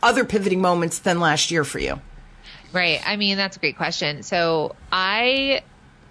other 0.02 0.24
pivoting 0.24 0.62
moments 0.62 1.00
than 1.00 1.20
last 1.20 1.52
year 1.52 1.64
for 1.64 1.80
you 1.80 2.00
Right. 2.74 3.02
I 3.06 3.16
mean, 3.16 3.38
that's 3.38 3.56
a 3.56 3.60
great 3.60 3.78
question. 3.78 4.24
So 4.24 4.76
I, 4.92 5.62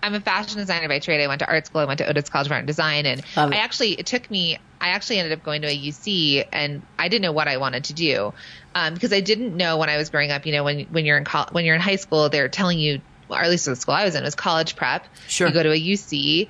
I'm 0.02 0.14
a 0.14 0.20
fashion 0.20 0.58
designer 0.58 0.88
by 0.88 1.00
trade. 1.00 1.22
I 1.22 1.26
went 1.26 1.40
to 1.40 1.48
art 1.48 1.66
school. 1.66 1.80
I 1.80 1.84
went 1.84 1.98
to 1.98 2.08
Otis 2.08 2.30
College 2.30 2.46
of 2.46 2.52
Art 2.52 2.60
and 2.60 2.66
Design, 2.68 3.04
and. 3.04 3.22
I 3.52 3.56
actually 3.56 3.92
it 3.92 4.06
took 4.06 4.30
me. 4.30 4.58
I 4.80 4.88
actually 4.88 5.18
ended 5.18 5.36
up 5.36 5.44
going 5.44 5.62
to 5.62 5.68
a 5.68 5.76
UC, 5.76 6.46
and 6.52 6.82
I 6.98 7.08
didn't 7.08 7.22
know 7.22 7.32
what 7.32 7.48
I 7.48 7.56
wanted 7.56 7.84
to 7.84 7.92
do 7.94 8.32
um, 8.74 8.94
because 8.94 9.12
I 9.12 9.20
didn't 9.20 9.56
know 9.56 9.76
when 9.76 9.90
I 9.90 9.96
was 9.96 10.10
growing 10.10 10.30
up. 10.30 10.46
You 10.46 10.52
know, 10.52 10.64
when 10.64 10.86
when 10.86 11.04
you're 11.04 11.18
in 11.18 11.24
col- 11.24 11.48
when 11.50 11.64
you're 11.64 11.74
in 11.74 11.80
high 11.80 11.96
school, 11.96 12.28
they're 12.28 12.48
telling 12.48 12.78
you, 12.78 13.00
or 13.28 13.38
at 13.38 13.50
least 13.50 13.66
the 13.66 13.76
school 13.76 13.94
I 13.94 14.04
was 14.04 14.14
in 14.14 14.22
was 14.22 14.34
college 14.34 14.76
prep. 14.76 15.04
Sure. 15.28 15.48
You 15.48 15.54
go 15.54 15.62
to 15.62 15.72
a 15.72 15.80
UC. 15.80 16.48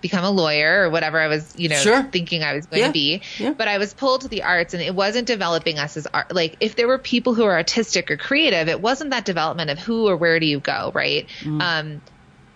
Become 0.00 0.24
a 0.24 0.30
lawyer 0.30 0.84
or 0.84 0.90
whatever 0.90 1.18
I 1.20 1.28
was, 1.28 1.54
you 1.56 1.68
know, 1.68 1.76
Sure. 1.76 2.02
thinking 2.04 2.42
I 2.42 2.54
was 2.54 2.66
going 2.66 2.80
Yeah. 2.80 2.86
to 2.88 2.92
be. 2.92 3.22
Yeah. 3.38 3.52
But 3.56 3.68
I 3.68 3.78
was 3.78 3.92
pulled 3.94 4.22
to 4.22 4.28
the 4.28 4.42
arts 4.44 4.72
and 4.74 4.82
it 4.82 4.94
wasn't 4.94 5.26
developing 5.26 5.78
us 5.78 5.96
as 5.96 6.06
art. 6.06 6.34
Like 6.34 6.56
if 6.60 6.74
there 6.76 6.88
were 6.88 6.98
people 6.98 7.34
who 7.34 7.44
are 7.44 7.54
artistic 7.54 8.10
or 8.10 8.16
creative, 8.16 8.68
it 8.68 8.80
wasn't 8.80 9.10
that 9.10 9.24
development 9.24 9.70
of 9.70 9.78
who 9.78 10.08
or 10.08 10.16
where 10.16 10.40
do 10.40 10.46
you 10.46 10.60
go, 10.60 10.90
right? 10.94 11.28
Um, 11.46 12.00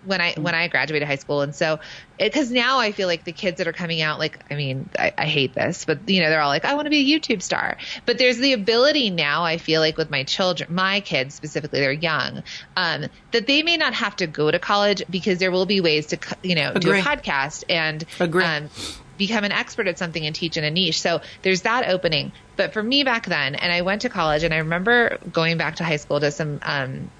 when 0.04 0.20
I 0.20 0.34
when 0.34 0.54
I 0.54 0.68
graduated 0.68 1.06
high 1.06 1.16
school, 1.16 1.40
and 1.42 1.54
so 1.54 1.80
because 2.18 2.50
now 2.50 2.78
I 2.78 2.92
feel 2.92 3.08
like 3.08 3.24
the 3.24 3.32
kids 3.32 3.58
that 3.58 3.66
are 3.66 3.72
coming 3.72 4.00
out, 4.00 4.18
like 4.18 4.38
I 4.50 4.54
mean, 4.54 4.88
I, 4.98 5.12
I 5.16 5.26
hate 5.26 5.54
this, 5.54 5.84
but 5.84 6.08
you 6.08 6.22
know, 6.22 6.30
they're 6.30 6.40
all 6.40 6.48
like, 6.48 6.64
I 6.64 6.74
want 6.74 6.86
to 6.86 6.90
be 6.90 7.12
a 7.12 7.18
YouTube 7.18 7.42
star. 7.42 7.76
But 8.06 8.18
there's 8.18 8.38
the 8.38 8.52
ability 8.52 9.10
now. 9.10 9.44
I 9.44 9.58
feel 9.58 9.80
like 9.80 9.96
with 9.96 10.10
my 10.10 10.24
children, 10.24 10.74
my 10.74 11.00
kids 11.00 11.34
specifically, 11.34 11.80
they're 11.80 11.92
young, 11.92 12.42
um, 12.76 13.06
that 13.32 13.46
they 13.46 13.62
may 13.62 13.76
not 13.76 13.94
have 13.94 14.16
to 14.16 14.26
go 14.26 14.50
to 14.50 14.58
college 14.58 15.02
because 15.10 15.38
there 15.38 15.50
will 15.50 15.66
be 15.66 15.80
ways 15.80 16.06
to 16.08 16.18
you 16.42 16.54
know 16.54 16.74
do 16.74 16.92
a 16.92 17.00
podcast 17.00 17.64
and 17.68 18.04
Agree. 18.20 18.44
um, 18.44 18.68
become 19.16 19.44
an 19.44 19.52
expert 19.52 19.86
at 19.86 19.98
something 19.98 20.24
and 20.24 20.34
teach 20.34 20.56
in 20.56 20.64
a 20.64 20.70
niche. 20.70 21.00
So 21.00 21.20
there's 21.42 21.62
that 21.62 21.88
opening. 21.88 22.32
But 22.56 22.72
for 22.72 22.82
me 22.82 23.04
back 23.04 23.26
then, 23.26 23.54
and 23.54 23.72
I 23.72 23.82
went 23.82 24.02
to 24.02 24.08
college, 24.08 24.44
and 24.44 24.54
I 24.54 24.58
remember 24.58 25.18
going 25.32 25.56
back 25.56 25.76
to 25.76 25.84
high 25.84 25.96
school 25.96 26.20
to 26.20 26.30
some. 26.30 26.60
Um, 26.62 27.10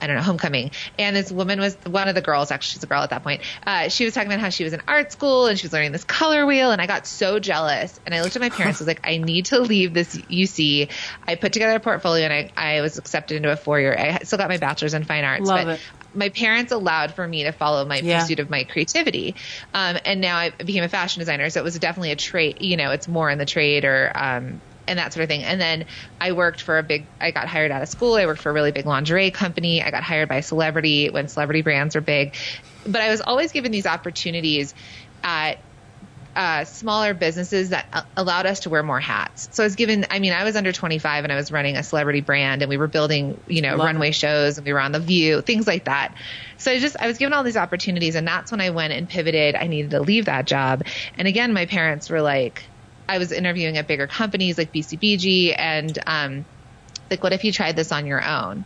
I 0.00 0.06
don't 0.06 0.16
know, 0.16 0.22
homecoming. 0.22 0.70
And 0.98 1.14
this 1.14 1.30
woman 1.30 1.60
was 1.60 1.76
one 1.86 2.08
of 2.08 2.14
the 2.14 2.22
girls, 2.22 2.50
actually, 2.50 2.72
she's 2.72 2.82
a 2.82 2.86
girl 2.86 3.02
at 3.02 3.10
that 3.10 3.22
point. 3.22 3.42
Uh, 3.66 3.88
she 3.88 4.04
was 4.04 4.14
talking 4.14 4.28
about 4.30 4.40
how 4.40 4.48
she 4.50 4.64
was 4.64 4.72
in 4.72 4.82
art 4.88 5.12
school 5.12 5.46
and 5.46 5.58
she 5.58 5.66
was 5.66 5.72
learning 5.72 5.92
this 5.92 6.04
color 6.04 6.46
wheel. 6.46 6.70
And 6.70 6.80
I 6.80 6.86
got 6.86 7.06
so 7.06 7.38
jealous. 7.38 7.98
And 8.06 8.14
I 8.14 8.22
looked 8.22 8.36
at 8.36 8.40
my 8.42 8.50
parents, 8.50 8.80
I 8.80 8.84
was 8.84 8.88
like, 8.88 9.00
I 9.04 9.18
need 9.18 9.46
to 9.46 9.60
leave 9.60 9.92
this 9.94 10.16
UC. 10.16 10.90
I 11.26 11.34
put 11.34 11.52
together 11.52 11.76
a 11.76 11.80
portfolio 11.80 12.26
and 12.26 12.50
I, 12.56 12.76
I 12.76 12.80
was 12.80 12.98
accepted 12.98 13.36
into 13.36 13.50
a 13.52 13.56
four 13.56 13.78
year. 13.80 13.94
I 13.96 14.18
still 14.24 14.38
got 14.38 14.48
my 14.48 14.58
bachelor's 14.58 14.94
in 14.94 15.04
fine 15.04 15.24
arts. 15.24 15.46
Love 15.46 15.66
but 15.66 15.74
it. 15.74 15.80
my 16.14 16.28
parents 16.30 16.72
allowed 16.72 17.14
for 17.14 17.26
me 17.26 17.44
to 17.44 17.52
follow 17.52 17.84
my 17.84 17.98
Yeah. 18.00 18.20
pursuit 18.20 18.40
of 18.40 18.48
my 18.50 18.64
creativity. 18.64 19.36
Um, 19.74 19.98
and 20.04 20.20
now 20.20 20.36
I 20.38 20.50
became 20.50 20.82
a 20.84 20.88
fashion 20.88 21.20
designer. 21.20 21.50
So 21.50 21.60
it 21.60 21.64
was 21.64 21.78
definitely 21.78 22.12
a 22.12 22.16
trade, 22.16 22.58
you 22.60 22.76
know, 22.76 22.90
it's 22.90 23.06
more 23.08 23.30
in 23.30 23.38
the 23.38 23.46
trade 23.46 23.84
or, 23.84 24.10
um, 24.14 24.60
and 24.90 24.98
that 24.98 25.12
sort 25.12 25.22
of 25.22 25.28
thing. 25.28 25.44
And 25.44 25.60
then 25.60 25.86
I 26.20 26.32
worked 26.32 26.60
for 26.60 26.76
a 26.78 26.82
big, 26.82 27.06
I 27.20 27.30
got 27.30 27.46
hired 27.46 27.70
out 27.70 27.80
of 27.80 27.88
school. 27.88 28.14
I 28.14 28.26
worked 28.26 28.40
for 28.40 28.50
a 28.50 28.52
really 28.52 28.72
big 28.72 28.86
lingerie 28.86 29.30
company. 29.30 29.82
I 29.82 29.90
got 29.90 30.02
hired 30.02 30.28
by 30.28 30.36
a 30.36 30.42
celebrity 30.42 31.08
when 31.08 31.28
celebrity 31.28 31.62
brands 31.62 31.94
are 31.94 32.00
big. 32.00 32.34
But 32.84 33.00
I 33.00 33.10
was 33.10 33.20
always 33.20 33.52
given 33.52 33.70
these 33.70 33.86
opportunities 33.86 34.74
at 35.22 35.60
uh, 36.34 36.64
smaller 36.64 37.14
businesses 37.14 37.70
that 37.70 37.86
uh, 37.92 38.02
allowed 38.16 38.46
us 38.46 38.60
to 38.60 38.70
wear 38.70 38.82
more 38.82 39.00
hats. 39.00 39.48
So 39.52 39.62
I 39.62 39.66
was 39.66 39.76
given, 39.76 40.06
I 40.10 40.18
mean, 40.18 40.32
I 40.32 40.44
was 40.44 40.56
under 40.56 40.72
25 40.72 41.24
and 41.24 41.32
I 41.32 41.36
was 41.36 41.52
running 41.52 41.76
a 41.76 41.82
celebrity 41.82 42.20
brand 42.20 42.62
and 42.62 42.68
we 42.68 42.76
were 42.76 42.88
building, 42.88 43.40
you 43.46 43.62
know, 43.62 43.76
Love 43.76 43.86
runway 43.86 44.10
shows 44.10 44.58
and 44.58 44.66
we 44.66 44.72
were 44.72 44.80
on 44.80 44.92
The 44.92 45.00
View, 45.00 45.40
things 45.42 45.66
like 45.66 45.84
that. 45.84 46.14
So 46.56 46.72
I 46.72 46.78
just, 46.78 46.96
I 46.98 47.06
was 47.06 47.18
given 47.18 47.32
all 47.32 47.44
these 47.44 47.56
opportunities 47.56 48.14
and 48.14 48.26
that's 48.26 48.50
when 48.50 48.60
I 48.60 48.70
went 48.70 48.92
and 48.92 49.08
pivoted. 49.08 49.54
I 49.54 49.66
needed 49.66 49.92
to 49.92 50.00
leave 50.00 50.26
that 50.26 50.46
job. 50.46 50.84
And 51.16 51.28
again, 51.28 51.52
my 51.52 51.66
parents 51.66 52.10
were 52.10 52.22
like, 52.22 52.64
I 53.10 53.18
was 53.18 53.32
interviewing 53.32 53.76
at 53.76 53.88
bigger 53.88 54.06
companies 54.06 54.56
like 54.56 54.72
BCBG 54.72 55.54
and, 55.58 55.98
um, 56.06 56.44
like, 57.10 57.24
what 57.24 57.32
if 57.32 57.42
you 57.42 57.52
tried 57.52 57.74
this 57.74 57.90
on 57.90 58.06
your 58.06 58.24
own? 58.24 58.64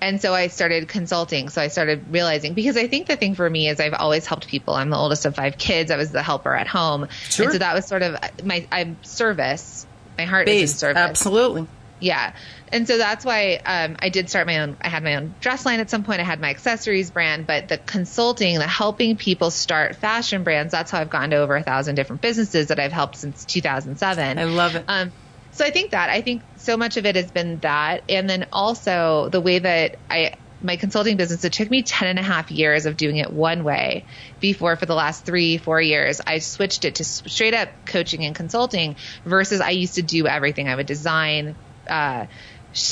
And 0.00 0.20
so 0.20 0.32
I 0.32 0.48
started 0.48 0.88
consulting. 0.88 1.50
So 1.50 1.60
I 1.60 1.68
started 1.68 2.06
realizing 2.10 2.54
because 2.54 2.76
I 2.76 2.86
think 2.86 3.06
the 3.06 3.16
thing 3.16 3.34
for 3.34 3.48
me 3.48 3.68
is 3.68 3.78
I've 3.78 3.92
always 3.94 4.26
helped 4.26 4.48
people. 4.48 4.74
I'm 4.74 4.88
the 4.88 4.96
oldest 4.96 5.26
of 5.26 5.34
five 5.34 5.58
kids. 5.58 5.90
I 5.90 5.96
was 5.96 6.10
the 6.10 6.22
helper 6.22 6.54
at 6.54 6.66
home. 6.66 7.08
Sure. 7.28 7.44
And 7.44 7.52
so 7.52 7.58
that 7.58 7.74
was 7.74 7.86
sort 7.86 8.02
of 8.02 8.16
my 8.44 8.66
I'm 8.72 8.96
service. 9.02 9.86
My 10.16 10.24
heart 10.24 10.48
is 10.48 10.62
based 10.62 10.78
service. 10.78 10.96
absolutely 10.96 11.66
Yeah. 12.00 12.32
And 12.72 12.86
so 12.86 12.98
that's 12.98 13.24
why 13.24 13.60
um, 13.64 13.96
I 14.00 14.08
did 14.08 14.28
start 14.28 14.46
my 14.46 14.58
own. 14.58 14.76
I 14.80 14.88
had 14.88 15.02
my 15.02 15.16
own 15.16 15.34
dress 15.40 15.64
line 15.64 15.80
at 15.80 15.88
some 15.88 16.04
point. 16.04 16.20
I 16.20 16.24
had 16.24 16.40
my 16.40 16.50
accessories 16.50 17.10
brand, 17.10 17.46
but 17.46 17.68
the 17.68 17.78
consulting, 17.78 18.58
the 18.58 18.66
helping 18.66 19.16
people 19.16 19.50
start 19.50 19.96
fashion 19.96 20.42
brands, 20.42 20.72
that's 20.72 20.90
how 20.90 21.00
I've 21.00 21.10
gotten 21.10 21.30
to 21.30 21.36
over 21.36 21.54
a 21.56 21.62
thousand 21.62 21.94
different 21.94 22.22
businesses 22.22 22.68
that 22.68 22.80
I've 22.80 22.92
helped 22.92 23.16
since 23.16 23.44
2007. 23.44 24.38
I 24.38 24.44
love 24.44 24.74
it. 24.74 24.84
Um, 24.88 25.12
so 25.52 25.64
I 25.64 25.70
think 25.70 25.92
that 25.92 26.10
I 26.10 26.20
think 26.20 26.42
so 26.56 26.76
much 26.76 26.96
of 26.96 27.06
it 27.06 27.16
has 27.16 27.30
been 27.30 27.60
that, 27.60 28.02
and 28.10 28.28
then 28.28 28.46
also 28.52 29.30
the 29.30 29.40
way 29.40 29.58
that 29.58 29.96
I 30.10 30.34
my 30.62 30.76
consulting 30.76 31.16
business, 31.16 31.44
it 31.44 31.52
took 31.52 31.70
me 31.70 31.82
10 31.82 32.08
and 32.08 32.18
a 32.18 32.22
half 32.22 32.50
years 32.50 32.86
of 32.86 32.96
doing 32.96 33.16
it 33.16 33.32
one 33.32 33.64
way 33.64 34.04
before 34.40 34.76
for 34.76 34.86
the 34.86 34.94
last 34.94 35.24
three, 35.24 35.58
four 35.58 35.80
years, 35.80 36.20
I 36.26 36.38
switched 36.38 36.84
it 36.84 36.96
to 36.96 37.04
straight 37.04 37.54
up 37.54 37.68
coaching 37.86 38.24
and 38.24 38.34
consulting 38.34 38.96
versus 39.24 39.60
I 39.60 39.70
used 39.70 39.94
to 39.96 40.02
do 40.02 40.26
everything. 40.26 40.68
I 40.68 40.74
would 40.74 40.86
design, 40.86 41.54
uh, 41.88 42.26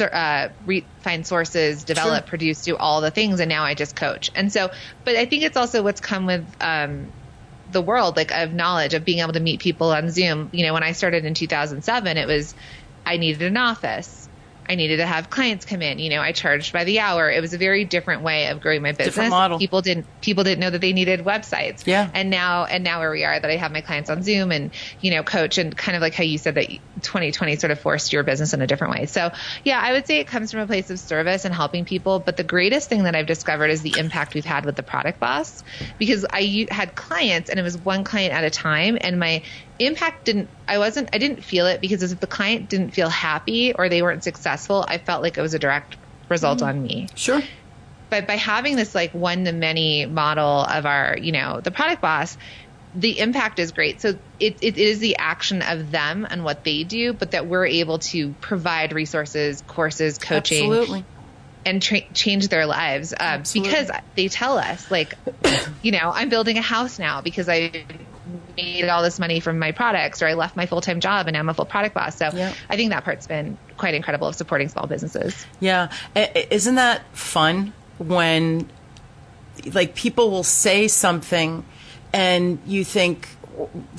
uh, 0.00 0.48
re- 0.64 0.86
find 1.00 1.26
sources, 1.26 1.84
develop, 1.84 2.24
sure. 2.24 2.28
produce, 2.28 2.62
do 2.62 2.76
all 2.76 3.00
the 3.00 3.10
things, 3.10 3.40
and 3.40 3.48
now 3.48 3.64
I 3.64 3.74
just 3.74 3.96
coach. 3.96 4.30
And 4.34 4.52
so, 4.52 4.70
but 5.04 5.16
I 5.16 5.26
think 5.26 5.42
it's 5.42 5.56
also 5.56 5.82
what's 5.82 6.00
come 6.00 6.26
with 6.26 6.54
um, 6.60 7.12
the 7.70 7.82
world, 7.82 8.16
like 8.16 8.32
of 8.32 8.52
knowledge, 8.52 8.94
of 8.94 9.04
being 9.04 9.20
able 9.20 9.32
to 9.32 9.40
meet 9.40 9.60
people 9.60 9.90
on 9.92 10.10
Zoom. 10.10 10.50
You 10.52 10.66
know, 10.66 10.72
when 10.72 10.82
I 10.82 10.92
started 10.92 11.24
in 11.24 11.34
2007, 11.34 12.16
it 12.16 12.26
was 12.26 12.54
I 13.06 13.16
needed 13.16 13.42
an 13.42 13.56
office. 13.56 14.23
I 14.68 14.74
needed 14.76 14.98
to 14.98 15.06
have 15.06 15.30
clients 15.30 15.64
come 15.64 15.82
in. 15.82 15.98
You 15.98 16.10
know, 16.10 16.20
I 16.20 16.32
charged 16.32 16.72
by 16.72 16.84
the 16.84 17.00
hour. 17.00 17.30
It 17.30 17.40
was 17.40 17.52
a 17.52 17.58
very 17.58 17.84
different 17.84 18.22
way 18.22 18.48
of 18.48 18.60
growing 18.60 18.82
my 18.82 18.92
business. 18.92 19.14
Different 19.14 19.30
model. 19.30 19.58
People 19.58 19.82
didn't 19.82 20.06
people 20.20 20.44
didn't 20.44 20.60
know 20.60 20.70
that 20.70 20.80
they 20.80 20.92
needed 20.92 21.20
websites. 21.20 21.86
Yeah. 21.86 22.10
And 22.14 22.30
now 22.30 22.64
and 22.64 22.82
now 22.84 23.00
where 23.00 23.10
we 23.10 23.24
are, 23.24 23.38
that 23.38 23.50
I 23.50 23.56
have 23.56 23.72
my 23.72 23.80
clients 23.80 24.10
on 24.10 24.22
Zoom 24.22 24.52
and 24.52 24.70
you 25.00 25.10
know 25.10 25.22
coach 25.22 25.58
and 25.58 25.76
kind 25.76 25.96
of 25.96 26.02
like 26.02 26.14
how 26.14 26.24
you 26.24 26.38
said 26.38 26.54
that 26.54 26.68
2020 27.02 27.56
sort 27.56 27.70
of 27.70 27.80
forced 27.80 28.12
your 28.12 28.22
business 28.22 28.54
in 28.54 28.62
a 28.62 28.66
different 28.66 28.94
way. 28.94 29.06
So 29.06 29.30
yeah, 29.64 29.80
I 29.80 29.92
would 29.92 30.06
say 30.06 30.20
it 30.20 30.26
comes 30.26 30.50
from 30.50 30.60
a 30.60 30.66
place 30.66 30.90
of 30.90 30.98
service 30.98 31.44
and 31.44 31.54
helping 31.54 31.84
people. 31.84 32.18
But 32.18 32.36
the 32.36 32.44
greatest 32.44 32.88
thing 32.88 33.04
that 33.04 33.14
I've 33.14 33.26
discovered 33.26 33.68
is 33.68 33.82
the 33.82 33.94
impact 33.98 34.34
we've 34.34 34.44
had 34.44 34.64
with 34.64 34.76
the 34.76 34.82
product 34.82 35.20
boss 35.20 35.62
because 35.98 36.24
I 36.30 36.66
had 36.70 36.94
clients 36.94 37.50
and 37.50 37.58
it 37.58 37.62
was 37.62 37.76
one 37.76 38.04
client 38.04 38.32
at 38.32 38.44
a 38.44 38.50
time 38.50 38.98
and 39.00 39.18
my 39.18 39.42
impact 39.78 40.24
didn't 40.24 40.48
i 40.68 40.78
wasn't 40.78 41.08
i 41.12 41.18
didn't 41.18 41.42
feel 41.42 41.66
it 41.66 41.80
because 41.80 42.12
if 42.12 42.20
the 42.20 42.26
client 42.28 42.68
didn't 42.70 42.90
feel 42.90 43.08
happy 43.08 43.72
or 43.72 43.88
they 43.88 44.02
weren't 44.02 44.22
successful 44.22 44.84
i 44.86 44.98
felt 44.98 45.20
like 45.20 45.36
it 45.36 45.42
was 45.42 45.54
a 45.54 45.58
direct 45.58 45.96
result 46.28 46.58
mm-hmm. 46.58 46.68
on 46.68 46.82
me. 46.82 47.08
Sure. 47.14 47.42
But 48.10 48.26
by 48.26 48.36
having 48.36 48.76
this 48.76 48.94
like 48.94 49.12
one 49.12 49.44
to 49.44 49.52
many 49.52 50.06
model 50.06 50.60
of 50.60 50.86
our 50.86 51.16
you 51.18 51.32
know 51.32 51.60
the 51.60 51.70
product 51.70 52.02
boss 52.02 52.36
the 52.96 53.18
impact 53.18 53.58
is 53.58 53.72
great. 53.72 54.00
So 54.00 54.16
it, 54.38 54.58
it 54.62 54.78
is 54.78 55.00
the 55.00 55.16
action 55.16 55.62
of 55.62 55.90
them 55.90 56.26
and 56.28 56.44
what 56.44 56.62
they 56.62 56.84
do 56.84 57.12
but 57.12 57.32
that 57.32 57.46
we're 57.46 57.66
able 57.66 57.98
to 58.10 58.32
provide 58.40 58.92
resources 58.92 59.62
courses 59.66 60.18
coaching 60.18 60.70
Absolutely. 60.70 61.04
and 61.64 61.82
tra- 61.82 62.08
change 62.12 62.48
their 62.48 62.66
lives 62.66 63.12
uh, 63.18 63.42
because 63.52 63.90
they 64.14 64.28
tell 64.28 64.58
us 64.58 64.90
like 64.92 65.14
you 65.82 65.90
know 65.90 66.12
i'm 66.14 66.28
building 66.28 66.56
a 66.56 66.62
house 66.62 66.98
now 66.98 67.20
because 67.20 67.48
i 67.48 67.84
made 68.56 68.88
all 68.88 69.02
this 69.02 69.18
money 69.18 69.40
from 69.40 69.58
my 69.58 69.72
products 69.72 70.22
or 70.22 70.26
I 70.26 70.34
left 70.34 70.56
my 70.56 70.66
full 70.66 70.80
time 70.80 71.00
job 71.00 71.26
and 71.26 71.36
I'm 71.36 71.48
a 71.48 71.54
full 71.54 71.64
product 71.64 71.94
boss. 71.94 72.16
So 72.16 72.30
yeah. 72.32 72.54
I 72.68 72.76
think 72.76 72.90
that 72.90 73.04
part's 73.04 73.26
been 73.26 73.58
quite 73.76 73.94
incredible 73.94 74.28
of 74.28 74.34
supporting 74.34 74.68
small 74.68 74.86
businesses. 74.86 75.46
Yeah. 75.60 75.90
Isn't 76.14 76.76
that 76.76 77.02
fun 77.12 77.72
when 77.98 78.68
like 79.72 79.94
people 79.94 80.30
will 80.30 80.44
say 80.44 80.88
something 80.88 81.64
and 82.12 82.58
you 82.66 82.84
think, 82.84 83.28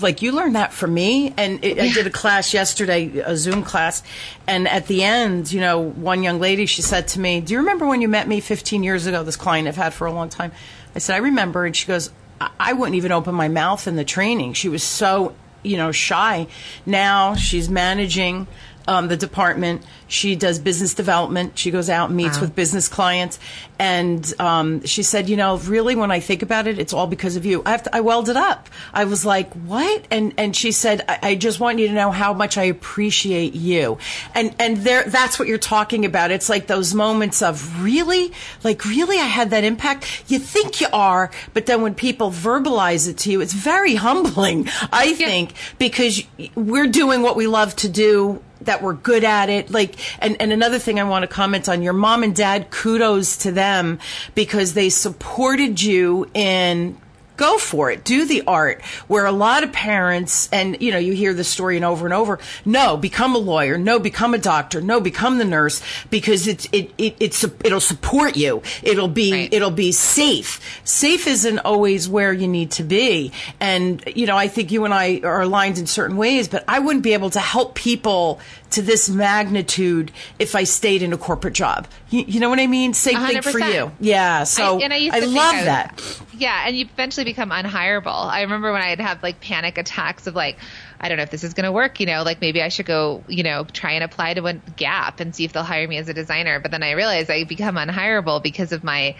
like 0.01 0.21
you 0.21 0.31
learned 0.31 0.55
that 0.55 0.73
from 0.73 0.93
me 0.93 1.33
and 1.37 1.63
it, 1.63 1.77
yeah. 1.77 1.83
i 1.83 1.93
did 1.93 2.05
a 2.05 2.09
class 2.09 2.53
yesterday 2.53 3.19
a 3.19 3.37
zoom 3.37 3.63
class 3.63 4.03
and 4.47 4.67
at 4.67 4.87
the 4.87 5.01
end 5.01 5.49
you 5.49 5.61
know 5.61 5.79
one 5.79 6.23
young 6.23 6.41
lady 6.41 6.65
she 6.65 6.81
said 6.81 7.07
to 7.07 7.21
me 7.21 7.39
do 7.39 7.53
you 7.53 7.59
remember 7.59 7.87
when 7.87 8.01
you 8.01 8.09
met 8.09 8.27
me 8.27 8.41
15 8.41 8.83
years 8.83 9.05
ago 9.05 9.23
this 9.23 9.37
client 9.37 9.65
i've 9.65 9.77
had 9.77 9.93
for 9.93 10.07
a 10.07 10.11
long 10.11 10.27
time 10.27 10.51
i 10.93 10.99
said 10.99 11.15
i 11.15 11.19
remember 11.19 11.65
and 11.65 11.73
she 11.73 11.87
goes 11.87 12.11
I 12.39 12.73
wouldn't 12.73 12.95
even 12.95 13.11
open 13.11 13.35
my 13.35 13.47
mouth 13.47 13.87
in 13.87 13.95
the 13.95 14.03
training. 14.03 14.53
She 14.53 14.69
was 14.69 14.83
so, 14.83 15.35
you 15.63 15.77
know, 15.77 15.91
shy. 15.91 16.47
Now 16.85 17.35
she's 17.35 17.69
managing 17.69 18.47
um, 18.87 19.07
the 19.07 19.17
department. 19.17 19.83
She 20.07 20.35
does 20.35 20.59
business 20.59 20.93
development. 20.93 21.57
She 21.57 21.71
goes 21.71 21.89
out 21.89 22.09
and 22.09 22.17
meets 22.17 22.37
wow. 22.37 22.41
with 22.41 22.55
business 22.55 22.87
clients. 22.87 23.39
And 23.79 24.33
um, 24.39 24.85
she 24.85 25.03
said, 25.03 25.29
you 25.29 25.35
know, 25.35 25.57
really, 25.57 25.95
when 25.95 26.11
I 26.11 26.19
think 26.19 26.41
about 26.41 26.67
it, 26.67 26.79
it's 26.79 26.93
all 26.93 27.07
because 27.07 27.35
of 27.35 27.45
you. 27.45 27.61
I, 27.65 27.71
have 27.71 27.83
to, 27.83 27.95
I 27.95 28.01
welded 28.01 28.37
up. 28.37 28.69
I 28.93 29.05
was 29.05 29.25
like, 29.25 29.51
what? 29.53 30.05
And 30.11 30.33
and 30.37 30.55
she 30.55 30.71
said, 30.71 31.03
I, 31.09 31.19
I, 31.21 31.35
just 31.35 31.59
want 31.59 31.79
you 31.79 31.87
to 31.87 31.93
know 31.93 32.11
how 32.11 32.33
much 32.33 32.57
I 32.57 32.63
appreciate 32.63 33.53
you. 33.53 33.97
And 34.33 34.55
and 34.59 34.77
there, 34.77 35.03
that's 35.03 35.37
what 35.37 35.47
you're 35.47 35.57
talking 35.57 36.05
about. 36.05 36.31
It's 36.31 36.49
like 36.49 36.67
those 36.67 36.93
moments 36.93 37.41
of 37.41 37.83
really, 37.83 38.31
like 38.63 38.85
really, 38.85 39.17
I 39.17 39.25
had 39.25 39.49
that 39.49 39.63
impact. 39.63 40.23
You 40.27 40.39
think 40.39 40.79
you 40.79 40.87
are, 40.93 41.31
but 41.53 41.65
then 41.65 41.81
when 41.81 41.95
people 41.95 42.31
verbalize 42.31 43.09
it 43.09 43.17
to 43.19 43.31
you, 43.31 43.41
it's 43.41 43.53
very 43.53 43.95
humbling. 43.95 44.69
I 44.93 45.13
think 45.13 45.53
because 45.79 46.23
we're 46.55 46.87
doing 46.87 47.21
what 47.21 47.35
we 47.35 47.47
love 47.47 47.75
to 47.77 47.89
do 47.89 48.41
that 48.65 48.81
were 48.81 48.93
good 48.93 49.23
at 49.23 49.49
it. 49.49 49.71
Like, 49.71 49.95
and, 50.19 50.39
and 50.41 50.51
another 50.51 50.79
thing 50.79 50.99
I 50.99 51.03
want 51.03 51.23
to 51.23 51.27
comment 51.27 51.69
on 51.69 51.81
your 51.81 51.93
mom 51.93 52.23
and 52.23 52.35
dad, 52.35 52.69
kudos 52.69 53.37
to 53.37 53.51
them 53.51 53.99
because 54.33 54.73
they 54.73 54.89
supported 54.89 55.81
you 55.81 56.29
in 56.33 56.97
go 57.37 57.57
for 57.57 57.91
it. 57.91 58.03
Do 58.03 58.25
the 58.25 58.43
art. 58.47 58.81
Where 59.07 59.25
a 59.25 59.31
lot 59.31 59.63
of 59.63 59.71
parents, 59.71 60.49
and 60.51 60.81
you 60.81 60.91
know, 60.91 60.97
you 60.97 61.13
hear 61.13 61.33
the 61.33 61.43
story 61.43 61.75
and 61.75 61.85
over 61.85 62.05
and 62.05 62.13
over. 62.13 62.39
No, 62.65 62.97
become 62.97 63.35
a 63.35 63.39
lawyer. 63.39 63.77
No, 63.77 63.99
become 63.99 64.33
a 64.33 64.37
doctor. 64.37 64.81
No, 64.81 64.99
become 64.99 65.37
the 65.37 65.45
nurse 65.45 65.81
because 66.09 66.47
it's 66.47 66.67
it, 66.71 66.91
it 66.97 67.15
it's 67.19 67.43
it'll 67.43 67.79
support 67.79 68.35
you. 68.35 68.61
It'll 68.83 69.07
be 69.07 69.31
right. 69.31 69.53
it'll 69.53 69.71
be 69.71 69.91
safe. 69.91 70.81
Safe 70.83 71.27
isn't 71.27 71.59
always 71.59 72.07
where 72.07 72.33
you 72.33 72.47
need 72.47 72.71
to 72.71 72.83
be. 72.83 73.31
And 73.59 74.03
you 74.15 74.25
know, 74.25 74.37
I 74.37 74.47
think 74.47 74.71
you 74.71 74.85
and 74.85 74.93
I 74.93 75.21
are 75.23 75.41
aligned 75.41 75.77
in 75.77 75.87
certain 75.87 76.17
ways, 76.17 76.47
but 76.47 76.63
I 76.67 76.79
wouldn't 76.79 77.03
be 77.03 77.13
able 77.13 77.29
to 77.31 77.39
help 77.39 77.75
people 77.75 78.39
to 78.71 78.81
this 78.81 79.09
magnitude 79.09 80.11
if 80.39 80.55
I 80.55 80.63
stayed 80.63 81.01
in 81.01 81.13
a 81.13 81.17
corporate 81.17 81.53
job. 81.53 81.87
You, 82.09 82.23
you 82.27 82.39
know 82.39 82.49
what 82.49 82.59
I 82.59 82.67
mean? 82.67 82.93
Same 82.93 83.15
100%. 83.15 83.27
thing 83.27 83.41
for 83.41 83.59
you. 83.59 83.91
Yeah. 83.99 84.43
So 84.43 84.81
I, 84.81 84.85
I, 84.85 85.09
I 85.13 85.19
love 85.19 85.55
I 85.55 85.63
that. 85.65 86.21
yeah, 86.33 86.63
and 86.65 86.75
you 86.75 86.85
eventually 86.85 87.23
become 87.23 87.51
unhireable. 87.51 88.25
I 88.25 88.41
remember 88.41 88.71
when 88.71 88.81
I'd 88.81 88.99
have 88.99 89.23
like 89.23 89.39
panic 89.39 89.77
attacks 89.77 90.27
of 90.27 90.35
like, 90.35 90.57
I 90.99 91.09
don't 91.09 91.17
know 91.17 91.23
if 91.23 91.31
this 91.31 91.43
is 91.43 91.53
going 91.53 91.65
to 91.65 91.71
work, 91.71 91.99
you 91.99 92.05
know, 92.05 92.23
like 92.23 92.41
maybe 92.41 92.61
I 92.61 92.69
should 92.69 92.85
go, 92.85 93.23
you 93.27 93.43
know, 93.43 93.65
try 93.65 93.93
and 93.93 94.03
apply 94.03 94.33
to 94.33 94.45
a 94.45 94.53
Gap 94.53 95.19
and 95.19 95.35
see 95.35 95.45
if 95.45 95.53
they'll 95.53 95.63
hire 95.63 95.87
me 95.87 95.97
as 95.97 96.09
a 96.09 96.13
designer. 96.13 96.59
But 96.59 96.71
then 96.71 96.83
I 96.83 96.91
realized 96.91 97.29
I 97.29 97.43
become 97.43 97.75
unhireable 97.75 98.41
because 98.41 98.71
of 98.71 98.83
my, 98.83 99.15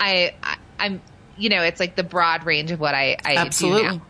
I, 0.00 0.34
I 0.42 0.86
am 0.86 1.00
you 1.36 1.48
know, 1.48 1.62
it's 1.62 1.80
like 1.80 1.96
the 1.96 2.04
broad 2.04 2.44
range 2.44 2.70
of 2.70 2.80
what 2.80 2.94
I, 2.94 3.16
I 3.24 3.36
Absolutely. 3.36 3.82
do 3.82 3.88
now. 3.96 4.02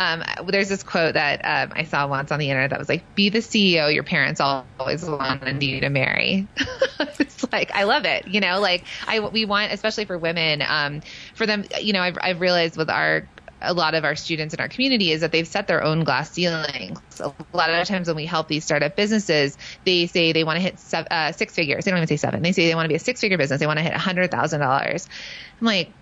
Um, 0.00 0.24
there's 0.46 0.70
this 0.70 0.82
quote 0.82 1.12
that 1.14 1.42
um, 1.44 1.72
I 1.76 1.84
saw 1.84 2.08
once 2.08 2.32
on 2.32 2.38
the 2.38 2.48
internet 2.48 2.70
that 2.70 2.78
was 2.78 2.88
like, 2.88 3.14
"Be 3.14 3.28
the 3.28 3.40
CEO 3.40 3.92
your 3.92 4.02
parents 4.02 4.40
always 4.40 5.04
wanted 5.04 5.62
you 5.62 5.80
to 5.80 5.90
marry." 5.90 6.48
it's 7.20 7.44
like 7.52 7.70
I 7.74 7.84
love 7.84 8.06
it. 8.06 8.26
You 8.26 8.40
know, 8.40 8.60
like 8.60 8.86
I 9.06 9.20
we 9.20 9.44
want, 9.44 9.72
especially 9.72 10.06
for 10.06 10.16
women, 10.16 10.62
um, 10.66 11.02
for 11.34 11.44
them. 11.44 11.66
You 11.80 11.92
know, 11.92 12.00
I've, 12.00 12.16
I've 12.20 12.40
realized 12.40 12.78
with 12.78 12.88
our 12.88 13.28
a 13.62 13.74
lot 13.74 13.94
of 13.94 14.04
our 14.04 14.16
students 14.16 14.54
in 14.54 14.60
our 14.60 14.68
community 14.68 15.12
is 15.12 15.20
that 15.20 15.32
they've 15.32 15.46
set 15.46 15.66
their 15.66 15.82
own 15.84 16.02
glass 16.04 16.32
ceilings. 16.32 16.98
A 17.20 17.34
lot 17.52 17.68
of 17.68 17.86
times 17.86 18.06
when 18.06 18.16
we 18.16 18.24
help 18.24 18.48
these 18.48 18.64
startup 18.64 18.96
businesses, 18.96 19.58
they 19.84 20.06
say 20.06 20.32
they 20.32 20.44
want 20.44 20.56
to 20.56 20.62
hit 20.62 20.78
seven, 20.78 21.08
uh, 21.10 21.32
six 21.32 21.54
figures. 21.54 21.84
They 21.84 21.90
don't 21.90 21.98
even 21.98 22.08
say 22.08 22.16
seven. 22.16 22.42
They 22.42 22.52
say 22.52 22.68
they 22.68 22.74
want 22.74 22.86
to 22.86 22.88
be 22.88 22.94
a 22.94 23.00
six 23.00 23.20
figure 23.20 23.36
business. 23.36 23.60
They 23.60 23.66
want 23.66 23.78
to 23.78 23.82
hit 23.82 23.92
a 23.92 23.98
hundred 23.98 24.30
thousand 24.30 24.60
dollars. 24.60 25.06
I'm 25.60 25.66
like, 25.66 25.92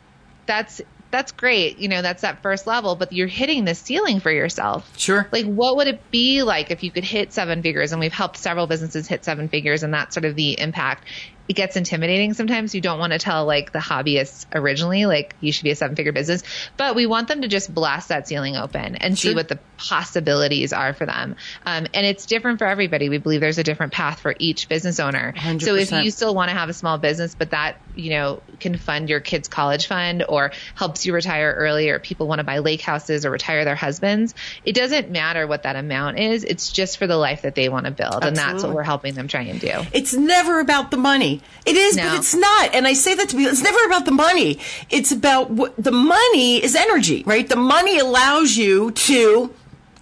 that's 0.47 0.81
that's 1.11 1.33
great. 1.33 1.79
You 1.79 1.89
know, 1.89 2.03
that's 2.03 2.23
that 2.23 2.43
first 2.43 2.67
level, 2.67 2.97
but 2.97 3.13
you're 3.13 3.27
hitting 3.27 3.65
the 3.65 3.75
ceiling 3.75 4.21
for 4.21 4.31
yourself. 4.31 4.91
Sure. 4.99 5.29
Like, 5.33 5.47
what 5.47 5.77
would 5.77 5.89
it 5.89 6.11
be 6.11 6.43
like 6.43 6.71
if 6.71 6.83
you 6.83 6.91
could 6.91 7.05
hit 7.05 7.33
seven 7.33 7.63
figures? 7.63 7.93
And 7.93 8.01
we've 8.01 8.13
helped 8.13 8.37
several 8.37 8.67
businesses 8.67 9.07
hit 9.07 9.25
seven 9.25 9.49
figures, 9.49 9.83
and 9.83 9.95
that's 9.95 10.15
sort 10.15 10.25
of 10.25 10.35
the 10.35 10.59
impact 10.61 11.05
it 11.49 11.55
gets 11.55 11.77
intimidating 11.77 12.35
sometimes. 12.35 12.75
You 12.75 12.81
don't 12.81 12.99
want 12.99 13.13
to 13.15 13.19
tell 13.19 13.47
like 13.47 13.73
the 13.73 13.79
hobbyists 13.79 14.47
originally, 14.55 15.07
like 15.07 15.35
you 15.41 15.51
should 15.51 15.65
be 15.65 15.71
a 15.71 15.77
seven 15.77 15.97
figure 15.97 16.13
business, 16.13 16.43
but 16.77 16.95
we 16.95 17.07
want 17.07 17.29
them 17.29 17.43
to 17.43 17.49
just 17.49 17.73
blast 17.73 18.11
that 18.11 18.29
ceiling 18.29 18.57
open 18.57 18.97
and 18.97 19.19
sure. 19.19 19.31
see 19.31 19.35
what 19.35 19.49
the 19.49 19.59
possibilities 19.79 20.73
are 20.73 20.93
for 20.93 21.07
them. 21.07 21.37
Um, 21.65 21.87
and 21.95 22.05
it's 22.05 22.27
different 22.27 22.59
for 22.59 22.67
everybody. 22.67 23.09
We 23.09 23.19
believe 23.19 23.41
there's 23.41 23.59
a 23.59 23.65
different 23.65 23.93
path 23.93 24.21
for 24.21 24.35
each 24.39 24.69
business 24.69 25.01
owner. 25.01 25.33
100%. 25.37 25.63
So 25.63 25.75
if 25.75 25.91
you 25.93 26.11
still 26.11 26.35
want 26.35 26.51
to 26.51 26.55
have 26.55 26.69
a 26.69 26.75
small 26.75 26.99
business, 26.99 27.35
but 27.35 27.51
that, 27.51 27.81
you 27.97 28.11
know, 28.11 28.43
can 28.61 28.77
fund 28.77 29.09
your 29.09 29.21
kids' 29.21 29.49
college 29.49 29.87
fund 29.87 30.25
or 30.29 30.53
helps 30.75 31.07
you 31.07 31.15
retire 31.15 31.55
early 31.57 31.89
or 31.89 31.99
people 31.99 32.27
want 32.27 32.41
to 32.41 32.45
buy 32.45 32.59
lake 32.59 32.83
houses 32.83 33.25
or 33.25 33.31
retire 33.31 33.65
their 33.65 33.77
husbands, 33.77 34.35
it 34.65 34.75
doesn't 34.75 35.11
matter 35.11 35.47
what 35.47 35.63
that 35.63 35.77
amount 35.77 36.19
is. 36.19 36.45
It's 36.45 36.71
just 36.71 36.99
for 36.99 37.07
the 37.07 37.17
life 37.17 37.43
that 37.43 37.55
they 37.55 37.69
want 37.69 37.87
to 37.87 37.91
build. 37.91 38.15
Absolutely. 38.15 38.29
And 38.29 38.37
that's 38.37 38.65
what 38.65 38.75
we're 38.75 38.83
helping 38.83 39.15
them 39.15 39.29
try 39.29 39.43
and 39.43 39.61
do. 39.61 39.73
It's 39.93 40.13
never 40.13 40.61
about 40.61 40.91
the 40.91 40.97
money. 40.97 41.38
It 41.67 41.77
is, 41.77 41.97
no. 41.97 42.05
but 42.05 42.19
it's 42.19 42.35
not. 42.35 42.75
And 42.75 42.87
I 42.87 42.95
say 42.95 43.15
that 43.15 43.29
to 43.31 43.37
be, 43.37 43.45
it's 43.45 43.63
never 43.63 43.79
about 43.87 44.05
the 44.05 44.13
money. 44.13 44.59
It's 44.91 45.13
about 45.13 45.51
what 45.51 45.75
the 45.77 45.93
money 45.93 46.63
is 46.63 46.75
energy, 46.75 47.23
right? 47.27 47.49
The 47.49 47.57
money 47.57 47.99
allows 47.99 48.57
you 48.57 48.91
to 48.93 49.55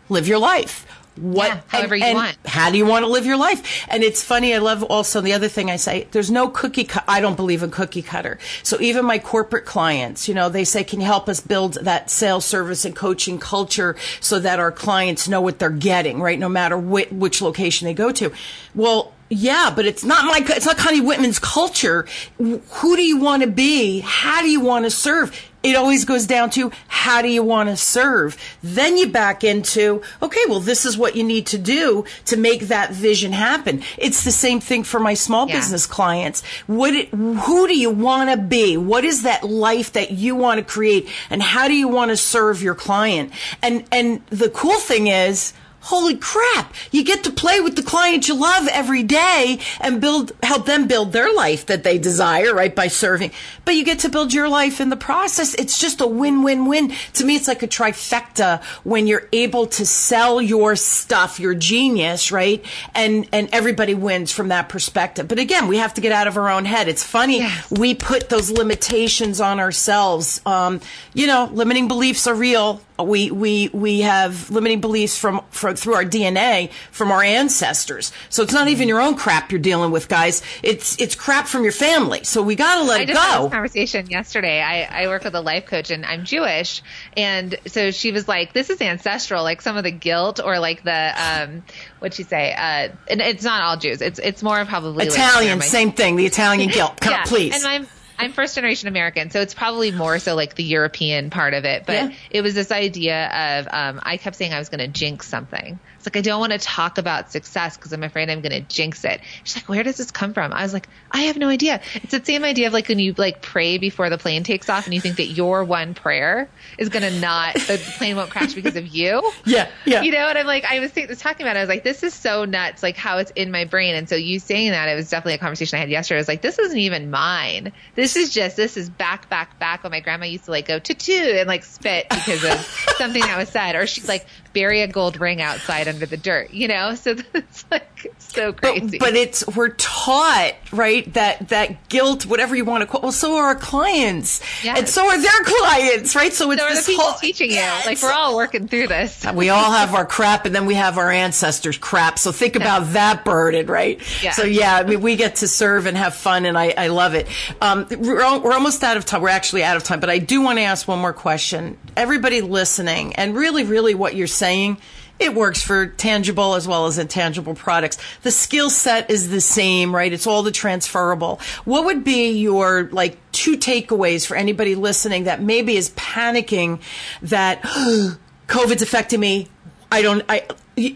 live 0.08 0.28
your 0.28 0.38
life 0.38 0.86
what 1.16 1.48
yeah, 1.48 1.60
however 1.68 1.94
and, 1.94 2.02
you 2.02 2.08
and 2.08 2.16
want. 2.16 2.36
How 2.44 2.70
do 2.70 2.78
you 2.78 2.86
want 2.86 3.04
to 3.04 3.10
live 3.10 3.26
your 3.26 3.36
life? 3.36 3.86
And 3.88 4.02
it's 4.02 4.22
funny. 4.22 4.54
I 4.54 4.58
love 4.58 4.82
also 4.82 5.20
the 5.20 5.32
other 5.32 5.48
thing 5.48 5.70
I 5.70 5.76
say. 5.76 6.06
There's 6.10 6.30
no 6.30 6.48
cookie. 6.48 6.84
Cu- 6.84 7.00
I 7.08 7.20
don't 7.20 7.36
believe 7.36 7.62
in 7.62 7.70
cookie 7.70 8.02
cutter. 8.02 8.38
So 8.62 8.80
even 8.80 9.04
my 9.04 9.18
corporate 9.18 9.64
clients, 9.64 10.28
you 10.28 10.34
know, 10.34 10.48
they 10.48 10.64
say, 10.64 10.84
"Can 10.84 11.00
you 11.00 11.06
help 11.06 11.28
us 11.28 11.40
build 11.40 11.74
that 11.74 12.10
sales 12.10 12.44
service 12.44 12.84
and 12.84 12.94
coaching 12.94 13.38
culture 13.38 13.96
so 14.20 14.38
that 14.38 14.60
our 14.60 14.72
clients 14.72 15.28
know 15.28 15.40
what 15.40 15.58
they're 15.58 15.70
getting, 15.70 16.20
right? 16.20 16.38
No 16.38 16.48
matter 16.48 16.76
which, 16.76 17.10
which 17.10 17.42
location 17.42 17.86
they 17.86 17.94
go 17.94 18.12
to." 18.12 18.32
Well, 18.74 19.12
Yeah, 19.28 19.72
but 19.74 19.86
it's 19.86 20.04
not 20.04 20.24
my, 20.24 20.44
it's 20.54 20.66
not 20.66 20.76
Connie 20.76 21.00
Whitman's 21.00 21.38
culture. 21.40 22.06
Who 22.38 22.96
do 22.96 23.02
you 23.02 23.18
want 23.18 23.42
to 23.42 23.48
be? 23.48 24.00
How 24.00 24.40
do 24.40 24.48
you 24.48 24.60
want 24.60 24.84
to 24.84 24.90
serve? 24.90 25.34
It 25.64 25.74
always 25.74 26.04
goes 26.04 26.26
down 26.26 26.50
to 26.50 26.70
how 26.86 27.22
do 27.22 27.28
you 27.28 27.42
want 27.42 27.68
to 27.70 27.76
serve? 27.76 28.36
Then 28.62 28.96
you 28.96 29.08
back 29.08 29.42
into, 29.42 30.00
okay, 30.22 30.38
well, 30.48 30.60
this 30.60 30.86
is 30.86 30.96
what 30.96 31.16
you 31.16 31.24
need 31.24 31.46
to 31.46 31.58
do 31.58 32.04
to 32.26 32.36
make 32.36 32.68
that 32.68 32.92
vision 32.92 33.32
happen. 33.32 33.82
It's 33.98 34.22
the 34.22 34.30
same 34.30 34.60
thing 34.60 34.84
for 34.84 35.00
my 35.00 35.14
small 35.14 35.48
Yeah. 35.48 35.56
business 35.56 35.86
clients. 35.86 36.44
What, 36.68 36.94
it- 36.94 37.08
who 37.08 37.66
do 37.66 37.76
you 37.76 37.90
want 37.90 38.30
to 38.30 38.36
be? 38.36 38.76
What 38.76 39.04
is 39.04 39.22
that 39.22 39.42
life 39.42 39.90
that 39.94 40.12
you 40.12 40.36
want 40.36 40.58
to 40.58 40.64
create? 40.64 41.08
And 41.30 41.42
how 41.42 41.66
do 41.66 41.74
you 41.74 41.88
want 41.88 42.10
to 42.12 42.16
serve 42.16 42.62
your 42.62 42.76
client? 42.76 43.32
And, 43.60 43.82
and 43.90 44.24
the 44.30 44.50
cool 44.50 44.78
thing 44.78 45.08
is, 45.08 45.52
Holy 45.86 46.16
crap! 46.16 46.74
You 46.90 47.04
get 47.04 47.22
to 47.24 47.30
play 47.30 47.60
with 47.60 47.76
the 47.76 47.82
client 47.82 48.26
you 48.26 48.34
love 48.34 48.66
every 48.72 49.04
day 49.04 49.60
and 49.80 50.00
build, 50.00 50.32
help 50.42 50.66
them 50.66 50.88
build 50.88 51.12
their 51.12 51.32
life 51.32 51.66
that 51.66 51.84
they 51.84 51.96
desire, 51.96 52.52
right? 52.52 52.74
By 52.74 52.88
serving. 52.88 53.30
But 53.64 53.76
you 53.76 53.84
get 53.84 54.00
to 54.00 54.08
build 54.08 54.34
your 54.34 54.48
life 54.48 54.80
in 54.80 54.88
the 54.88 54.96
process. 54.96 55.54
It's 55.54 55.78
just 55.78 56.00
a 56.00 56.06
win-win-win. 56.08 56.92
To 57.14 57.24
me, 57.24 57.36
it's 57.36 57.46
like 57.46 57.62
a 57.62 57.68
trifecta 57.68 58.64
when 58.82 59.06
you're 59.06 59.28
able 59.32 59.66
to 59.66 59.86
sell 59.86 60.42
your 60.42 60.74
stuff, 60.74 61.38
your 61.38 61.54
genius, 61.54 62.32
right? 62.32 62.64
And, 62.92 63.28
and 63.32 63.48
everybody 63.52 63.94
wins 63.94 64.32
from 64.32 64.48
that 64.48 64.68
perspective. 64.68 65.28
But 65.28 65.38
again, 65.38 65.68
we 65.68 65.76
have 65.76 65.94
to 65.94 66.00
get 66.00 66.10
out 66.10 66.26
of 66.26 66.36
our 66.36 66.48
own 66.50 66.64
head. 66.64 66.88
It's 66.88 67.04
funny. 67.04 67.38
Yes. 67.38 67.70
We 67.70 67.94
put 67.94 68.28
those 68.28 68.50
limitations 68.50 69.40
on 69.40 69.60
ourselves. 69.60 70.40
Um, 70.46 70.80
you 71.14 71.28
know, 71.28 71.48
limiting 71.52 71.86
beliefs 71.86 72.26
are 72.26 72.34
real. 72.34 72.80
We, 72.98 73.30
we, 73.30 73.68
we 73.72 74.00
have 74.00 74.50
limiting 74.50 74.80
beliefs 74.80 75.18
from, 75.18 75.42
from, 75.50 75.76
through 75.76 75.94
our 75.94 76.04
DNA 76.04 76.70
from 76.90 77.10
our 77.12 77.22
ancestors. 77.22 78.12
So 78.30 78.42
it's 78.42 78.52
not 78.52 78.68
even 78.68 78.88
your 78.88 79.00
own 79.00 79.16
crap 79.16 79.50
you're 79.52 79.60
dealing 79.60 79.90
with, 79.90 80.08
guys. 80.08 80.42
It's, 80.62 81.00
it's 81.00 81.14
crap 81.14 81.46
from 81.46 81.62
your 81.62 81.72
family. 81.72 82.24
So 82.24 82.42
we 82.42 82.54
gotta 82.56 82.84
let 82.84 83.00
I 83.00 83.02
it 83.02 83.06
just 83.08 83.20
had 83.20 83.36
go. 83.36 83.42
this 83.44 83.52
conversation 83.52 84.06
yesterday. 84.08 84.60
I, 84.60 85.04
I 85.04 85.06
work 85.08 85.24
with 85.24 85.34
a 85.34 85.40
life 85.40 85.66
coach 85.66 85.90
and 85.90 86.06
I'm 86.06 86.24
Jewish. 86.24 86.82
And 87.16 87.56
so 87.66 87.90
she 87.90 88.12
was 88.12 88.26
like, 88.28 88.52
this 88.52 88.70
is 88.70 88.80
ancestral, 88.80 89.42
like 89.42 89.60
some 89.60 89.76
of 89.76 89.84
the 89.84 89.90
guilt 89.90 90.40
or 90.42 90.58
like 90.58 90.82
the, 90.82 91.12
um, 91.16 91.62
what'd 91.98 92.14
she 92.14 92.22
say? 92.22 92.52
Uh, 92.54 92.94
and 93.08 93.20
it's 93.20 93.44
not 93.44 93.62
all 93.62 93.76
Jews. 93.76 94.00
It's, 94.00 94.18
it's 94.18 94.42
more 94.42 94.64
probably 94.64 95.04
like, 95.06 95.08
Italian, 95.08 95.58
my- 95.58 95.64
same 95.64 95.92
thing. 95.92 96.16
The 96.16 96.26
Italian 96.26 96.70
guilt. 96.70 97.00
Come, 97.00 97.12
yeah. 97.12 97.24
please. 97.24 97.54
And 97.54 97.64
I'm 97.64 97.86
I'm 98.18 98.32
first 98.32 98.54
generation 98.54 98.88
American, 98.88 99.30
so 99.30 99.40
it's 99.40 99.54
probably 99.54 99.90
more 99.92 100.18
so 100.18 100.34
like 100.34 100.54
the 100.54 100.64
European 100.64 101.30
part 101.30 101.54
of 101.54 101.64
it. 101.64 101.84
But 101.86 101.94
Yeah. 101.94 102.10
it 102.30 102.42
was 102.42 102.54
this 102.54 102.70
idea 102.72 103.26
of 103.28 103.68
um, 103.72 104.00
I 104.02 104.16
kept 104.16 104.36
saying 104.36 104.52
I 104.52 104.58
was 104.58 104.68
going 104.68 104.78
to 104.80 104.88
jinx 104.88 105.26
something. 105.28 105.78
It's 105.96 106.06
like 106.06 106.16
I 106.16 106.20
don't 106.20 106.40
want 106.40 106.52
to 106.52 106.58
talk 106.58 106.98
about 106.98 107.30
success 107.32 107.76
because 107.76 107.92
I'm 107.92 108.02
afraid 108.02 108.30
I'm 108.30 108.40
going 108.40 108.52
to 108.52 108.60
jinx 108.60 109.04
it. 109.04 109.20
She's 109.44 109.56
like, 109.56 109.68
where 109.68 109.82
does 109.82 109.96
this 109.96 110.10
come 110.10 110.32
from? 110.34 110.52
I 110.52 110.62
was 110.62 110.72
like, 110.72 110.88
I 111.10 111.22
have 111.22 111.36
no 111.36 111.48
idea. 111.48 111.80
It's 111.94 112.12
the 112.12 112.24
same 112.24 112.44
idea 112.44 112.68
of 112.68 112.72
like 112.72 112.88
when 112.88 112.98
you 112.98 113.14
like 113.16 113.42
pray 113.42 113.78
before 113.78 114.08
the 114.08 114.18
plane 114.18 114.42
takes 114.44 114.68
off 114.70 114.84
and 114.86 114.94
you 114.94 115.00
think 115.00 115.16
that 115.16 115.26
your 115.26 115.64
one 115.64 115.94
prayer 115.94 116.50
is 116.78 116.88
going 116.88 117.02
to 117.02 117.20
not 117.20 117.54
the 117.54 117.78
plane 117.98 118.16
won't 118.16 118.30
crash 118.30 118.54
because 118.54 118.76
of 118.76 118.86
you. 118.86 119.32
yeah, 119.46 119.68
yeah. 119.84 120.02
You 120.02 120.12
know, 120.12 120.28
and 120.28 120.38
I'm 120.38 120.46
like, 120.46 120.64
I 120.64 120.80
was 120.80 120.90
think, 120.92 121.16
talking 121.18 121.44
about 121.44 121.56
it. 121.56 121.60
I 121.60 121.62
was 121.62 121.68
like, 121.68 121.84
this 121.84 122.02
is 122.02 122.14
so 122.14 122.44
nuts, 122.44 122.82
like 122.82 122.96
how 122.96 123.18
it's 123.18 123.32
in 123.32 123.50
my 123.50 123.64
brain. 123.64 123.94
And 123.94 124.08
so 124.08 124.14
you 124.14 124.38
saying 124.38 124.70
that, 124.70 124.88
it 124.88 124.94
was 124.94 125.10
definitely 125.10 125.34
a 125.34 125.38
conversation 125.38 125.76
I 125.76 125.80
had 125.80 125.90
yesterday. 125.90 126.18
I 126.18 126.20
was 126.20 126.28
like, 126.28 126.42
this 126.42 126.58
isn't 126.58 126.78
even 126.78 127.10
mine. 127.10 127.72
This 127.96 128.05
is 128.14 128.32
just, 128.32 128.56
this 128.56 128.76
is 128.76 128.90
back, 128.90 129.28
back, 129.30 129.58
back 129.58 129.82
when 129.82 129.90
my 129.90 130.00
grandma 130.00 130.26
used 130.26 130.44
to 130.44 130.50
like 130.52 130.68
go 130.68 130.78
tutu 130.78 131.12
and 131.14 131.48
like 131.48 131.64
spit 131.64 132.06
because 132.10 132.44
of 132.44 132.60
something 132.98 133.22
that 133.22 133.38
was 133.38 133.48
said. 133.48 133.74
Or 133.74 133.86
she'd 133.86 134.06
like 134.06 134.26
bury 134.52 134.82
a 134.82 134.86
gold 134.86 135.18
ring 135.18 135.40
outside 135.42 135.88
under 135.88 136.06
the 136.06 136.16
dirt, 136.16 136.50
you 136.52 136.68
know? 136.68 136.94
So 136.94 137.16
it's 137.34 137.64
like 137.70 138.12
so 138.18 138.52
crazy. 138.52 138.98
But, 138.98 139.00
but 139.00 139.14
it's 139.16 139.46
we're 139.48 139.70
taught 139.70 140.52
right 140.72 141.10
that 141.14 141.48
that 141.48 141.88
guilt, 141.88 142.26
whatever 142.26 142.54
you 142.54 142.64
want 142.66 142.82
to 142.82 142.86
call. 142.86 143.00
Well, 143.00 143.12
so 143.12 143.36
are 143.36 143.44
our 143.46 143.54
clients, 143.54 144.42
Yes. 144.62 144.78
and 144.78 144.88
so 144.88 145.06
are 145.06 145.20
their 145.20 145.42
clients, 145.44 146.14
right? 146.14 146.32
So 146.32 146.50
it's 146.50 146.60
so 146.60 146.68
this 146.68 146.86
people 146.86 147.04
whole 147.04 147.18
teaching 147.18 147.50
you. 147.50 147.56
Yeah, 147.56 147.82
like 147.86 148.02
we're 148.02 148.12
all 148.12 148.36
working 148.36 148.68
through 148.68 148.88
this. 148.88 149.24
we 149.34 149.48
all 149.48 149.72
have 149.72 149.94
our 149.94 150.04
crap, 150.04 150.44
and 150.44 150.54
then 150.54 150.66
we 150.66 150.74
have 150.74 150.98
our 150.98 151.10
ancestors' 151.10 151.78
crap. 151.78 152.18
So 152.18 152.32
think 152.32 152.56
about 152.56 152.92
that 152.92 153.24
burden, 153.24 153.66
right? 153.66 154.00
Yeah. 154.22 154.32
So 154.32 154.44
yeah, 154.44 154.76
I 154.76 154.82
mean, 154.84 155.00
we 155.00 155.16
get 155.16 155.36
to 155.36 155.48
serve 155.48 155.86
and 155.86 155.96
have 155.96 156.14
fun, 156.14 156.44
and 156.44 156.58
I, 156.58 156.74
I 156.76 156.88
love 156.88 157.14
it. 157.14 157.26
Um, 157.60 157.86
we're, 157.96 158.40
we're 158.40 158.52
almost 158.52 158.82
out 158.82 158.96
of 158.96 159.04
time. 159.04 159.22
We're 159.22 159.28
actually 159.28 159.64
out 159.64 159.76
of 159.76 159.84
time, 159.84 160.00
but 160.00 160.10
I 160.10 160.18
do 160.18 160.40
want 160.40 160.58
to 160.58 160.62
ask 160.62 160.86
one 160.86 160.98
more 160.98 161.12
question. 161.12 161.78
Everybody 161.96 162.40
listening, 162.40 163.14
and 163.14 163.34
really, 163.34 163.64
really, 163.64 163.94
what 163.94 164.14
you're 164.14 164.26
saying. 164.26 164.78
It 165.18 165.34
works 165.34 165.62
for 165.62 165.86
tangible 165.86 166.56
as 166.56 166.68
well 166.68 166.84
as 166.84 166.98
intangible 166.98 167.54
products. 167.54 167.96
The 168.20 168.30
skill 168.30 168.68
set 168.68 169.10
is 169.10 169.30
the 169.30 169.40
same, 169.40 169.94
right? 169.94 170.12
It's 170.12 170.26
all 170.26 170.42
the 170.42 170.50
transferable. 170.50 171.40
What 171.64 171.86
would 171.86 172.04
be 172.04 172.32
your 172.32 172.90
like 172.92 173.16
two 173.32 173.56
takeaways 173.56 174.26
for 174.26 174.36
anybody 174.36 174.74
listening 174.74 175.24
that 175.24 175.40
maybe 175.40 175.78
is 175.78 175.88
panicking 175.90 176.80
that 177.22 177.62
COVID's 178.46 178.82
affecting 178.82 179.20
me. 179.20 179.48
I 179.90 180.02
don't. 180.02 180.22
I 180.28 180.46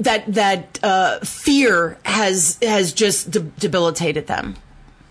that 0.01 0.25
that 0.35 0.79
uh, 0.83 1.21
fear 1.21 1.99
has 2.05 2.59
has 2.63 2.93
just 2.93 3.31
de- 3.31 3.41
debilitated 3.41 4.27
them. 4.27 4.57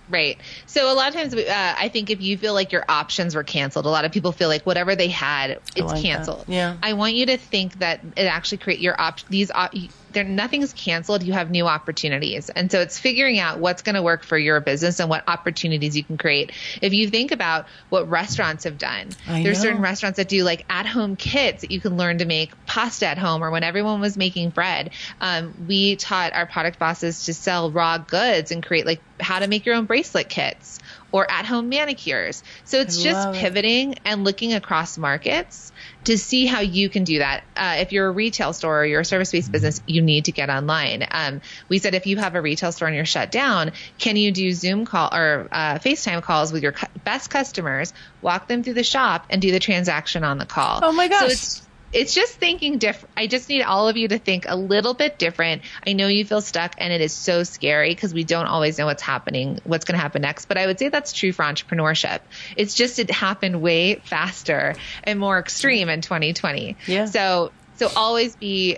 Right. 0.09 0.37
So 0.65 0.91
a 0.91 0.95
lot 0.95 1.09
of 1.09 1.13
times, 1.13 1.33
uh, 1.33 1.75
I 1.77 1.89
think 1.89 2.09
if 2.09 2.21
you 2.21 2.37
feel 2.37 2.53
like 2.53 2.71
your 2.71 2.83
options 2.89 3.35
were 3.35 3.43
canceled, 3.43 3.85
a 3.85 3.89
lot 3.89 4.05
of 4.05 4.11
people 4.11 4.31
feel 4.31 4.47
like 4.49 4.65
whatever 4.65 4.95
they 4.95 5.07
had, 5.07 5.51
it's 5.51 5.79
like 5.79 5.87
that. 5.87 6.01
canceled. 6.01 6.45
Yeah. 6.47 6.77
I 6.81 6.93
want 6.93 7.13
you 7.13 7.27
to 7.27 7.37
think 7.37 7.79
that 7.79 8.01
it 8.17 8.23
actually 8.23 8.57
create 8.57 8.79
your 8.79 8.99
op. 8.99 9.19
These 9.29 9.51
op- 9.51 9.73
there 10.19 10.29
nothing's 10.29 10.73
canceled. 10.73 11.23
You 11.23 11.33
have 11.33 11.49
new 11.49 11.67
opportunities, 11.67 12.49
and 12.49 12.71
so 12.71 12.81
it's 12.81 12.99
figuring 12.99 13.39
out 13.39 13.59
what's 13.59 13.81
going 13.81 13.95
to 13.95 14.01
work 14.01 14.23
for 14.23 14.37
your 14.37 14.59
business 14.59 14.99
and 14.99 15.09
what 15.09 15.23
opportunities 15.27 15.95
you 15.95 16.03
can 16.03 16.17
create. 16.17 16.51
If 16.81 16.93
you 16.93 17.09
think 17.09 17.31
about 17.31 17.67
what 17.89 18.09
restaurants 18.09 18.65
have 18.65 18.77
done, 18.77 19.09
I 19.27 19.43
there's 19.43 19.57
know. 19.59 19.69
certain 19.69 19.81
restaurants 19.81 20.17
that 20.17 20.29
do 20.29 20.43
like 20.43 20.65
at 20.69 20.85
home 20.85 21.15
kits 21.15 21.61
that 21.61 21.71
you 21.71 21.79
can 21.79 21.97
learn 21.97 22.19
to 22.19 22.25
make 22.25 22.53
pasta 22.65 23.07
at 23.07 23.17
home 23.17 23.43
or 23.43 23.51
when 23.51 23.63
everyone 23.63 24.01
was 24.01 24.17
making 24.17 24.49
bread. 24.49 24.91
Um, 25.21 25.53
we 25.67 25.95
taught 25.95 26.33
our 26.33 26.45
product 26.45 26.79
bosses 26.79 27.25
to 27.25 27.33
sell 27.33 27.71
raw 27.71 27.97
goods 27.97 28.51
and 28.51 28.65
create 28.65 28.85
like 28.85 29.01
how 29.19 29.39
to 29.39 29.47
make 29.47 29.65
your 29.65 29.75
own 29.75 29.85
bracelet 29.85 30.29
kits 30.29 30.79
or 31.11 31.29
at 31.29 31.45
home 31.45 31.69
manicures. 31.69 32.43
So 32.65 32.79
it's 32.79 32.99
I 32.99 33.03
just 33.03 33.27
love 33.27 33.35
it. 33.35 33.39
pivoting 33.39 33.95
and 34.05 34.23
looking 34.23 34.53
across 34.53 34.97
markets 34.97 35.71
to 36.05 36.17
see 36.17 36.45
how 36.45 36.61
you 36.61 36.89
can 36.89 37.03
do 37.03 37.19
that. 37.19 37.43
Uh, 37.55 37.77
if 37.79 37.91
you're 37.91 38.07
a 38.07 38.11
retail 38.11 38.53
store 38.53 38.81
or 38.81 38.85
you're 38.85 39.01
a 39.01 39.05
service 39.05 39.31
based 39.31 39.51
business, 39.51 39.81
you 39.85 40.01
need 40.01 40.25
to 40.25 40.31
get 40.31 40.49
online. 40.49 41.05
Um, 41.11 41.41
we 41.67 41.79
said 41.79 41.93
if 41.93 42.05
you 42.05 42.17
have 42.17 42.35
a 42.35 42.41
retail 42.41 42.71
store 42.71 42.87
and 42.87 42.95
you're 42.95 43.05
shut 43.05 43.31
down, 43.31 43.73
can 43.97 44.15
you 44.15 44.31
do 44.31 44.51
Zoom 44.51 44.85
call 44.85 45.09
or 45.13 45.47
uh, 45.51 45.75
FaceTime 45.79 46.23
calls 46.23 46.51
with 46.51 46.63
your 46.63 46.71
cu- 46.71 46.87
best 47.03 47.29
customers, 47.29 47.93
walk 48.21 48.47
them 48.47 48.63
through 48.63 48.75
the 48.75 48.83
shop, 48.83 49.25
and 49.29 49.41
do 49.41 49.51
the 49.51 49.59
transaction 49.59 50.23
on 50.23 50.37
the 50.37 50.45
call? 50.45 50.79
Oh 50.83 50.91
my 50.91 51.07
gosh. 51.07 51.35
So 51.35 51.61
it's 51.91 52.13
just 52.13 52.33
thinking 52.33 52.77
different. 52.77 53.13
I 53.17 53.27
just 53.27 53.49
need 53.49 53.63
all 53.63 53.87
of 53.87 53.97
you 53.97 54.07
to 54.09 54.19
think 54.19 54.45
a 54.47 54.55
little 54.55 54.93
bit 54.93 55.17
different. 55.17 55.63
I 55.85 55.93
know 55.93 56.07
you 56.07 56.25
feel 56.25 56.41
stuck 56.41 56.75
and 56.77 56.93
it 56.93 57.01
is 57.01 57.13
so 57.13 57.43
scary 57.43 57.89
because 57.89 58.13
we 58.13 58.23
don't 58.23 58.45
always 58.45 58.77
know 58.77 58.85
what's 58.85 59.01
happening, 59.01 59.59
what's 59.63 59.85
going 59.85 59.95
to 59.95 60.01
happen 60.01 60.21
next. 60.21 60.45
But 60.45 60.57
I 60.57 60.65
would 60.65 60.79
say 60.79 60.89
that's 60.89 61.13
true 61.13 61.31
for 61.31 61.43
entrepreneurship. 61.43 62.19
It's 62.55 62.73
just 62.73 62.99
it 62.99 63.09
happened 63.09 63.61
way 63.61 63.95
faster 63.95 64.75
and 65.03 65.19
more 65.19 65.39
extreme 65.39 65.89
in 65.89 66.01
2020. 66.01 66.77
Yeah. 66.85 67.05
So 67.05 67.51
so 67.75 67.89
always 67.95 68.35
be 68.35 68.77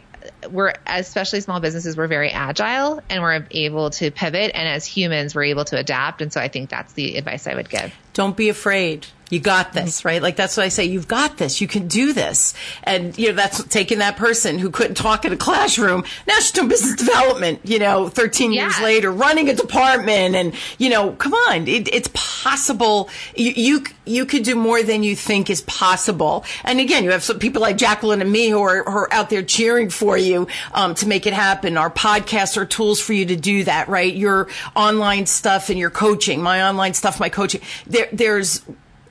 we're 0.50 0.74
especially 0.86 1.42
small 1.42 1.60
businesses 1.60 1.98
we're 1.98 2.08
very 2.08 2.30
agile 2.30 3.02
and 3.10 3.24
we're 3.24 3.46
able 3.50 3.90
to 3.90 4.12
pivot 4.12 4.52
and 4.54 4.68
as 4.68 4.86
humans 4.86 5.34
we're 5.34 5.46
able 5.46 5.66
to 5.66 5.78
adapt 5.78 6.22
and 6.22 6.32
so 6.32 6.40
I 6.40 6.48
think 6.48 6.70
that's 6.70 6.94
the 6.94 7.18
advice 7.18 7.48
I 7.48 7.56
would 7.56 7.70
give. 7.70 7.94
Don't 8.14 8.38
be 8.38 8.50
afraid. 8.50 9.08
You 9.32 9.40
got 9.40 9.72
this, 9.72 10.04
right? 10.04 10.22
Like 10.22 10.36
that's 10.36 10.58
what 10.58 10.66
I 10.66 10.70
say. 10.70 10.86
You've 10.86 11.08
got 11.08 11.38
this. 11.38 11.62
You 11.62 11.68
can 11.68 11.88
do 11.88 12.12
this. 12.12 12.54
And 12.84 13.18
you 13.18 13.30
know 13.30 13.36
that's 13.36 13.64
taking 13.64 14.00
that 14.00 14.18
person 14.18 14.60
who 14.60 14.70
couldn't 14.70 14.96
talk 14.96 15.24
in 15.26 15.32
a 15.32 15.38
classroom. 15.38 16.04
Now 16.28 16.36
she's 16.36 16.52
doing 16.52 16.68
business 16.68 16.96
development. 16.96 17.62
You 17.64 17.80
know, 17.80 18.10
13 18.10 18.52
years 18.52 18.80
later, 18.82 19.12
running 19.12 19.50
a 19.50 19.56
department, 19.56 20.36
and 20.36 20.54
you 20.78 20.90
know, 20.90 21.14
come 21.14 21.34
on, 21.34 21.68
it, 21.68 21.88
it's 21.94 22.10
possible. 22.14 23.10
You, 23.36 23.52
you 23.56 23.84
you 24.06 24.26
could 24.26 24.44
do 24.44 24.56
more 24.56 24.84
than 24.84 25.04
you 25.04 25.16
think 25.16 25.50
is 25.50 25.62
possible. 25.62 26.44
And 26.64 26.80
again, 26.80 27.04
you 27.04 27.12
have 27.12 27.24
some 27.24 27.40
people 27.40 27.62
like 27.62 27.78
Jacqueline 27.78 28.22
and 28.22 28.32
me 28.32 28.50
who 28.50 28.62
are, 28.62 28.84
who 28.84 28.92
are 28.92 29.14
out 29.14 29.30
there 29.30 29.44
cheering 29.44 29.90
for 29.90 30.18
you 30.18 30.48
um, 30.74 30.96
to 30.96 31.08
make 31.08 31.26
it 31.26 31.34
happen. 31.34 31.78
Our 31.78 31.90
podcasts 31.90 32.58
are 32.58 32.66
tools 32.66 33.00
for 33.00 33.14
you 33.14 33.26
to 33.28 33.36
do 33.36 33.64
that, 33.64 33.88
right? 33.88 34.14
Your 34.14 34.50
online 34.76 35.26
stuff 35.26 35.70
and 35.70 35.80
your 35.80 35.90
coaching, 35.90 36.42
my 36.42 36.68
online 36.68 36.94
stuff, 36.94 37.20
my 37.20 37.30
coaching. 37.30 37.62
There, 37.88 38.10
there's 38.12 38.62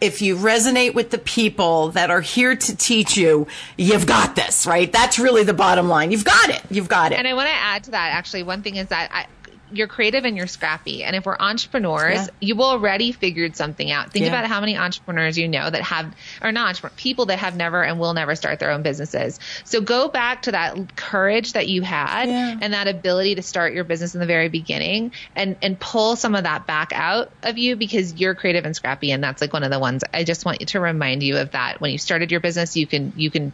if 0.01 0.23
you 0.23 0.37
resonate 0.37 0.95
with 0.95 1.11
the 1.11 1.19
people 1.19 1.91
that 1.91 2.11
are 2.11 2.21
here 2.21 2.57
to 2.57 2.77
teach 2.77 3.17
you, 3.17 3.47
you've 3.77 4.07
got 4.07 4.35
this, 4.37 4.67
right? 4.67 4.91
That's 4.91 5.19
really 5.19 5.43
the 5.43 5.55
bottom 5.55 5.89
line. 5.89 6.11
You've 6.11 6.25
got 6.25 6.51
it. 6.51 6.63
You've 6.71 6.89
got 6.89 7.13
it. 7.13 7.19
And 7.19 7.29
I 7.29 7.35
want 7.35 7.49
to 7.49 7.55
add 7.55 7.85
to 7.85 7.91
that 7.93 8.13
actually 8.13 8.43
one 8.43 8.63
thing 8.63 8.77
is 8.77 8.89
that 8.89 9.11
I 9.13 9.27
you're 9.72 9.87
creative 9.88 10.24
and 10.24 10.37
you're 10.37 10.46
scrappy. 10.46 11.04
And 11.04 11.14
if 11.16 11.24
we're 11.26 11.37
entrepreneurs, 11.38 12.14
Yeah. 12.14 12.26
you've 12.40 12.61
already 12.61 13.12
figured 13.12 13.56
something 13.56 13.90
out. 13.90 14.12
Think 14.12 14.24
Yeah. 14.24 14.30
about 14.30 14.46
how 14.46 14.60
many 14.60 14.77
entrepreneurs 14.77 15.38
you 15.38 15.48
know 15.48 15.68
that 15.71 15.83
have, 15.83 16.14
or 16.42 16.52
not 16.52 16.81
people 16.96 17.27
that 17.27 17.38
have 17.38 17.56
never 17.56 17.83
and 17.83 17.98
will 17.98 18.14
never 18.14 18.35
start 18.35 18.58
their 18.58 18.71
own 18.71 18.83
businesses. 18.83 19.38
So 19.64 19.81
go 19.81 20.08
back 20.08 20.42
to 20.42 20.52
that 20.52 20.96
courage 20.96 21.52
that 21.52 21.68
you 21.68 21.83
had 21.83 22.29
Yeah. 22.29 22.56
and 22.60 22.73
that 22.73 22.88
ability 22.88 23.37
to 23.37 23.42
start 23.42 23.73
your 23.75 23.85
business 23.85 24.14
in 24.14 24.21
the 24.21 24.27
very 24.27 24.48
beginning 24.48 25.12
and, 25.37 25.56
and 25.62 25.79
pull 25.79 26.16
some 26.16 26.35
of 26.35 26.44
that 26.44 26.66
back 26.66 26.92
out 26.94 27.31
of 27.42 27.58
you 27.58 27.77
because 27.77 28.14
you're 28.14 28.35
creative 28.35 28.64
and 28.64 28.75
scrappy. 28.75 29.10
And 29.12 29.23
that's 29.23 29.40
like 29.40 29.52
one 29.52 29.62
of 29.64 29.71
the 29.71 29.79
ones 29.79 30.02
I 30.12 30.25
just 30.25 30.44
want 30.44 30.60
you 30.60 30.66
to 30.66 30.81
remind 30.81 31.23
you 31.23 31.38
of 31.38 31.52
that. 31.52 31.81
When 31.81 31.90
you 31.92 31.98
started 31.98 32.31
your 32.31 32.40
business, 32.40 32.77
you 32.77 32.87
can, 32.87 33.12
you 33.16 33.31
can 33.31 33.52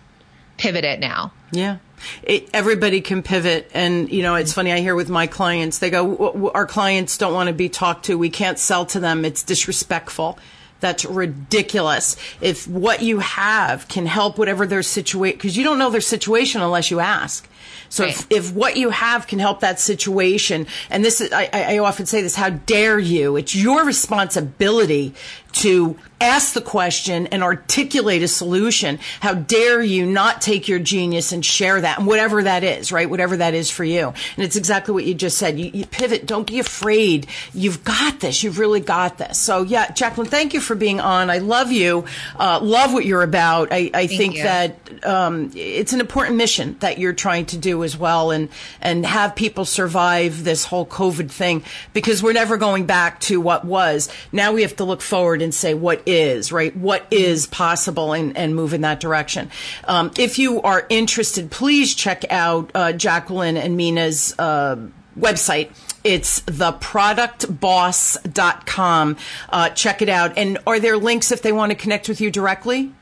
pivot 0.56 0.84
it 0.84 1.00
now. 1.00 1.32
Yeah. 1.52 1.76
It, 2.22 2.48
everybody 2.52 3.00
can 3.00 3.22
pivot. 3.22 3.70
And, 3.74 4.10
you 4.10 4.22
know, 4.22 4.34
it's 4.34 4.52
funny. 4.52 4.72
I 4.72 4.80
hear 4.80 4.94
with 4.94 5.08
my 5.08 5.26
clients, 5.26 5.78
they 5.78 5.90
go, 5.90 6.02
"W- 6.06 6.32
w- 6.32 6.50
our 6.54 6.66
clients 6.66 7.16
don't 7.18 7.34
want 7.34 7.48
to 7.48 7.54
be 7.54 7.68
talked 7.68 8.04
to. 8.06 8.16
We 8.18 8.30
can't 8.30 8.58
sell 8.58 8.84
to 8.86 9.00
them. 9.00 9.24
It's 9.24 9.42
disrespectful. 9.42 10.38
That's 10.80 11.04
ridiculous. 11.06 12.16
If 12.40 12.68
what 12.68 13.02
you 13.02 13.20
have 13.20 13.88
can 13.88 14.04
help 14.06 14.36
whatever 14.38 14.66
their 14.66 14.82
situation, 14.82 15.36
because 15.38 15.56
you 15.56 15.64
don't 15.64 15.78
know 15.78 15.88
their 15.90 16.02
situation 16.02 16.60
unless 16.60 16.90
you 16.90 17.00
ask. 17.00 17.48
So 17.88 18.04
if, 18.04 18.16
Right. 18.18 18.26
if 18.30 18.52
what 18.52 18.76
you 18.76 18.90
have 18.90 19.26
can 19.26 19.38
help 19.38 19.60
that 19.60 19.80
situation, 19.80 20.66
and 20.90 21.04
this 21.04 21.20
is, 21.20 21.32
I 21.32 21.48
I 21.52 21.78
often 21.78 22.04
say 22.04 22.20
this, 22.20 22.34
how 22.34 22.50
dare 22.50 22.98
you? 22.98 23.36
It's 23.36 23.54
your 23.54 23.84
responsibility 23.84 25.14
to 25.52 25.96
ask 26.20 26.54
the 26.54 26.60
question 26.60 27.26
and 27.28 27.42
articulate 27.42 28.22
a 28.22 28.28
solution. 28.28 28.98
How 29.20 29.34
dare 29.34 29.82
you 29.82 30.06
not 30.06 30.40
take 30.40 30.66
your 30.66 30.78
genius 30.78 31.32
and 31.32 31.44
share 31.44 31.80
that, 31.80 31.98
and 31.98 32.06
whatever 32.06 32.42
that 32.42 32.64
is, 32.64 32.90
right? 32.90 33.08
Whatever 33.08 33.36
that 33.38 33.54
is 33.54 33.70
for 33.70 33.84
you. 33.84 34.08
And 34.08 34.44
it's 34.44 34.56
exactly 34.56 34.94
what 34.94 35.04
you 35.04 35.14
just 35.14 35.38
said. 35.38 35.58
You, 35.58 35.70
you 35.72 35.86
pivot. 35.86 36.26
Don't 36.26 36.46
be 36.46 36.58
afraid. 36.58 37.26
You've 37.52 37.84
got 37.84 38.20
this. 38.20 38.42
You've 38.42 38.58
really 38.58 38.80
got 38.80 39.18
this. 39.18 39.38
So 39.38 39.62
yeah, 39.62 39.90
Jacqueline, 39.92 40.28
thank 40.28 40.54
you 40.54 40.60
for 40.60 40.74
being 40.74 41.00
on. 41.00 41.30
I 41.30 41.38
love 41.38 41.70
you. 41.70 42.04
Uh, 42.38 42.60
love 42.62 42.92
what 42.92 43.04
you're 43.04 43.22
about. 43.22 43.68
I, 43.70 43.90
I 43.92 44.06
think 44.06 44.36
you. 44.36 44.42
that 44.44 45.04
um, 45.04 45.50
it's 45.54 45.92
an 45.92 46.00
important 46.00 46.36
mission 46.36 46.76
that 46.80 46.98
you're 46.98 47.12
trying 47.12 47.46
to 47.46 47.58
do 47.58 47.84
as 47.84 47.96
well, 47.96 48.30
and 48.30 48.48
and 48.80 49.04
have 49.04 49.34
people 49.36 49.64
survive 49.64 50.44
this 50.44 50.64
whole 50.64 50.86
COVID 50.86 51.30
thing 51.30 51.62
because 51.92 52.22
we're 52.22 52.32
never 52.32 52.56
going 52.56 52.86
back 52.86 53.20
to 53.20 53.40
what 53.40 53.64
was. 53.64 54.08
Now 54.32 54.52
we 54.52 54.62
have 54.62 54.76
to 54.76 54.84
look 54.84 55.02
forward 55.02 55.42
and 55.46 55.54
say 55.54 55.74
what 55.74 56.02
is 56.04 56.50
right, 56.50 56.76
what 56.76 57.06
is 57.12 57.46
possible, 57.46 58.12
and 58.12 58.36
and 58.36 58.56
move 58.56 58.74
in 58.74 58.80
that 58.80 58.98
direction. 58.98 59.52
Um, 59.84 60.10
if 60.18 60.40
you 60.40 60.60
are 60.62 60.84
interested, 60.88 61.52
please 61.52 61.94
check 61.94 62.24
out 62.30 62.72
uh, 62.74 62.92
Jacqueline 62.92 63.56
and 63.56 63.76
Minna's. 63.76 64.34
Uh, 64.38 64.88
website. 65.18 65.70
It's 66.04 66.42
theproductboss.com. 66.42 69.16
Uh, 69.48 69.70
check 69.70 70.02
it 70.02 70.10
out. 70.10 70.36
And 70.36 70.58
are 70.66 70.78
there 70.78 70.98
links 70.98 71.32
if 71.32 71.40
they 71.40 71.52
want 71.52 71.70
to 71.70 71.76
connect 71.76 72.06
with 72.06 72.20
you 72.20 72.30
directly? 72.30 72.92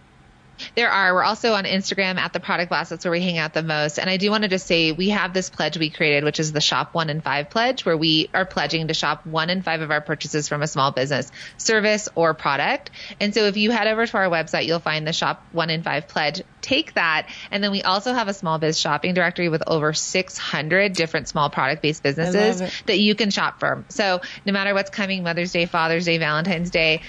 There 0.74 0.90
are. 0.90 1.14
We're 1.14 1.22
also 1.22 1.54
on 1.54 1.64
Instagram 1.64 2.16
at 2.16 2.32
the 2.32 2.40
Product 2.40 2.70
Boss. 2.70 2.88
That's 2.88 3.04
where 3.04 3.12
we 3.12 3.20
hang 3.20 3.38
out 3.38 3.54
the 3.54 3.62
most. 3.62 3.98
And 3.98 4.08
I 4.08 4.16
do 4.16 4.30
want 4.30 4.42
to 4.42 4.48
just 4.48 4.66
say 4.66 4.92
we 4.92 5.10
have 5.10 5.32
this 5.32 5.50
pledge 5.50 5.78
we 5.78 5.90
created, 5.90 6.24
which 6.24 6.40
is 6.40 6.52
the 6.52 6.60
Shop 6.60 6.94
One 6.94 7.10
in 7.10 7.20
Five 7.20 7.50
pledge, 7.50 7.84
where 7.84 7.96
we 7.96 8.30
are 8.34 8.44
pledging 8.44 8.88
to 8.88 8.94
shop 8.94 9.26
one 9.26 9.50
in 9.50 9.62
five 9.62 9.80
of 9.80 9.90
our 9.90 10.00
purchases 10.00 10.48
from 10.48 10.62
a 10.62 10.66
small 10.66 10.92
business, 10.92 11.30
service, 11.56 12.08
or 12.14 12.34
product. 12.34 12.90
And 13.20 13.34
so 13.34 13.44
if 13.44 13.56
you 13.56 13.70
head 13.70 13.86
over 13.86 14.06
to 14.06 14.16
our 14.16 14.28
website, 14.28 14.66
you'll 14.66 14.80
find 14.80 15.06
the 15.06 15.12
Shop 15.12 15.44
One 15.52 15.70
in 15.70 15.82
Five 15.82 16.08
pledge. 16.08 16.42
Take 16.60 16.94
that. 16.94 17.28
And 17.50 17.62
then 17.62 17.70
we 17.70 17.82
also 17.82 18.12
have 18.12 18.28
a 18.28 18.34
small 18.34 18.58
biz 18.58 18.78
shopping 18.78 19.14
directory 19.14 19.48
with 19.48 19.62
over 19.66 19.92
600 19.92 20.92
different 20.94 21.28
small 21.28 21.50
product 21.50 21.82
based 21.82 22.02
businesses 22.02 22.60
that 22.86 22.98
you 22.98 23.14
can 23.14 23.30
shop 23.30 23.60
from. 23.60 23.84
So 23.88 24.20
no 24.46 24.52
matter 24.52 24.74
what's 24.74 24.90
coming, 24.90 25.22
Mother's 25.22 25.52
Day, 25.52 25.66
Father's 25.66 26.04
Day, 26.06 26.18
Valentine's 26.18 26.70
Day, 26.70 27.02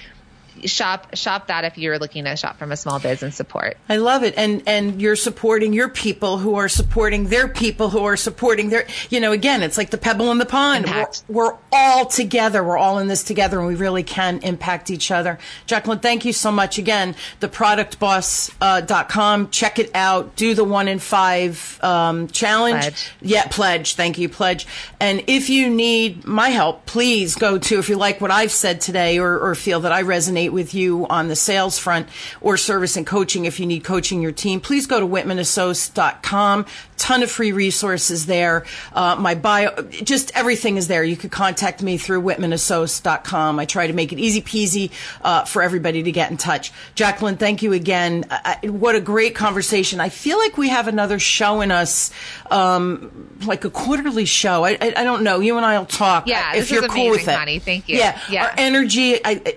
shop 0.64 1.16
shop 1.16 1.48
that 1.48 1.64
if 1.64 1.78
you're 1.78 1.98
looking 1.98 2.24
to 2.24 2.36
shop 2.36 2.58
from 2.58 2.72
a 2.72 2.76
small 2.76 2.98
biz 2.98 3.22
and 3.22 3.34
support. 3.34 3.76
I 3.88 3.96
love 3.96 4.22
it. 4.22 4.34
And 4.36 4.62
and 4.66 5.00
you're 5.00 5.16
supporting 5.16 5.72
your 5.72 5.88
people 5.88 6.36
who 6.38 6.56
are 6.56 6.68
supporting 6.68 7.28
their 7.28 7.48
people 7.48 7.90
who 7.90 8.04
are 8.04 8.16
supporting 8.16 8.68
their 8.70 8.86
you 9.10 9.20
know, 9.20 9.32
again, 9.32 9.62
it's 9.62 9.76
like 9.76 9.90
the 9.90 9.98
pebble 9.98 10.32
in 10.32 10.38
the 10.38 10.46
pond. 10.46 10.86
We're, 10.86 11.06
we're 11.28 11.54
all 11.72 12.06
together. 12.06 12.64
We're 12.64 12.78
all 12.78 12.98
in 12.98 13.08
this 13.08 13.22
together 13.22 13.58
and 13.58 13.68
we 13.68 13.74
really 13.74 14.02
can 14.02 14.40
impact 14.42 14.90
each 14.90 15.10
other. 15.10 15.38
Jacqueline, 15.66 16.00
thank 16.00 16.24
you 16.24 16.32
so 16.32 16.50
much 16.50 16.78
again. 16.78 17.14
Theproductboss.com. 17.40 19.50
Check 19.50 19.78
it 19.78 19.90
out. 19.94 20.36
Do 20.36 20.54
the 20.54 20.64
one 20.64 20.88
in 20.88 20.98
five 20.98 21.78
um, 21.82 22.28
challenge. 22.28 22.80
Pledge. 22.80 23.10
Yeah, 23.20 23.46
pledge. 23.48 23.94
Thank 23.94 24.18
you, 24.18 24.28
pledge. 24.28 24.66
And 25.00 25.24
if 25.26 25.50
you 25.50 25.70
need 25.70 26.26
my 26.26 26.48
help, 26.48 26.86
please 26.86 27.34
go 27.34 27.58
to, 27.58 27.78
if 27.78 27.88
you 27.88 27.96
like 27.96 28.20
what 28.20 28.30
I've 28.30 28.52
said 28.52 28.80
today 28.80 29.18
or, 29.18 29.38
or 29.38 29.54
feel 29.54 29.80
that 29.80 29.92
I 29.92 30.02
resonate 30.02 30.45
with 30.52 30.74
you 30.74 31.06
on 31.08 31.28
the 31.28 31.36
sales 31.36 31.78
front 31.78 32.08
or 32.40 32.56
service 32.56 32.96
and 32.96 33.06
coaching, 33.06 33.44
if 33.44 33.58
you 33.60 33.66
need 33.66 33.84
coaching 33.84 34.22
your 34.22 34.32
team, 34.32 34.60
please 34.60 34.86
go 34.86 35.00
to 35.00 35.06
whitmanassociates.com. 35.06 36.66
Ton 36.98 37.22
of 37.22 37.30
free 37.30 37.52
resources 37.52 38.24
there. 38.26 38.64
Uh, 38.94 39.16
my 39.16 39.34
bio, 39.34 39.82
just 39.90 40.32
everything 40.34 40.76
is 40.78 40.88
there. 40.88 41.04
You 41.04 41.16
could 41.16 41.30
contact 41.30 41.82
me 41.82 41.98
through 41.98 42.22
whitmanassociates.com. 42.22 43.58
I 43.58 43.64
try 43.66 43.86
to 43.86 43.92
make 43.92 44.12
it 44.12 44.18
easy 44.18 44.40
peasy 44.40 44.90
uh, 45.22 45.44
for 45.44 45.62
everybody 45.62 46.02
to 46.04 46.12
get 46.12 46.30
in 46.30 46.36
touch. 46.38 46.72
Jacqueline, 46.94 47.36
thank 47.36 47.62
you 47.62 47.72
again. 47.74 48.24
I, 48.30 48.58
I- 48.62 48.66
what 48.68 48.94
a 48.94 49.00
great 49.00 49.34
conversation. 49.34 50.00
I 50.00 50.08
feel 50.08 50.38
like 50.38 50.56
we 50.56 50.68
have 50.70 50.88
another 50.88 51.18
show 51.18 51.60
in 51.60 51.70
us, 51.70 52.10
um, 52.50 53.28
like 53.44 53.64
a 53.64 53.70
quarterly 53.70 54.24
show. 54.24 54.64
I, 54.64 54.70
I, 54.80 54.94
I 54.96 55.04
don't 55.04 55.22
know. 55.22 55.40
You 55.40 55.56
and 55.56 55.66
I 55.66 55.78
will 55.78 55.86
talk. 55.86 56.26
Yeah, 56.26 56.52
if 56.54 56.60
this 56.60 56.70
you're 56.70 56.84
is 56.84 56.90
cool 56.90 57.10
with 57.10 57.16
amazing, 57.22 57.34
it. 57.34 57.36
honey. 57.38 57.58
Thank 57.58 57.88
you. 57.88 57.98
Yeah, 57.98 58.18
Yeah. 58.30 58.44
our 58.46 58.52
energy. 58.56 59.22
I, 59.24 59.54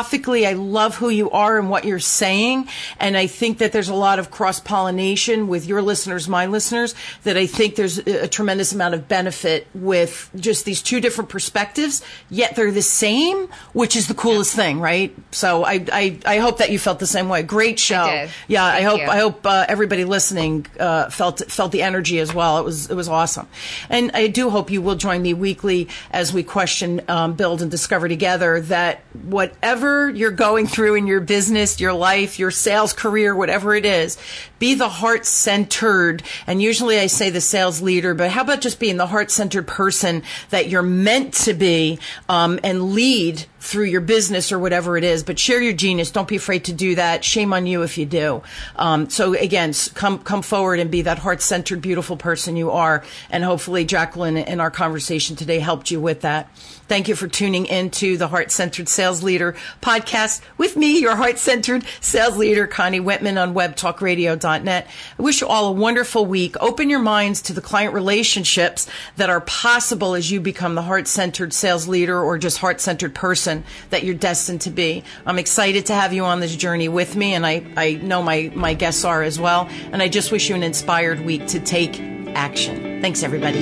philosophically, 0.00 0.46
I 0.46 0.54
love 0.54 0.96
who 0.96 1.08
you 1.10 1.30
are 1.30 1.58
and 1.58 1.68
what 1.68 1.84
you're 1.84 1.98
saying, 1.98 2.68
and 2.98 3.16
I 3.16 3.26
think 3.26 3.58
that 3.58 3.72
there's 3.72 3.88
a 3.88 3.94
lot 3.94 4.18
of 4.18 4.30
cross 4.30 4.58
pollination 4.60 5.48
with 5.48 5.66
your 5.66 5.82
listeners, 5.82 6.28
my 6.28 6.46
listeners. 6.46 6.94
That 7.24 7.36
I 7.36 7.46
think 7.46 7.76
there's 7.76 7.98
a, 7.98 8.28
tremendous 8.28 8.72
amount 8.72 8.94
of 8.94 9.08
benefit 9.08 9.66
with 9.74 10.30
just 10.36 10.64
these 10.64 10.82
two 10.82 11.00
different 11.00 11.28
perspectives, 11.28 12.02
yet 12.30 12.56
they're 12.56 12.70
the 12.70 12.82
same, 12.82 13.48
which 13.72 13.96
is 13.96 14.06
the 14.06 14.14
coolest 14.14 14.54
thing, 14.54 14.80
right? 14.80 15.14
So 15.32 15.64
I, 15.64 15.84
I, 15.92 16.18
I 16.24 16.38
hope 16.38 16.58
that 16.58 16.70
you 16.70 16.78
felt 16.78 16.98
the 16.98 17.06
same 17.06 17.28
way. 17.28 17.42
Great 17.42 17.78
show. 17.78 18.06
did. 18.06 18.30
Yeah, 18.48 18.64
I 18.64 18.82
hope 18.82 19.00
you. 19.00 19.06
I 19.06 19.18
hope 19.18 19.44
uh, 19.44 19.66
everybody 19.68 20.04
listening 20.04 20.66
uh, 20.78 21.10
felt 21.10 21.40
felt 21.50 21.72
the 21.72 21.82
energy 21.82 22.20
as 22.20 22.32
well. 22.32 22.58
It 22.58 22.64
was 22.64 22.88
it 22.88 22.94
was 22.94 23.08
awesome, 23.08 23.48
and 23.90 24.10
I 24.14 24.28
do 24.28 24.48
hope 24.50 24.70
you 24.70 24.80
will 24.80 24.96
join 24.96 25.20
me 25.22 25.34
weekly 25.34 25.88
as 26.10 26.32
we 26.32 26.42
question, 26.42 27.02
um, 27.08 27.34
build, 27.34 27.60
and 27.62 27.70
discover 27.70 28.08
together 28.08 28.60
that 28.62 29.02
whatever 29.24 29.89
you're 30.08 30.30
going 30.30 30.66
through 30.66 30.94
in 30.94 31.06
your 31.06 31.20
business, 31.20 31.80
your 31.80 31.92
life, 31.92 32.38
your 32.38 32.50
sales 32.50 32.92
career, 32.92 33.34
whatever 33.34 33.74
it 33.74 33.84
is, 33.84 34.16
be 34.58 34.74
the 34.74 34.88
heart 34.88 35.26
centered. 35.26 36.22
And 36.46 36.62
usually 36.62 36.98
I 36.98 37.06
say 37.06 37.30
the 37.30 37.40
sales 37.40 37.82
leader, 37.82 38.14
but 38.14 38.30
how 38.30 38.42
about 38.42 38.60
just 38.60 38.80
being 38.80 38.96
the 38.96 39.06
heart 39.06 39.30
centered 39.30 39.66
person 39.66 40.22
that 40.50 40.68
you're 40.68 40.82
meant 40.82 41.34
to 41.34 41.54
be 41.54 41.98
um, 42.28 42.60
and 42.62 42.92
lead 42.92 43.44
through 43.60 43.84
your 43.84 44.00
business 44.00 44.50
or 44.50 44.58
whatever 44.58 44.96
it 44.96 45.04
is, 45.04 45.22
but 45.22 45.38
share 45.38 45.60
your 45.60 45.72
genius. 45.72 46.10
Don't 46.10 46.26
be 46.26 46.36
afraid 46.36 46.64
to 46.64 46.72
do 46.72 46.94
that. 46.94 47.24
Shame 47.24 47.52
on 47.52 47.66
you 47.66 47.82
if 47.82 47.98
you 47.98 48.06
do. 48.06 48.42
Um, 48.76 49.08
so 49.10 49.34
again, 49.34 49.72
come 49.94 50.18
come 50.18 50.42
forward 50.42 50.80
and 50.80 50.90
be 50.90 51.02
that 51.02 51.18
heart 51.18 51.42
centered, 51.42 51.82
beautiful 51.82 52.16
person 52.16 52.56
you 52.56 52.70
are. 52.70 53.04
And 53.30 53.44
hopefully, 53.44 53.84
Jacqueline, 53.84 54.36
in 54.36 54.60
our 54.60 54.70
conversation 54.70 55.36
today, 55.36 55.60
helped 55.60 55.90
you 55.90 56.00
with 56.00 56.22
that. 56.22 56.50
Thank 56.90 57.06
you 57.06 57.14
for 57.14 57.28
tuning 57.28 57.66
into 57.66 58.16
the 58.16 58.26
Heart 58.26 58.50
Centered 58.50 58.88
Sales 58.88 59.22
Leader 59.22 59.54
podcast 59.80 60.40
with 60.58 60.76
me, 60.76 60.98
your 60.98 61.14
heart 61.14 61.38
centered 61.38 61.84
sales 62.00 62.36
leader, 62.36 62.66
Connie 62.66 62.98
Whitman 62.98 63.38
on 63.38 63.54
webtalkradio.net. 63.54 64.88
I 65.16 65.22
wish 65.22 65.40
you 65.40 65.46
all 65.46 65.68
a 65.68 65.72
wonderful 65.72 66.26
week. 66.26 66.56
Open 66.60 66.90
your 66.90 66.98
minds 66.98 67.42
to 67.42 67.52
the 67.52 67.60
client 67.60 67.94
relationships 67.94 68.88
that 69.14 69.30
are 69.30 69.40
possible 69.42 70.14
as 70.14 70.32
you 70.32 70.40
become 70.40 70.74
the 70.74 70.82
heart 70.82 71.06
centered 71.06 71.52
sales 71.52 71.86
leader 71.86 72.20
or 72.20 72.38
just 72.38 72.58
heart 72.58 72.80
centered 72.80 73.14
person 73.50 73.64
that 73.90 74.04
you're 74.04 74.14
destined 74.14 74.62
to 74.62 74.70
be. 74.70 75.02
I'm 75.26 75.38
excited 75.38 75.86
to 75.86 75.94
have 75.94 76.12
you 76.12 76.24
on 76.24 76.40
this 76.40 76.54
journey 76.54 76.88
with 76.88 77.16
me, 77.16 77.34
and 77.34 77.44
I, 77.46 77.64
I 77.76 77.94
know 77.94 78.22
my, 78.22 78.50
my 78.54 78.74
guests 78.74 79.04
are 79.04 79.22
as 79.22 79.38
well. 79.38 79.68
And 79.92 80.02
I 80.02 80.08
just 80.08 80.32
wish 80.32 80.48
you 80.48 80.54
an 80.54 80.62
inspired 80.62 81.20
week 81.20 81.46
to 81.48 81.60
take 81.60 82.00
action. 82.34 83.00
Thanks, 83.02 83.22
everybody. 83.22 83.60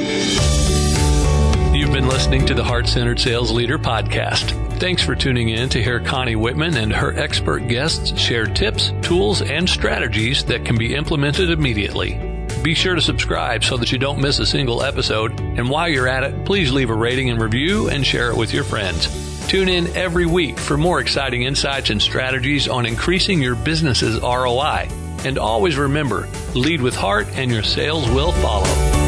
You've 1.76 1.92
been 1.92 2.08
listening 2.08 2.44
to 2.46 2.54
the 2.54 2.64
Heart 2.64 2.88
Centered 2.88 3.20
Sales 3.20 3.52
Leader 3.52 3.78
podcast. 3.78 4.50
Thanks 4.78 5.02
for 5.02 5.14
tuning 5.14 5.48
in 5.48 5.68
to 5.70 5.82
hear 5.82 6.00
Connie 6.00 6.36
Whitman 6.36 6.76
and 6.76 6.92
her 6.92 7.16
expert 7.16 7.68
guests 7.68 8.18
share 8.18 8.46
tips, 8.46 8.92
tools, 9.02 9.42
and 9.42 9.68
strategies 9.68 10.44
that 10.44 10.64
can 10.64 10.76
be 10.76 10.94
implemented 10.94 11.50
immediately. 11.50 12.14
Be 12.62 12.74
sure 12.74 12.94
to 12.94 13.00
subscribe 13.00 13.64
so 13.64 13.76
that 13.76 13.92
you 13.92 13.98
don't 13.98 14.20
miss 14.20 14.38
a 14.38 14.46
single 14.46 14.82
episode. 14.82 15.38
And 15.40 15.68
while 15.68 15.88
you're 15.88 16.08
at 16.08 16.24
it, 16.24 16.44
please 16.44 16.72
leave 16.72 16.90
a 16.90 16.94
rating 16.94 17.30
and 17.30 17.40
review 17.40 17.88
and 17.88 18.04
share 18.04 18.30
it 18.30 18.36
with 18.36 18.52
your 18.52 18.64
friends. 18.64 19.27
Tune 19.48 19.70
in 19.70 19.96
every 19.96 20.26
week 20.26 20.58
for 20.58 20.76
more 20.76 21.00
exciting 21.00 21.40
insights 21.40 21.88
and 21.88 22.02
strategies 22.02 22.68
on 22.68 22.84
increasing 22.84 23.40
your 23.40 23.54
business's 23.54 24.20
ROI. 24.20 24.88
And 25.24 25.38
always 25.38 25.78
remember, 25.78 26.28
lead 26.54 26.82
with 26.82 26.94
heart 26.94 27.28
and 27.28 27.50
your 27.50 27.62
sales 27.62 28.06
will 28.10 28.32
follow. 28.32 29.07